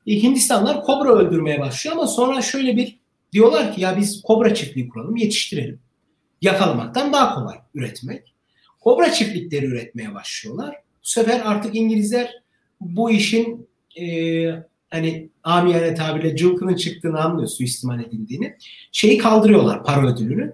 E, 0.07 0.23
Hindistanlar 0.23 0.83
kobra 0.83 1.09
öldürmeye 1.09 1.59
başlıyor 1.59 1.95
ama 1.95 2.07
sonra 2.07 2.41
şöyle 2.41 2.77
bir 2.77 3.00
Diyorlar 3.33 3.75
ki 3.75 3.81
ya 3.81 3.97
biz 3.97 4.21
kobra 4.21 4.53
çiftliği 4.53 4.89
kuralım, 4.89 5.15
yetiştirelim. 5.15 5.79
Yakalamaktan 6.41 7.13
daha 7.13 7.35
kolay 7.35 7.57
üretmek. 7.73 8.33
Kobra 8.79 9.11
çiftlikleri 9.11 9.65
üretmeye 9.65 10.13
başlıyorlar. 10.13 10.75
Bu 10.75 11.07
sefer 11.07 11.41
artık 11.45 11.75
İngilizler 11.75 12.33
bu 12.81 13.11
işin 13.11 13.69
e, 14.01 14.45
hani 14.89 15.29
amiyane 15.43 15.93
tabirle 15.93 16.35
cılkının 16.35 16.75
çıktığını 16.75 17.21
anlıyor, 17.21 17.47
suistimal 17.47 17.99
edildiğini. 17.99 18.55
Şeyi 18.91 19.17
kaldırıyorlar 19.17 19.83
para 19.83 20.07
ödülünü. 20.07 20.53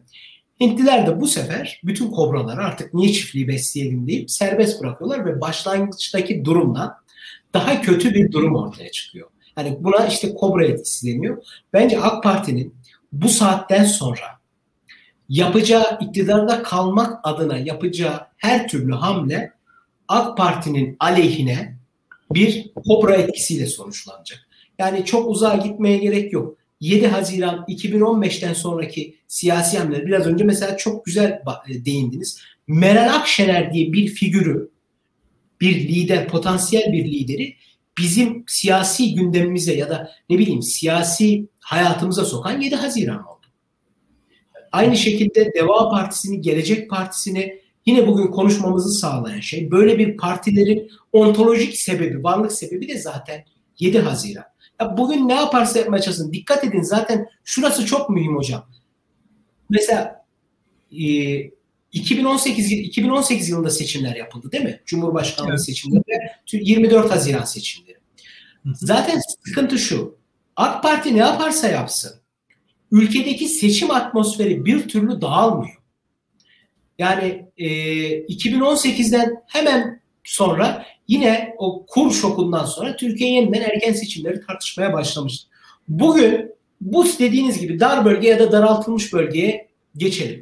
Hintliler 0.59 1.07
de 1.07 1.21
bu 1.21 1.27
sefer 1.27 1.81
bütün 1.83 2.11
kobraları 2.11 2.61
artık 2.61 2.93
niye 2.93 3.13
çiftliği 3.13 3.47
besleyelim 3.47 4.07
deyip 4.07 4.31
serbest 4.31 4.81
bırakıyorlar 4.81 5.25
ve 5.25 5.41
başlangıçtaki 5.41 6.45
durumdan 6.45 6.93
daha 7.53 7.81
kötü 7.81 8.13
bir 8.13 8.31
durum 8.31 8.55
ortaya 8.55 8.91
çıkıyor. 8.91 9.29
Hani 9.57 9.77
buna 9.79 10.07
işte 10.07 10.33
kobra 10.33 10.65
etkisi 10.65 11.07
deniyor. 11.07 11.43
Bence 11.73 11.99
AK 12.01 12.23
Parti'nin 12.23 12.75
bu 13.11 13.29
saatten 13.29 13.83
sonra 13.83 14.39
yapacağı 15.29 15.97
iktidarda 16.01 16.63
kalmak 16.63 17.19
adına 17.23 17.57
yapacağı 17.57 18.27
her 18.37 18.67
türlü 18.67 18.93
hamle 18.93 19.51
AK 20.07 20.37
Parti'nin 20.37 20.95
aleyhine 20.99 21.77
bir 22.33 22.71
kobra 22.87 23.15
etkisiyle 23.15 23.65
sonuçlanacak. 23.65 24.47
Yani 24.79 25.05
çok 25.05 25.29
uzağa 25.29 25.55
gitmeye 25.55 25.97
gerek 25.97 26.33
yok. 26.33 26.57
7 26.81 27.07
Haziran 27.07 27.65
2015'ten 27.67 28.53
sonraki 28.53 29.15
siyasi 29.27 29.77
hamleler 29.77 30.05
biraz 30.05 30.27
önce 30.27 30.43
mesela 30.43 30.77
çok 30.77 31.05
güzel 31.05 31.41
e, 31.69 31.85
değindiniz. 31.85 32.39
Meral 32.67 33.15
Akşener 33.15 33.73
diye 33.73 33.93
bir 33.93 34.07
figürü, 34.07 34.69
bir 35.61 35.75
lider, 35.75 36.27
potansiyel 36.27 36.93
bir 36.93 37.05
lideri 37.05 37.55
bizim 37.97 38.43
siyasi 38.47 39.15
gündemimize 39.15 39.73
ya 39.73 39.89
da 39.89 40.11
ne 40.29 40.37
bileyim 40.37 40.61
siyasi 40.61 41.47
hayatımıza 41.59 42.25
sokan 42.25 42.61
7 42.61 42.75
Haziran 42.75 43.23
oldu. 43.27 43.45
Aynı 44.71 44.97
şekilde 44.97 45.53
Deva 45.53 45.89
Partisi'ni, 45.89 46.41
Gelecek 46.41 46.89
Partisi'ni 46.89 47.59
yine 47.85 48.07
bugün 48.07 48.27
konuşmamızı 48.27 48.99
sağlayan 48.99 49.39
şey 49.39 49.71
böyle 49.71 49.97
bir 49.99 50.17
partilerin 50.17 50.91
ontolojik 51.11 51.77
sebebi, 51.77 52.23
varlık 52.23 52.51
sebebi 52.51 52.87
de 52.87 52.97
zaten 52.97 53.45
7 53.79 53.99
Haziran. 53.99 54.45
Ya 54.81 54.97
bugün 54.97 55.27
ne 55.27 55.33
yaparsa 55.33 55.79
yapmaya 55.79 56.01
çalışsın. 56.01 56.33
Dikkat 56.33 56.63
edin 56.63 56.81
zaten 56.81 57.27
şurası 57.43 57.85
çok 57.85 58.09
mühim 58.09 58.35
hocam. 58.35 58.69
Mesela 59.69 60.25
e, 60.91 61.07
2018 61.91 62.71
2018 62.71 63.49
yılında 63.49 63.69
seçimler 63.69 64.15
yapıldı 64.15 64.51
değil 64.51 64.63
mi? 64.63 64.81
Cumhurbaşkanlığı 64.85 65.49
evet. 65.49 65.61
seçimleri 65.61 66.03
24 66.51 67.11
Haziran 67.11 67.43
seçimleri. 67.43 67.86
Zaten 68.73 69.19
sıkıntı 69.45 69.79
şu. 69.79 70.17
AK 70.55 70.83
Parti 70.83 71.15
ne 71.15 71.19
yaparsa 71.19 71.67
yapsın 71.67 72.21
ülkedeki 72.91 73.47
seçim 73.47 73.91
atmosferi 73.91 74.65
bir 74.65 74.87
türlü 74.87 75.21
dağılmıyor. 75.21 75.77
Yani 76.99 77.45
e, 77.57 77.67
2018'den 78.21 79.43
hemen 79.47 80.01
sonra 80.23 80.85
yine 81.07 81.55
o 81.57 81.85
kur 81.85 82.11
şokundan 82.11 82.65
sonra 82.65 82.95
Türkiye 82.95 83.33
yeniden 83.33 83.61
erken 83.61 83.93
seçimleri 83.93 84.45
tartışmaya 84.45 84.93
başlamıştı. 84.93 85.47
Bugün 85.87 86.51
bu 86.81 87.05
dediğiniz 87.19 87.59
gibi 87.59 87.79
dar 87.79 88.05
bölge 88.05 88.27
ya 88.27 88.39
da 88.39 88.51
daraltılmış 88.51 89.13
bölgeye 89.13 89.67
geçelim. 89.97 90.39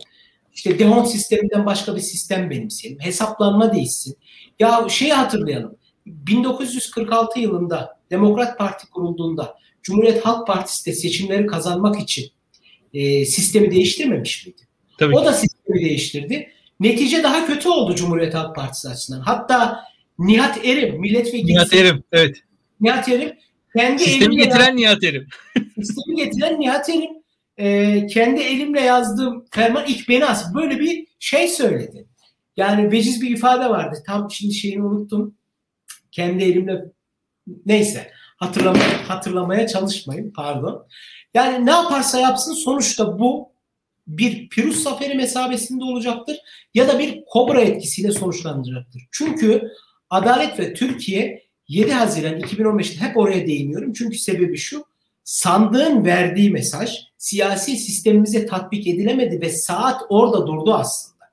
İşte 0.54 0.80
Dehont 0.80 1.10
sisteminden 1.10 1.66
başka 1.66 1.96
bir 1.96 2.02
sistem 2.02 2.50
benimseyelim. 2.50 3.00
Hesaplanma 3.00 3.74
değişsin. 3.74 4.18
Ya 4.60 4.86
şeyi 4.90 5.14
hatırlayalım. 5.14 5.78
1946 6.06 7.40
yılında 7.40 8.00
Demokrat 8.12 8.58
Parti 8.58 8.90
kurulduğunda 8.90 9.56
Cumhuriyet 9.84 10.26
Halk 10.26 10.48
Partisi 10.48 10.86
de 10.86 10.94
seçimleri 10.94 11.46
kazanmak 11.46 12.02
için 12.02 12.32
e, 12.94 13.26
sistemi 13.26 13.72
değiştirmemiş 13.72 14.46
miydi? 14.46 14.62
Tabii 14.98 15.16
o 15.16 15.20
ki. 15.20 15.26
da 15.26 15.34
sistemi 15.34 15.82
değiştirdi. 15.82 16.52
Netice 16.80 17.24
daha 17.24 17.48
kötü 17.48 17.70
oldu 17.70 17.96
Cumhuriyet 17.96 18.34
Halk 18.34 18.56
Partisi 18.56 18.90
açısından. 18.90 19.20
Hatta 19.20 19.80
Nihat 20.20 20.66
Erim 20.66 21.00
milletvekili. 21.00 21.48
Nihat 21.48 21.74
Erim 21.74 22.04
evet. 22.12 22.38
Nihat 22.82 23.10
Erim 23.10 23.34
kendi 23.78 24.04
sistemi 24.04 24.38
getiren 24.38 24.68
yaz... 24.68 24.76
Nihat 24.76 25.04
Erim. 25.04 25.28
sistemi 25.76 26.16
getiren 26.16 26.60
Nihat 26.60 26.90
Erim 26.90 27.12
e, 27.58 28.08
kendi 28.08 28.42
elimle 28.42 28.82
yazdığım 28.82 29.46
ferman 29.52 29.86
ilk 29.88 30.10
beni 30.10 30.26
as 30.26 30.54
böyle 30.54 30.80
bir 30.80 31.08
şey 31.20 31.48
söyledi. 31.48 32.08
Yani 32.58 32.92
veciz 32.92 33.22
bir 33.22 33.30
ifade 33.30 33.70
vardı. 33.70 34.04
Tam 34.08 34.32
şimdi 34.32 34.54
şeyini 34.54 34.84
unuttum. 34.84 35.35
Kendi 36.16 36.44
elimle 36.44 36.86
neyse 37.66 38.12
hatırlamaya, 38.38 39.10
hatırlamaya 39.10 39.68
çalışmayın 39.68 40.32
pardon. 40.32 40.88
Yani 41.34 41.66
ne 41.66 41.72
yaparsa 41.72 42.20
yapsın 42.20 42.54
sonuçta 42.54 43.20
bu 43.20 43.52
bir 44.08 44.50
Pirus 44.50 44.84
zaferi 44.84 45.16
mesabesinde 45.16 45.84
olacaktır 45.84 46.38
ya 46.74 46.88
da 46.88 47.00
bir 47.00 47.24
kobra 47.26 47.62
etkisiyle 47.62 48.12
sonuçlanacaktır. 48.12 49.04
Çünkü 49.12 49.72
Adalet 50.10 50.60
ve 50.60 50.74
Türkiye 50.74 51.44
7 51.68 51.94
Haziran 51.94 52.40
2015'te 52.40 53.06
hep 53.06 53.18
oraya 53.18 53.48
değiniyorum. 53.48 53.94
Çünkü 53.94 54.18
sebebi 54.18 54.58
şu. 54.58 54.86
Sandığın 55.24 56.06
verdiği 56.06 56.52
mesaj 56.52 56.98
siyasi 57.18 57.78
sistemimize 57.78 58.46
tatbik 58.46 58.88
edilemedi 58.88 59.42
ve 59.42 59.50
saat 59.50 60.02
orada 60.10 60.48
durdu 60.48 60.74
aslında. 60.74 61.26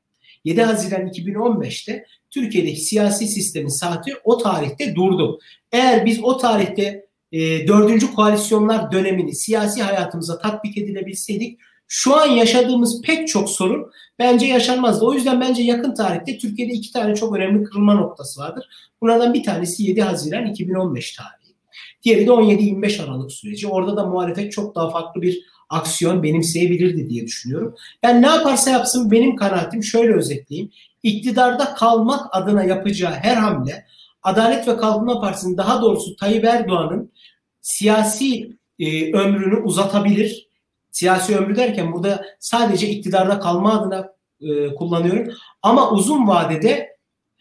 7 0.44 0.62
Haziran 0.62 1.06
2015'te 1.06 2.06
Türkiye'deki 2.34 2.80
siyasi 2.80 3.26
sistemin 3.26 3.68
saati 3.68 4.14
o 4.24 4.38
tarihte 4.38 4.94
durdu. 4.94 5.38
Eğer 5.72 6.06
biz 6.06 6.24
o 6.24 6.36
tarihte 6.36 7.06
e, 7.32 7.68
dördüncü 7.68 8.14
koalisyonlar 8.14 8.92
dönemini 8.92 9.34
siyasi 9.34 9.82
hayatımıza 9.82 10.38
tatbik 10.38 10.78
edilebilseydik 10.78 11.58
şu 11.94 12.16
an 12.16 12.26
yaşadığımız 12.26 13.02
pek 13.02 13.28
çok 13.28 13.50
sorun 13.50 13.90
bence 14.18 14.46
yaşanmazdı. 14.46 15.04
O 15.04 15.14
yüzden 15.14 15.40
bence 15.40 15.62
yakın 15.62 15.94
tarihte 15.94 16.38
Türkiye'de 16.38 16.72
iki 16.72 16.92
tane 16.92 17.14
çok 17.14 17.36
önemli 17.36 17.64
kırılma 17.64 17.94
noktası 17.94 18.40
vardır. 18.40 18.68
Bunlardan 19.00 19.34
bir 19.34 19.42
tanesi 19.42 19.82
7 19.82 20.02
Haziran 20.02 20.46
2015 20.46 21.16
tarihi. 21.16 21.56
Diğeri 22.02 22.26
de 22.26 22.30
17-25 22.30 23.02
Aralık 23.02 23.32
süreci. 23.32 23.68
Orada 23.68 23.96
da 23.96 24.06
muhalefet 24.06 24.52
çok 24.52 24.74
daha 24.74 24.90
farklı 24.90 25.22
bir 25.22 25.42
aksiyon 25.68 26.22
benimseyebilirdi 26.22 27.08
diye 27.08 27.26
düşünüyorum. 27.26 27.74
Yani 28.02 28.22
ne 28.22 28.26
yaparsa 28.26 28.70
yapsın 28.70 29.10
benim 29.10 29.36
kanaatim 29.36 29.82
şöyle 29.82 30.12
özetleyeyim. 30.12 30.70
İktidarda 31.02 31.74
kalmak 31.74 32.36
adına 32.36 32.64
yapacağı 32.64 33.12
her 33.12 33.36
hamle 33.36 33.86
Adalet 34.22 34.68
ve 34.68 34.76
Kalkınma 34.76 35.20
Partisi'nin 35.20 35.56
daha 35.56 35.82
doğrusu 35.82 36.16
Tayyip 36.16 36.44
Erdoğan'ın 36.44 37.12
siyasi 37.60 38.56
e, 38.78 39.12
ömrünü 39.12 39.56
uzatabilir. 39.56 40.48
Siyasi 40.90 41.36
ömrü 41.36 41.56
derken 41.56 41.92
burada 41.92 42.24
sadece 42.40 42.88
iktidarda 42.88 43.40
kalma 43.40 43.80
adına 43.80 44.12
e, 44.40 44.74
kullanıyorum. 44.74 45.32
Ama 45.62 45.90
uzun 45.90 46.28
vadede 46.28 46.96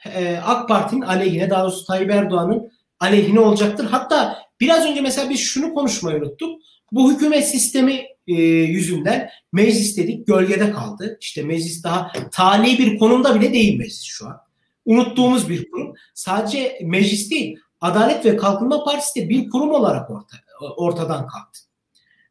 e, 0.05 0.37
AK 0.37 0.69
Parti'nin 0.69 1.01
aleyhine 1.01 1.49
daha 1.49 1.63
doğrusu 1.63 1.85
Tayyip 1.85 2.11
Erdoğan'ın 2.11 2.71
aleyhine 2.99 3.39
olacaktır. 3.39 3.87
Hatta 3.91 4.37
biraz 4.59 4.85
önce 4.85 5.01
mesela 5.01 5.29
biz 5.29 5.39
şunu 5.39 5.73
konuşmayı 5.73 6.17
unuttuk. 6.17 6.61
Bu 6.91 7.11
hükümet 7.11 7.47
sistemi 7.47 8.05
e, 8.27 8.33
yüzünden 8.43 9.29
meclis 9.51 9.97
dedik 9.97 10.27
gölgede 10.27 10.71
kaldı. 10.71 11.17
İşte 11.21 11.43
meclis 11.43 11.83
daha 11.83 12.11
tali 12.31 12.77
bir 12.77 12.97
konumda 12.97 13.39
bile 13.39 13.53
değil 13.53 13.77
meclis 13.77 14.03
şu 14.03 14.27
an. 14.27 14.37
Unuttuğumuz 14.85 15.49
bir 15.49 15.71
kurum. 15.71 15.93
Sadece 16.13 16.79
meclis 16.83 17.31
değil. 17.31 17.57
Adalet 17.81 18.25
ve 18.25 18.37
Kalkınma 18.37 18.83
Partisi 18.83 19.21
de 19.21 19.29
bir 19.29 19.49
kurum 19.49 19.71
olarak 19.71 20.11
orta, 20.11 20.37
ortadan 20.77 21.27
kalktı. 21.27 21.59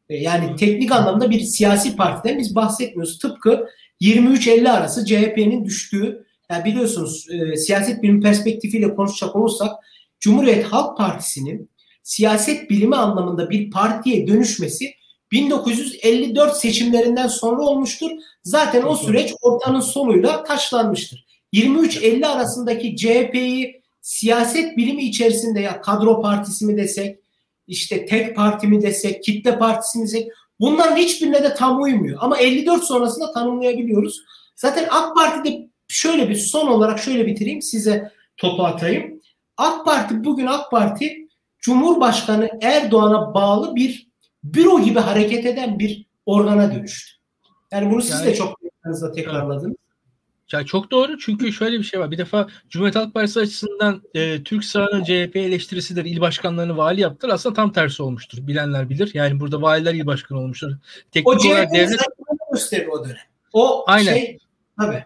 E, 0.09 0.17
yani 0.17 0.55
teknik 0.55 0.91
anlamda 0.91 1.29
bir 1.29 1.39
siyasi 1.39 1.95
partiden 1.95 2.39
biz 2.39 2.55
bahsetmiyoruz. 2.55 3.19
Tıpkı 3.19 3.67
23-50 4.01 4.69
arası 4.69 5.05
CHP'nin 5.05 5.65
düştüğü, 5.65 6.25
yani 6.49 6.65
biliyorsunuz 6.65 7.27
e, 7.31 7.55
siyaset 7.55 8.03
bilimi 8.03 8.21
perspektifiyle 8.21 8.95
konuşacak 8.95 9.35
olursak 9.35 9.71
Cumhuriyet 10.19 10.65
Halk 10.65 10.97
Partisi'nin 10.97 11.69
siyaset 12.03 12.69
bilimi 12.69 12.95
anlamında 12.95 13.49
bir 13.49 13.71
partiye 13.71 14.27
dönüşmesi 14.27 14.93
1954 15.31 16.57
seçimlerinden 16.57 17.27
sonra 17.27 17.61
olmuştur. 17.61 18.11
Zaten 18.43 18.83
o 18.83 18.95
süreç 18.95 19.33
ortanın 19.41 19.79
sonuyla 19.79 20.43
taşlanmıştır. 20.43 21.25
23-50 21.53 22.27
arasındaki 22.27 22.95
CHP'yi 22.95 23.81
siyaset 24.01 24.77
bilimi 24.77 25.03
içerisinde 25.03 25.59
ya 25.59 25.81
kadro 25.81 26.21
partisi 26.21 26.65
mi 26.65 26.77
desek, 26.77 27.19
işte 27.67 28.05
tek 28.05 28.35
parti 28.35 28.67
mi 28.67 28.81
desek, 28.81 29.23
kitle 29.23 29.59
partisi 29.59 29.99
mi 29.99 30.05
desek 30.05 30.27
bunların 30.59 30.95
hiçbirine 30.95 31.43
de 31.43 31.53
tam 31.53 31.81
uymuyor. 31.81 32.17
Ama 32.21 32.37
54 32.37 32.83
sonrasında 32.83 33.33
tanımlayabiliyoruz. 33.33 34.21
Zaten 34.55 34.87
AK 34.91 35.15
Parti'de 35.15 35.67
şöyle 35.87 36.29
bir 36.29 36.35
son 36.35 36.67
olarak 36.67 36.99
şöyle 36.99 37.27
bitireyim 37.27 37.61
size 37.61 38.11
topu 38.37 38.63
atayım. 38.63 39.21
AK 39.57 39.85
Parti 39.85 40.23
bugün 40.23 40.45
AK 40.45 40.71
Parti 40.71 41.27
Cumhurbaşkanı 41.59 42.49
Erdoğan'a 42.61 43.33
bağlı 43.33 43.75
bir 43.75 44.10
büro 44.43 44.83
gibi 44.83 44.99
hareket 44.99 45.45
eden 45.45 45.79
bir 45.79 46.05
organa 46.25 46.75
dönüştü. 46.75 47.11
Yani 47.71 47.91
bunu 47.91 48.01
siz 48.01 48.19
yani, 48.19 48.25
de 48.25 48.35
çok 48.35 48.59
tekrarladınız. 49.15 49.75
Ya 50.51 50.65
çok 50.65 50.91
doğru 50.91 51.17
çünkü 51.17 51.53
şöyle 51.53 51.79
bir 51.79 51.83
şey 51.83 51.99
var. 51.99 52.11
Bir 52.11 52.17
defa 52.17 52.47
Cumhuriyet 52.69 52.95
Halk 52.95 53.13
Partisi 53.13 53.39
açısından 53.39 54.01
e, 54.13 54.43
Türk 54.43 54.63
sağının 54.63 55.03
CHP 55.03 55.35
eleştirisidir. 55.35 56.05
İl 56.05 56.21
başkanlarını 56.21 56.77
vali 56.77 57.01
yaptılar. 57.01 57.33
Aslında 57.33 57.55
tam 57.55 57.71
tersi 57.71 58.03
olmuştur. 58.03 58.47
Bilenler 58.47 58.89
bilir. 58.89 59.11
Yani 59.13 59.39
burada 59.39 59.61
valiler 59.61 59.93
il 59.93 60.05
başkanı 60.05 60.39
olmuştur. 60.39 60.71
Teknik 61.11 61.27
o 61.27 61.47
olarak 61.49 61.73
devlet 61.73 61.99
gösterir 62.51 62.87
o 62.87 63.05
dönem. 63.05 63.17
O 63.53 63.83
Aynen. 63.87 64.13
şey 64.13 64.37
tabii. 64.79 65.05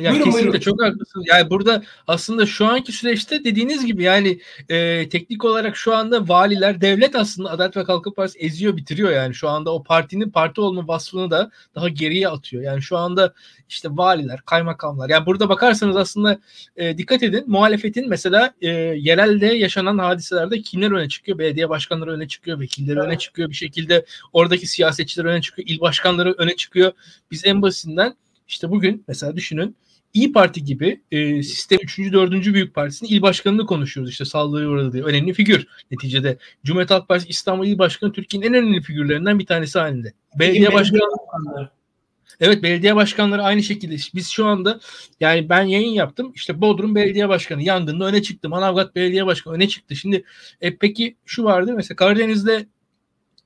Ya 0.00 0.10
buyurun, 0.10 0.24
kesinlikle 0.24 0.48
buyurun. 0.48 0.60
çok 0.60 0.82
haklısın. 0.82 1.22
Yani 1.26 1.50
burada 1.50 1.82
aslında 2.06 2.46
şu 2.46 2.66
anki 2.66 2.92
süreçte 2.92 3.44
dediğiniz 3.44 3.86
gibi 3.86 4.02
yani 4.02 4.40
e, 4.68 5.08
teknik 5.08 5.44
olarak 5.44 5.76
şu 5.76 5.94
anda 5.94 6.28
valiler 6.28 6.80
devlet 6.80 7.16
aslında 7.16 7.50
Adalet 7.50 7.76
ve 7.76 7.84
Kalkınma 7.84 8.14
Partisi 8.14 8.38
eziyor 8.38 8.76
bitiriyor 8.76 9.10
yani 9.10 9.34
şu 9.34 9.48
anda 9.48 9.74
o 9.74 9.82
partinin 9.82 10.30
parti 10.30 10.60
olma 10.60 10.88
vasfını 10.88 11.30
da 11.30 11.50
daha 11.74 11.88
geriye 11.88 12.28
atıyor. 12.28 12.62
Yani 12.62 12.82
şu 12.82 12.96
anda 12.96 13.34
işte 13.68 13.88
valiler, 13.92 14.40
kaymakamlar 14.40 15.08
yani 15.08 15.26
burada 15.26 15.48
bakarsanız 15.48 15.96
aslında 15.96 16.38
e, 16.76 16.98
dikkat 16.98 17.22
edin 17.22 17.44
muhalefetin 17.46 18.08
mesela 18.08 18.54
e, 18.60 18.68
yerelde 18.68 19.46
yaşanan 19.46 19.98
hadiselerde 19.98 20.62
kimler 20.62 20.90
öne 20.90 21.08
çıkıyor? 21.08 21.38
Belediye 21.38 21.68
başkanları 21.68 22.10
öne 22.10 22.28
çıkıyor, 22.28 22.60
vekilleri 22.60 22.98
evet. 22.98 23.06
öne 23.06 23.18
çıkıyor 23.18 23.50
bir 23.50 23.54
şekilde 23.54 24.04
oradaki 24.32 24.66
siyasetçiler 24.66 25.24
öne 25.24 25.40
çıkıyor, 25.40 25.68
il 25.68 25.80
başkanları 25.80 26.32
öne 26.32 26.56
çıkıyor. 26.56 26.92
Biz 27.30 27.46
en 27.46 27.62
basitinden 27.62 28.14
işte 28.48 28.70
bugün 28.70 29.04
mesela 29.08 29.36
düşünün 29.36 29.76
İyi 30.14 30.32
Parti 30.32 30.64
gibi 30.64 31.02
e, 31.10 31.42
sistem 31.42 31.78
3. 31.82 31.98
4. 31.98 32.32
büyük 32.32 32.74
partisinin 32.74 33.10
il 33.10 33.22
başkanını 33.22 33.66
konuşuyoruz 33.66 34.10
işte 34.10 34.24
saldırıya 34.24 34.68
uğradı 34.68 34.92
diye. 34.92 35.04
Önemli 35.04 35.32
figür 35.32 35.66
neticede. 35.90 36.38
Cumhuriyet 36.64 36.90
Halk 36.90 37.08
Partisi 37.08 37.30
İstanbul 37.30 37.66
İl 37.66 37.78
Başkanı 37.78 38.12
Türkiye'nin 38.12 38.46
en 38.46 38.54
önemli 38.54 38.82
figürlerinden 38.82 39.38
bir 39.38 39.46
tanesi 39.46 39.78
halinde. 39.78 40.12
Belediye 40.38 40.72
başkanları 40.72 41.70
Evet 42.40 42.62
belediye 42.62 42.96
başkanları 42.96 43.42
aynı 43.42 43.62
şekilde. 43.62 43.96
Biz 44.14 44.28
şu 44.28 44.46
anda 44.46 44.80
yani 45.20 45.48
ben 45.48 45.62
yayın 45.62 45.92
yaptım. 45.92 46.32
İşte 46.34 46.60
Bodrum 46.60 46.94
Belediye 46.94 47.28
Başkanı 47.28 47.62
yangında 47.62 48.04
öne 48.04 48.22
çıktı. 48.22 48.48
Manavgat 48.48 48.94
Belediye 48.94 49.26
Başkanı 49.26 49.54
öne 49.54 49.68
çıktı. 49.68 49.96
Şimdi 49.96 50.24
e, 50.60 50.76
peki 50.76 51.16
şu 51.24 51.44
vardı 51.44 51.72
mesela 51.76 51.96
Karadeniz'de 51.96 52.66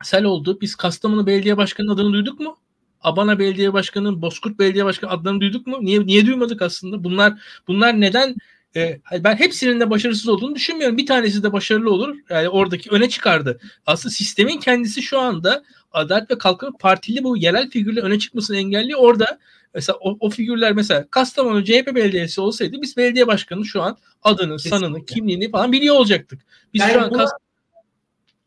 sel 0.03 0.25
oldu. 0.25 0.59
Biz 0.61 0.75
Kastamonu 0.75 1.27
Belediye 1.27 1.57
Başkanı 1.57 1.93
adını 1.93 2.13
duyduk 2.13 2.41
mu? 2.41 2.57
Abana 3.05 3.39
Belediye 3.39 3.73
Başkanı, 3.73 4.23
Bozkurt 4.23 4.59
Belediye 4.59 4.85
Başkanı 4.85 5.11
adlarını 5.11 5.41
duyduk 5.41 5.67
mu? 5.67 5.79
Niye 5.81 6.07
niye 6.07 6.27
duymadık 6.27 6.63
aslında? 6.63 7.05
Bunlar 7.05 7.35
bunlar 7.69 8.01
neden 8.01 8.35
e, 8.77 9.01
ben 9.21 9.37
hepsinin 9.37 9.81
de 9.81 9.91
başarısız 9.91 10.29
olduğunu 10.29 10.55
düşünmüyorum. 10.55 10.97
Bir 10.97 11.07
tanesi 11.07 11.43
de 11.43 11.53
başarılı 11.53 11.91
olur. 11.91 12.17
Yani 12.31 12.49
oradaki 12.49 12.91
öne 12.91 13.09
çıkardı. 13.09 13.61
Aslında 13.87 14.13
sistemin 14.13 14.61
kendisi 14.61 15.03
şu 15.03 15.21
anda 15.21 15.65
Adalet 15.93 16.31
ve 16.31 16.39
Kalkınma 16.39 16.79
Partili 16.79 17.25
bu 17.25 17.37
yerel 17.37 17.71
figürle 17.71 18.01
öne 18.01 18.19
çıkmasını 18.19 18.57
engelliyor. 18.57 19.01
Orada 19.01 19.39
mesela 19.75 19.99
o, 20.01 20.17
o 20.21 20.31
figürler 20.31 20.73
mesela 20.73 21.07
Kastamonu 21.11 21.65
CHP 21.65 21.95
belediyesi 21.95 22.41
olsaydı 22.41 22.83
biz 22.83 22.97
belediye 22.97 23.27
başkanı 23.27 23.65
şu 23.65 23.83
an 23.83 23.97
adını, 24.23 24.57
Kesinlikle. 24.57 24.79
sanını, 24.79 25.05
kimliğini 25.07 25.51
falan 25.51 25.73
biliyor 25.73 25.95
olacaktık. 25.95 26.41
Biz 26.75 26.81
yani 26.81 26.93
şu 26.93 27.01
an 27.01 27.11
buna... 27.11 27.19
Kast... 27.19 27.35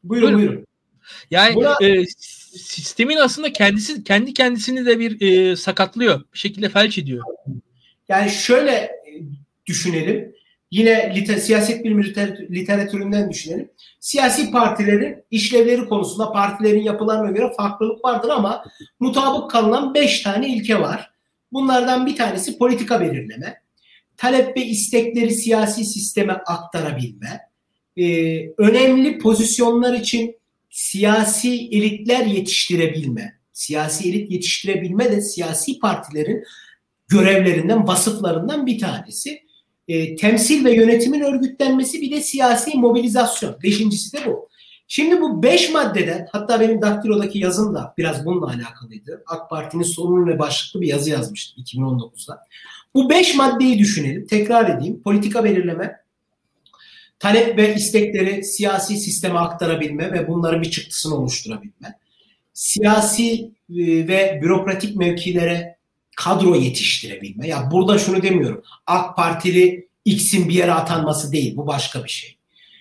buyurun, 0.03 0.34
buyurun 0.34 0.49
buyurun. 0.49 0.68
Yani 1.32 1.55
buna... 1.55 1.76
e, 1.82 2.05
sistemin 2.55 3.17
aslında 3.17 3.53
kendisi 3.53 4.03
kendi 4.03 4.33
kendisini 4.33 4.85
de 4.85 4.99
bir 4.99 5.21
e, 5.21 5.55
sakatlıyor. 5.55 6.21
Bir 6.33 6.39
şekilde 6.39 6.69
felç 6.69 6.97
ediyor. 6.97 7.23
Yani 8.09 8.29
şöyle 8.31 8.71
e, 8.71 8.91
düşünelim. 9.65 10.37
Yine 10.71 11.15
liter, 11.15 11.35
siyaset 11.35 11.83
bilimi 11.83 12.05
literatür, 12.05 12.49
literatüründen 12.49 13.29
düşünelim. 13.31 13.69
Siyasi 13.99 14.51
partilerin 14.51 15.23
işlevleri 15.31 15.85
konusunda 15.85 16.31
partilerin 16.31 16.81
yapılarına 16.81 17.31
göre 17.31 17.53
farklılık 17.57 18.05
vardır 18.05 18.29
ama 18.29 18.63
mutabık 18.99 19.51
kalınan 19.51 19.93
beş 19.93 20.21
tane 20.21 20.47
ilke 20.47 20.79
var. 20.79 21.11
Bunlardan 21.51 22.05
bir 22.05 22.15
tanesi 22.15 22.57
politika 22.57 23.01
belirleme, 23.01 23.61
talep 24.17 24.57
ve 24.57 24.65
istekleri 24.65 25.31
siyasi 25.31 25.85
sisteme 25.85 26.33
aktarabilme, 26.33 27.47
ee, 27.97 28.49
önemli 28.57 29.17
pozisyonlar 29.17 29.93
için 29.93 30.35
siyasi 30.78 31.67
elitler 31.71 32.25
yetiştirebilme, 32.25 33.39
siyasi 33.53 34.09
elit 34.09 34.32
yetiştirebilme 34.32 35.11
de 35.11 35.21
siyasi 35.21 35.80
partilerin 35.80 36.43
görevlerinden, 37.07 37.88
vasıflarından 37.88 38.65
bir 38.65 38.80
tanesi. 38.80 39.41
E, 39.88 40.15
temsil 40.15 40.65
ve 40.65 40.73
yönetimin 40.73 41.21
örgütlenmesi 41.21 42.01
bir 42.01 42.11
de 42.11 42.21
siyasi 42.21 42.78
mobilizasyon. 42.78 43.57
Beşincisi 43.63 44.17
de 44.17 44.25
bu. 44.25 44.49
Şimdi 44.88 45.21
bu 45.21 45.43
beş 45.43 45.69
maddeden 45.73 46.28
hatta 46.32 46.59
benim 46.59 46.82
daktilodaki 46.82 47.39
yazım 47.39 47.75
da 47.75 47.93
biraz 47.97 48.25
bununla 48.25 48.45
alakalıydı. 48.45 49.23
AK 49.28 49.49
Parti'nin 49.49 49.84
sorunu 49.84 50.28
ve 50.28 50.39
başlıklı 50.39 50.82
bir 50.82 50.88
yazı 50.88 51.09
yazmıştım 51.09 51.63
2019'da. 51.63 52.39
Bu 52.93 53.09
beş 53.09 53.36
maddeyi 53.36 53.80
düşünelim. 53.80 54.28
Tekrar 54.28 54.69
edeyim. 54.69 55.01
Politika 55.03 55.43
belirleme, 55.43 56.07
talep 57.20 57.57
ve 57.57 57.76
istekleri 57.76 58.43
siyasi 58.43 58.97
sisteme 58.97 59.39
aktarabilme 59.39 60.11
ve 60.11 60.28
bunların 60.28 60.61
bir 60.61 60.72
çıktısını 60.72 61.15
oluşturabilme. 61.15 61.99
Siyasi 62.53 63.51
e, 63.70 64.07
ve 64.07 64.39
bürokratik 64.43 64.95
mevkilere 64.95 65.78
kadro 66.18 66.55
yetiştirebilme. 66.55 67.47
Ya 67.47 67.70
burada 67.72 67.99
şunu 67.99 68.22
demiyorum. 68.22 68.63
AK 68.88 69.15
Partili 69.15 69.88
X'in 70.05 70.49
bir 70.49 70.53
yere 70.53 70.74
atanması 70.74 71.32
değil. 71.32 71.57
Bu 71.57 71.68
başka 71.68 72.03
bir 72.03 72.09
şey. 72.09 72.38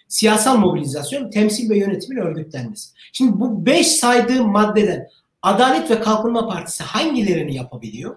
Siyasal 0.08 0.56
mobilizasyon, 0.56 1.30
temsil 1.30 1.70
ve 1.70 1.78
yönetimin 1.78 2.20
örgütlenmesi. 2.20 2.90
Şimdi 3.12 3.40
bu 3.40 3.66
beş 3.66 3.86
saydığım 3.86 4.52
maddeden 4.52 5.08
Adalet 5.42 5.90
ve 5.90 6.00
Kalkınma 6.00 6.48
Partisi 6.48 6.84
hangilerini 6.84 7.56
yapabiliyor? 7.56 8.16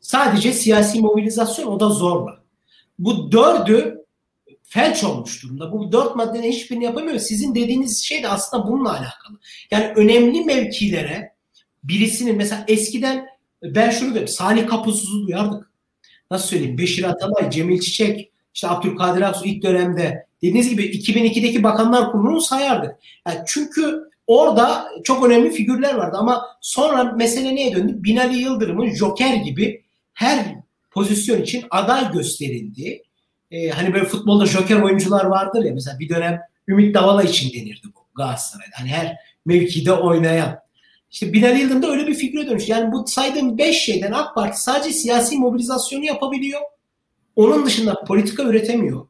Sadece 0.00 0.52
siyasi 0.52 1.00
mobilizasyon 1.00 1.66
o 1.66 1.80
da 1.80 1.88
zorla. 1.88 2.42
Bu 2.98 3.32
dördü 3.32 3.95
felç 4.66 5.04
olmuş 5.04 5.42
durumda. 5.42 5.72
Bu 5.72 5.92
dört 5.92 6.16
maddenin 6.16 6.52
hiçbirini 6.52 6.84
yapamıyor. 6.84 7.18
Sizin 7.18 7.54
dediğiniz 7.54 8.04
şey 8.04 8.22
de 8.22 8.28
aslında 8.28 8.68
bununla 8.68 8.90
alakalı. 8.90 9.38
Yani 9.70 9.92
önemli 9.96 10.44
mevkilere 10.44 11.32
birisinin 11.84 12.36
mesela 12.36 12.64
eskiden 12.68 13.26
ben 13.62 13.90
şunu 13.90 14.14
dedim. 14.14 14.28
Salih 14.28 14.66
Kapusuz'u 14.66 15.26
duyardık. 15.26 15.70
Nasıl 16.30 16.48
söyleyeyim? 16.48 16.78
Beşir 16.78 17.04
Atalay, 17.04 17.50
Cemil 17.50 17.80
Çiçek, 17.80 18.32
işte 18.54 18.68
Abdülkadir 18.68 19.22
Aksu 19.22 19.44
ilk 19.44 19.62
dönemde 19.62 20.26
dediğiniz 20.42 20.70
gibi 20.70 20.82
2002'deki 20.82 21.62
Bakanlar 21.62 22.12
Kurulu'nu 22.12 22.40
sayardık. 22.40 22.94
Yani 23.28 23.38
çünkü 23.46 24.00
orada 24.26 24.88
çok 25.04 25.26
önemli 25.26 25.50
figürler 25.50 25.94
vardı 25.94 26.16
ama 26.20 26.46
sonra 26.60 27.04
mesele 27.04 27.54
neye 27.54 27.74
döndü? 27.74 27.94
Binali 27.96 28.38
Yıldırım'ın 28.38 28.94
Joker 28.94 29.34
gibi 29.34 29.84
her 30.12 30.54
pozisyon 30.90 31.42
için 31.42 31.64
aday 31.70 32.12
gösterildi. 32.12 33.02
Ee, 33.50 33.68
hani 33.68 33.94
böyle 33.94 34.04
futbolda 34.04 34.46
Joker 34.46 34.76
oyuncular 34.76 35.24
vardır 35.24 35.64
ya 35.64 35.74
mesela 35.74 35.98
bir 35.98 36.08
dönem 36.08 36.40
Ümit 36.68 36.94
Davala 36.94 37.22
için 37.22 37.60
denirdi 37.60 37.86
bu 37.96 38.00
Galatasaray'da. 38.16 38.72
Hani 38.78 38.88
her 38.88 39.16
mevkide 39.46 39.92
oynayan. 39.92 40.58
İşte 41.10 41.32
Binali 41.32 41.60
Yıldırım 41.60 41.82
öyle 41.82 42.06
bir 42.06 42.14
figüre 42.14 42.46
dönüş. 42.46 42.68
Yani 42.68 42.92
bu 42.92 43.06
saydığım 43.06 43.58
beş 43.58 43.76
şeyden 43.76 44.12
AK 44.12 44.34
Parti 44.34 44.62
sadece 44.62 44.92
siyasi 44.92 45.38
mobilizasyonu 45.38 46.04
yapabiliyor. 46.04 46.60
Onun 47.36 47.66
dışında 47.66 48.04
politika 48.04 48.42
üretemiyor. 48.42 49.06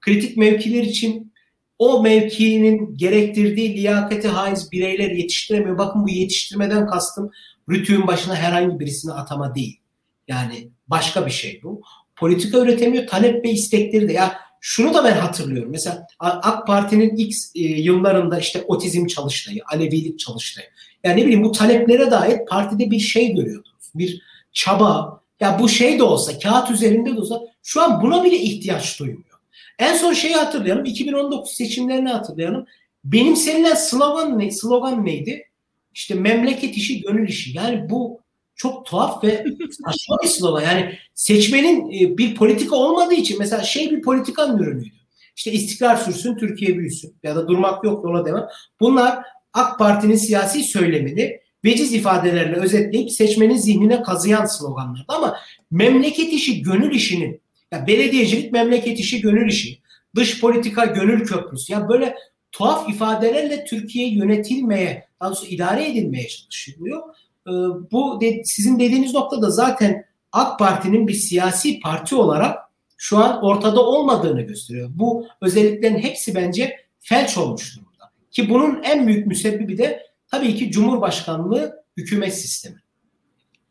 Kritik 0.00 0.36
mevkiler 0.36 0.82
için 0.82 1.32
o 1.78 2.02
mevkinin 2.02 2.96
gerektirdiği 2.96 3.76
liyakati 3.76 4.28
haiz 4.28 4.72
bireyler 4.72 5.10
yetiştiremiyor. 5.10 5.78
Bakın 5.78 6.04
bu 6.04 6.10
yetiştirmeden 6.10 6.86
kastım 6.86 7.30
rütüğün 7.70 8.06
başına 8.06 8.34
herhangi 8.34 8.80
birisini 8.80 9.12
atama 9.12 9.54
değil. 9.54 9.80
Yani 10.28 10.68
başka 10.88 11.26
bir 11.26 11.30
şey 11.30 11.60
bu. 11.62 11.82
Politika 12.16 12.58
üretemiyor. 12.58 13.06
Talep 13.06 13.44
ve 13.44 13.50
istekleri 13.50 14.08
de. 14.08 14.12
Ya 14.12 14.38
şunu 14.60 14.94
da 14.94 15.04
ben 15.04 15.16
hatırlıyorum. 15.16 15.70
Mesela 15.72 16.06
AK 16.18 16.66
Parti'nin 16.66 17.16
ilk 17.16 17.34
e, 17.54 17.60
yıllarında 17.60 18.38
işte 18.38 18.62
otizm 18.62 19.06
çalıştayı, 19.06 19.60
Alevilik 19.72 20.18
çalıştayı. 20.18 20.66
Yani 21.04 21.20
ne 21.20 21.24
bileyim 21.24 21.44
bu 21.44 21.52
taleplere 21.52 22.10
dair 22.10 22.38
partide 22.48 22.90
bir 22.90 22.98
şey 22.98 23.34
görüyordunuz. 23.34 23.90
Bir 23.94 24.22
çaba. 24.52 25.20
Ya 25.40 25.58
bu 25.58 25.68
şey 25.68 25.98
de 25.98 26.02
olsa, 26.02 26.38
kağıt 26.38 26.70
üzerinde 26.70 27.16
de 27.16 27.20
olsa 27.20 27.40
şu 27.62 27.82
an 27.82 28.02
buna 28.02 28.24
bile 28.24 28.36
ihtiyaç 28.36 29.00
duymuyor. 29.00 29.38
En 29.78 29.96
son 29.96 30.12
şeyi 30.12 30.34
hatırlayalım. 30.34 30.84
2019 30.84 31.50
seçimlerini 31.50 32.08
hatırlayalım. 32.08 32.66
Benimsenilen 33.04 33.74
slogan 33.74 34.38
ne? 34.38 34.50
Slogan 34.50 35.06
neydi? 35.06 35.48
İşte 35.94 36.14
memleket 36.14 36.76
işi, 36.76 37.00
gönül 37.00 37.28
işi. 37.28 37.56
Yani 37.56 37.90
bu 37.90 38.20
çok 38.56 38.86
tuhaf 38.86 39.24
ve 39.24 39.44
saçma 39.70 40.16
bir 40.22 40.28
slogan. 40.28 40.62
Yani 40.62 40.98
seçmenin 41.14 41.90
e, 41.90 42.18
bir 42.18 42.34
politika 42.34 42.76
olmadığı 42.76 43.14
için 43.14 43.38
mesela 43.38 43.62
şey 43.62 43.90
bir 43.90 44.02
politikanın 44.02 44.58
ürünüydü. 44.58 44.96
İşte 45.36 45.52
istikrar 45.52 45.96
sürsün, 45.96 46.36
Türkiye 46.36 46.78
büyüsün 46.78 47.16
ya 47.22 47.36
da 47.36 47.48
durmak 47.48 47.84
yok 47.84 48.04
yola 48.04 48.26
devam. 48.26 48.48
Bunlar 48.80 49.18
AK 49.52 49.78
Parti'nin 49.78 50.16
siyasi 50.16 50.62
söylemini 50.62 51.40
veciz 51.64 51.92
ifadelerle 51.92 52.56
özetleyip 52.56 53.10
seçmenin 53.10 53.56
zihnine 53.56 54.02
kazıyan 54.02 54.46
sloganlardı. 54.46 55.04
Ama 55.08 55.36
memleket 55.70 56.32
işi 56.32 56.62
gönül 56.62 56.94
işinin, 56.94 57.40
ya 57.72 57.86
belediyecilik 57.86 58.52
memleket 58.52 58.98
işi 58.98 59.20
gönül 59.20 59.48
işi, 59.48 59.78
dış 60.14 60.40
politika 60.40 60.84
gönül 60.84 61.26
köprüsü. 61.26 61.72
Ya 61.72 61.88
böyle 61.88 62.14
tuhaf 62.52 62.88
ifadelerle 62.88 63.64
Türkiye 63.64 64.08
yönetilmeye, 64.08 65.08
daha 65.20 65.28
doğrusu 65.28 65.46
idare 65.46 65.90
edilmeye 65.90 66.28
çalışılıyor. 66.28 67.02
Ee, 67.46 67.50
bu 67.92 68.20
de, 68.20 68.42
sizin 68.44 68.78
dediğiniz 68.78 69.14
noktada 69.14 69.50
zaten 69.50 70.04
AK 70.32 70.58
Parti'nin 70.58 71.08
bir 71.08 71.14
siyasi 71.14 71.80
parti 71.80 72.14
olarak 72.14 72.58
şu 72.96 73.18
an 73.18 73.44
ortada 73.44 73.80
olmadığını 73.80 74.42
gösteriyor. 74.42 74.90
Bu 74.94 75.26
özelliklerin 75.40 75.98
hepsi 75.98 76.34
bence 76.34 76.76
felç 77.00 77.38
olmuş 77.38 77.76
durumda. 77.76 78.12
Ki 78.30 78.50
bunun 78.50 78.82
en 78.82 79.06
büyük 79.06 79.26
müsebbibi 79.26 79.78
de 79.78 80.02
tabii 80.28 80.54
ki 80.54 80.70
Cumhurbaşkanlığı 80.70 81.84
hükümet 81.96 82.34
sistemi. 82.34 82.76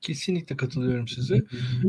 Kesinlikle 0.01 0.57
katılıyorum 0.57 1.07
size. 1.07 1.41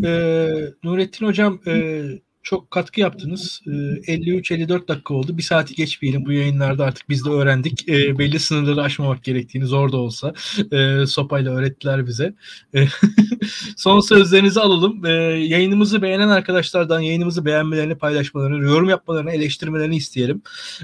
Ee, 0.05 0.49
Nurettin 0.85 1.27
Hocam 1.27 1.61
e, 1.67 2.03
çok 2.47 2.71
katkı 2.71 3.01
yaptınız. 3.01 3.61
E, 3.67 3.71
53-54 3.71 4.89
dakika 4.89 5.15
oldu. 5.15 5.39
Bir 5.39 5.43
saati 5.43 5.75
geçmeyelim 5.75 6.27
bu 6.27 6.33
yayınlarda 6.33 6.85
artık 6.85 7.09
biz 7.09 7.25
de 7.25 7.31
öğrendik. 7.31 7.89
E, 7.89 8.19
belli 8.19 8.39
sınırları 8.39 8.83
aşmamak 8.83 9.25
gerektiğini 9.25 9.67
zor 9.67 9.93
da 9.93 9.97
olsa 9.97 10.35
e, 10.73 11.07
sopayla 11.07 11.53
öğrettiler 11.53 12.07
bize. 12.07 12.35
E, 12.75 12.87
son 13.77 14.01
sözlerinizi 14.01 14.61
alalım. 14.61 15.07
E, 15.07 15.11
yayınımızı 15.45 16.03
beğenen 16.03 16.29
arkadaşlardan 16.29 17.01
yayınımızı 17.01 17.45
beğenmelerini, 17.45 17.99
paylaşmalarını, 17.99 18.65
yorum 18.65 18.89
yapmalarını, 18.89 19.31
eleştirmelerini 19.33 19.97
isteyelim. 19.97 20.43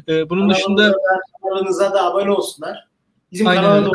E, 0.08 0.30
bunun 0.30 0.50
dışında 0.50 0.94
kanalınıza 1.42 1.94
da 1.94 2.04
abone 2.04 2.30
olsunlar. 2.30 2.88
Bizim 3.32 3.46
aynen 3.46 3.64
öyle. 3.64 3.90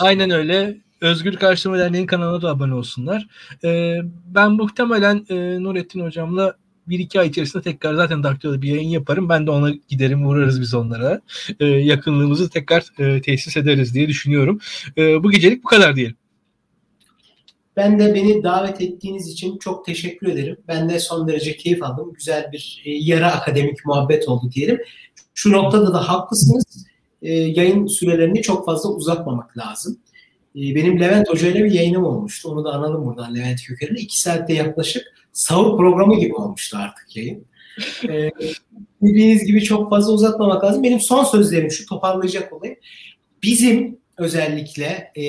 Aynen 0.00 0.30
öyle. 0.30 0.83
Özgür 1.04 1.36
Karşılama 1.36 1.78
Derneği'nin 1.78 2.06
kanalına 2.06 2.42
da 2.42 2.50
abone 2.50 2.74
olsunlar. 2.74 3.26
Ee, 3.64 3.98
ben 4.26 4.52
muhtemelen 4.52 5.26
e, 5.28 5.62
Nurettin 5.62 6.00
Hocam'la 6.00 6.56
bir 6.88 6.98
iki 6.98 7.20
ay 7.20 7.28
içerisinde 7.28 7.62
tekrar 7.62 7.94
zaten 7.94 8.22
Daktilo'da 8.22 8.62
bir 8.62 8.68
yayın 8.68 8.88
yaparım. 8.88 9.28
Ben 9.28 9.46
de 9.46 9.50
ona 9.50 9.70
giderim 9.88 10.26
uğrarız 10.26 10.60
biz 10.60 10.74
onlara. 10.74 11.20
Ee, 11.60 11.66
yakınlığımızı 11.66 12.50
tekrar 12.50 12.84
e, 12.98 13.20
tesis 13.20 13.56
ederiz 13.56 13.94
diye 13.94 14.08
düşünüyorum. 14.08 14.60
E, 14.98 15.22
bu 15.24 15.30
gecelik 15.30 15.64
bu 15.64 15.68
kadar 15.68 15.96
diyelim. 15.96 16.16
Ben 17.76 17.98
de 17.98 18.14
beni 18.14 18.42
davet 18.42 18.80
ettiğiniz 18.80 19.28
için 19.28 19.58
çok 19.58 19.86
teşekkür 19.86 20.26
ederim. 20.26 20.56
Ben 20.68 20.88
de 20.90 21.00
son 21.00 21.28
derece 21.28 21.56
keyif 21.56 21.82
aldım. 21.82 22.12
Güzel 22.12 22.52
bir 22.52 22.82
e, 22.84 22.90
yarı 22.90 23.26
akademik 23.26 23.86
muhabbet 23.86 24.28
oldu 24.28 24.50
diyelim. 24.54 24.78
Şu 25.34 25.52
noktada 25.52 25.94
da 25.94 26.08
haklısınız. 26.08 26.86
E, 27.22 27.32
yayın 27.32 27.86
sürelerini 27.86 28.42
çok 28.42 28.66
fazla 28.66 28.88
uzatmamak 28.88 29.58
lazım. 29.58 29.98
E, 30.56 30.74
benim 30.74 31.00
Levent 31.00 31.28
Hoca 31.28 31.48
ile 31.48 31.64
bir 31.64 31.70
yayınım 31.70 32.04
olmuştu. 32.04 32.48
Onu 32.48 32.64
da 32.64 32.72
analım 32.72 33.06
buradan 33.06 33.34
Levent 33.34 33.62
Köker'in. 33.62 33.94
İki 33.94 34.20
saatte 34.20 34.54
yaklaşık 34.54 35.02
sahur 35.32 35.76
programı 35.76 36.20
gibi 36.20 36.34
olmuştu 36.34 36.76
artık 36.80 37.16
yayın. 37.16 37.46
E, 38.08 38.30
dediğiniz 39.02 39.44
gibi 39.44 39.62
çok 39.62 39.90
fazla 39.90 40.12
uzatmamak 40.12 40.64
lazım. 40.64 40.82
Benim 40.82 41.00
son 41.00 41.24
sözlerim 41.24 41.70
şu 41.70 41.86
toparlayacak 41.86 42.52
olayım. 42.52 42.76
Bizim 43.42 43.98
özellikle 44.18 45.12
e, 45.16 45.26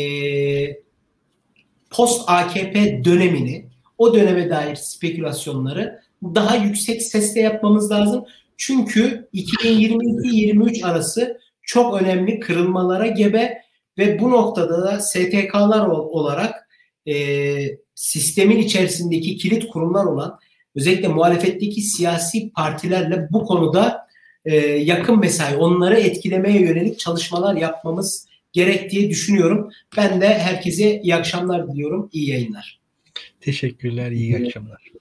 post 1.90 2.24
AKP 2.28 3.04
dönemini 3.06 3.66
o 3.98 4.14
döneme 4.14 4.50
dair 4.50 4.76
spekülasyonları 4.76 6.00
daha 6.24 6.56
yüksek 6.56 7.02
sesle 7.02 7.42
yapmamız 7.42 7.92
lazım. 7.92 8.26
Çünkü 8.58 9.28
2022-23 9.34 10.86
arası 10.86 11.40
çok 11.62 12.02
önemli 12.02 12.40
kırılmalara 12.40 13.08
gebe 13.08 13.65
ve 13.98 14.20
bu 14.20 14.32
noktada 14.32 14.84
da 14.84 15.00
STK'lar 15.00 15.88
olarak 15.88 16.70
e, 17.08 17.16
sistemin 17.96 18.58
içerisindeki 18.58 19.38
kilit 19.38 19.68
kurumlar 19.68 20.06
olan 20.06 20.40
özellikle 20.76 21.08
muhalefetteki 21.08 21.82
siyasi 21.82 22.52
partilerle 22.52 23.28
bu 23.32 23.46
konuda 23.46 24.08
e, 24.46 24.56
yakın 24.66 25.20
mesai, 25.20 25.58
onları 25.58 26.00
etkilemeye 26.00 26.62
yönelik 26.62 27.00
çalışmalar 27.00 27.56
yapmamız 27.56 28.28
gerek 28.54 28.92
diye 28.92 29.10
düşünüyorum. 29.10 29.70
Ben 29.98 30.22
de 30.22 30.28
herkese 30.28 31.02
iyi 31.02 31.16
akşamlar 31.16 31.68
diliyorum. 31.68 32.10
İyi 32.12 32.30
yayınlar. 32.30 32.80
Teşekkürler. 33.42 34.12
İyi 34.12 34.38
akşamlar. 34.38 34.92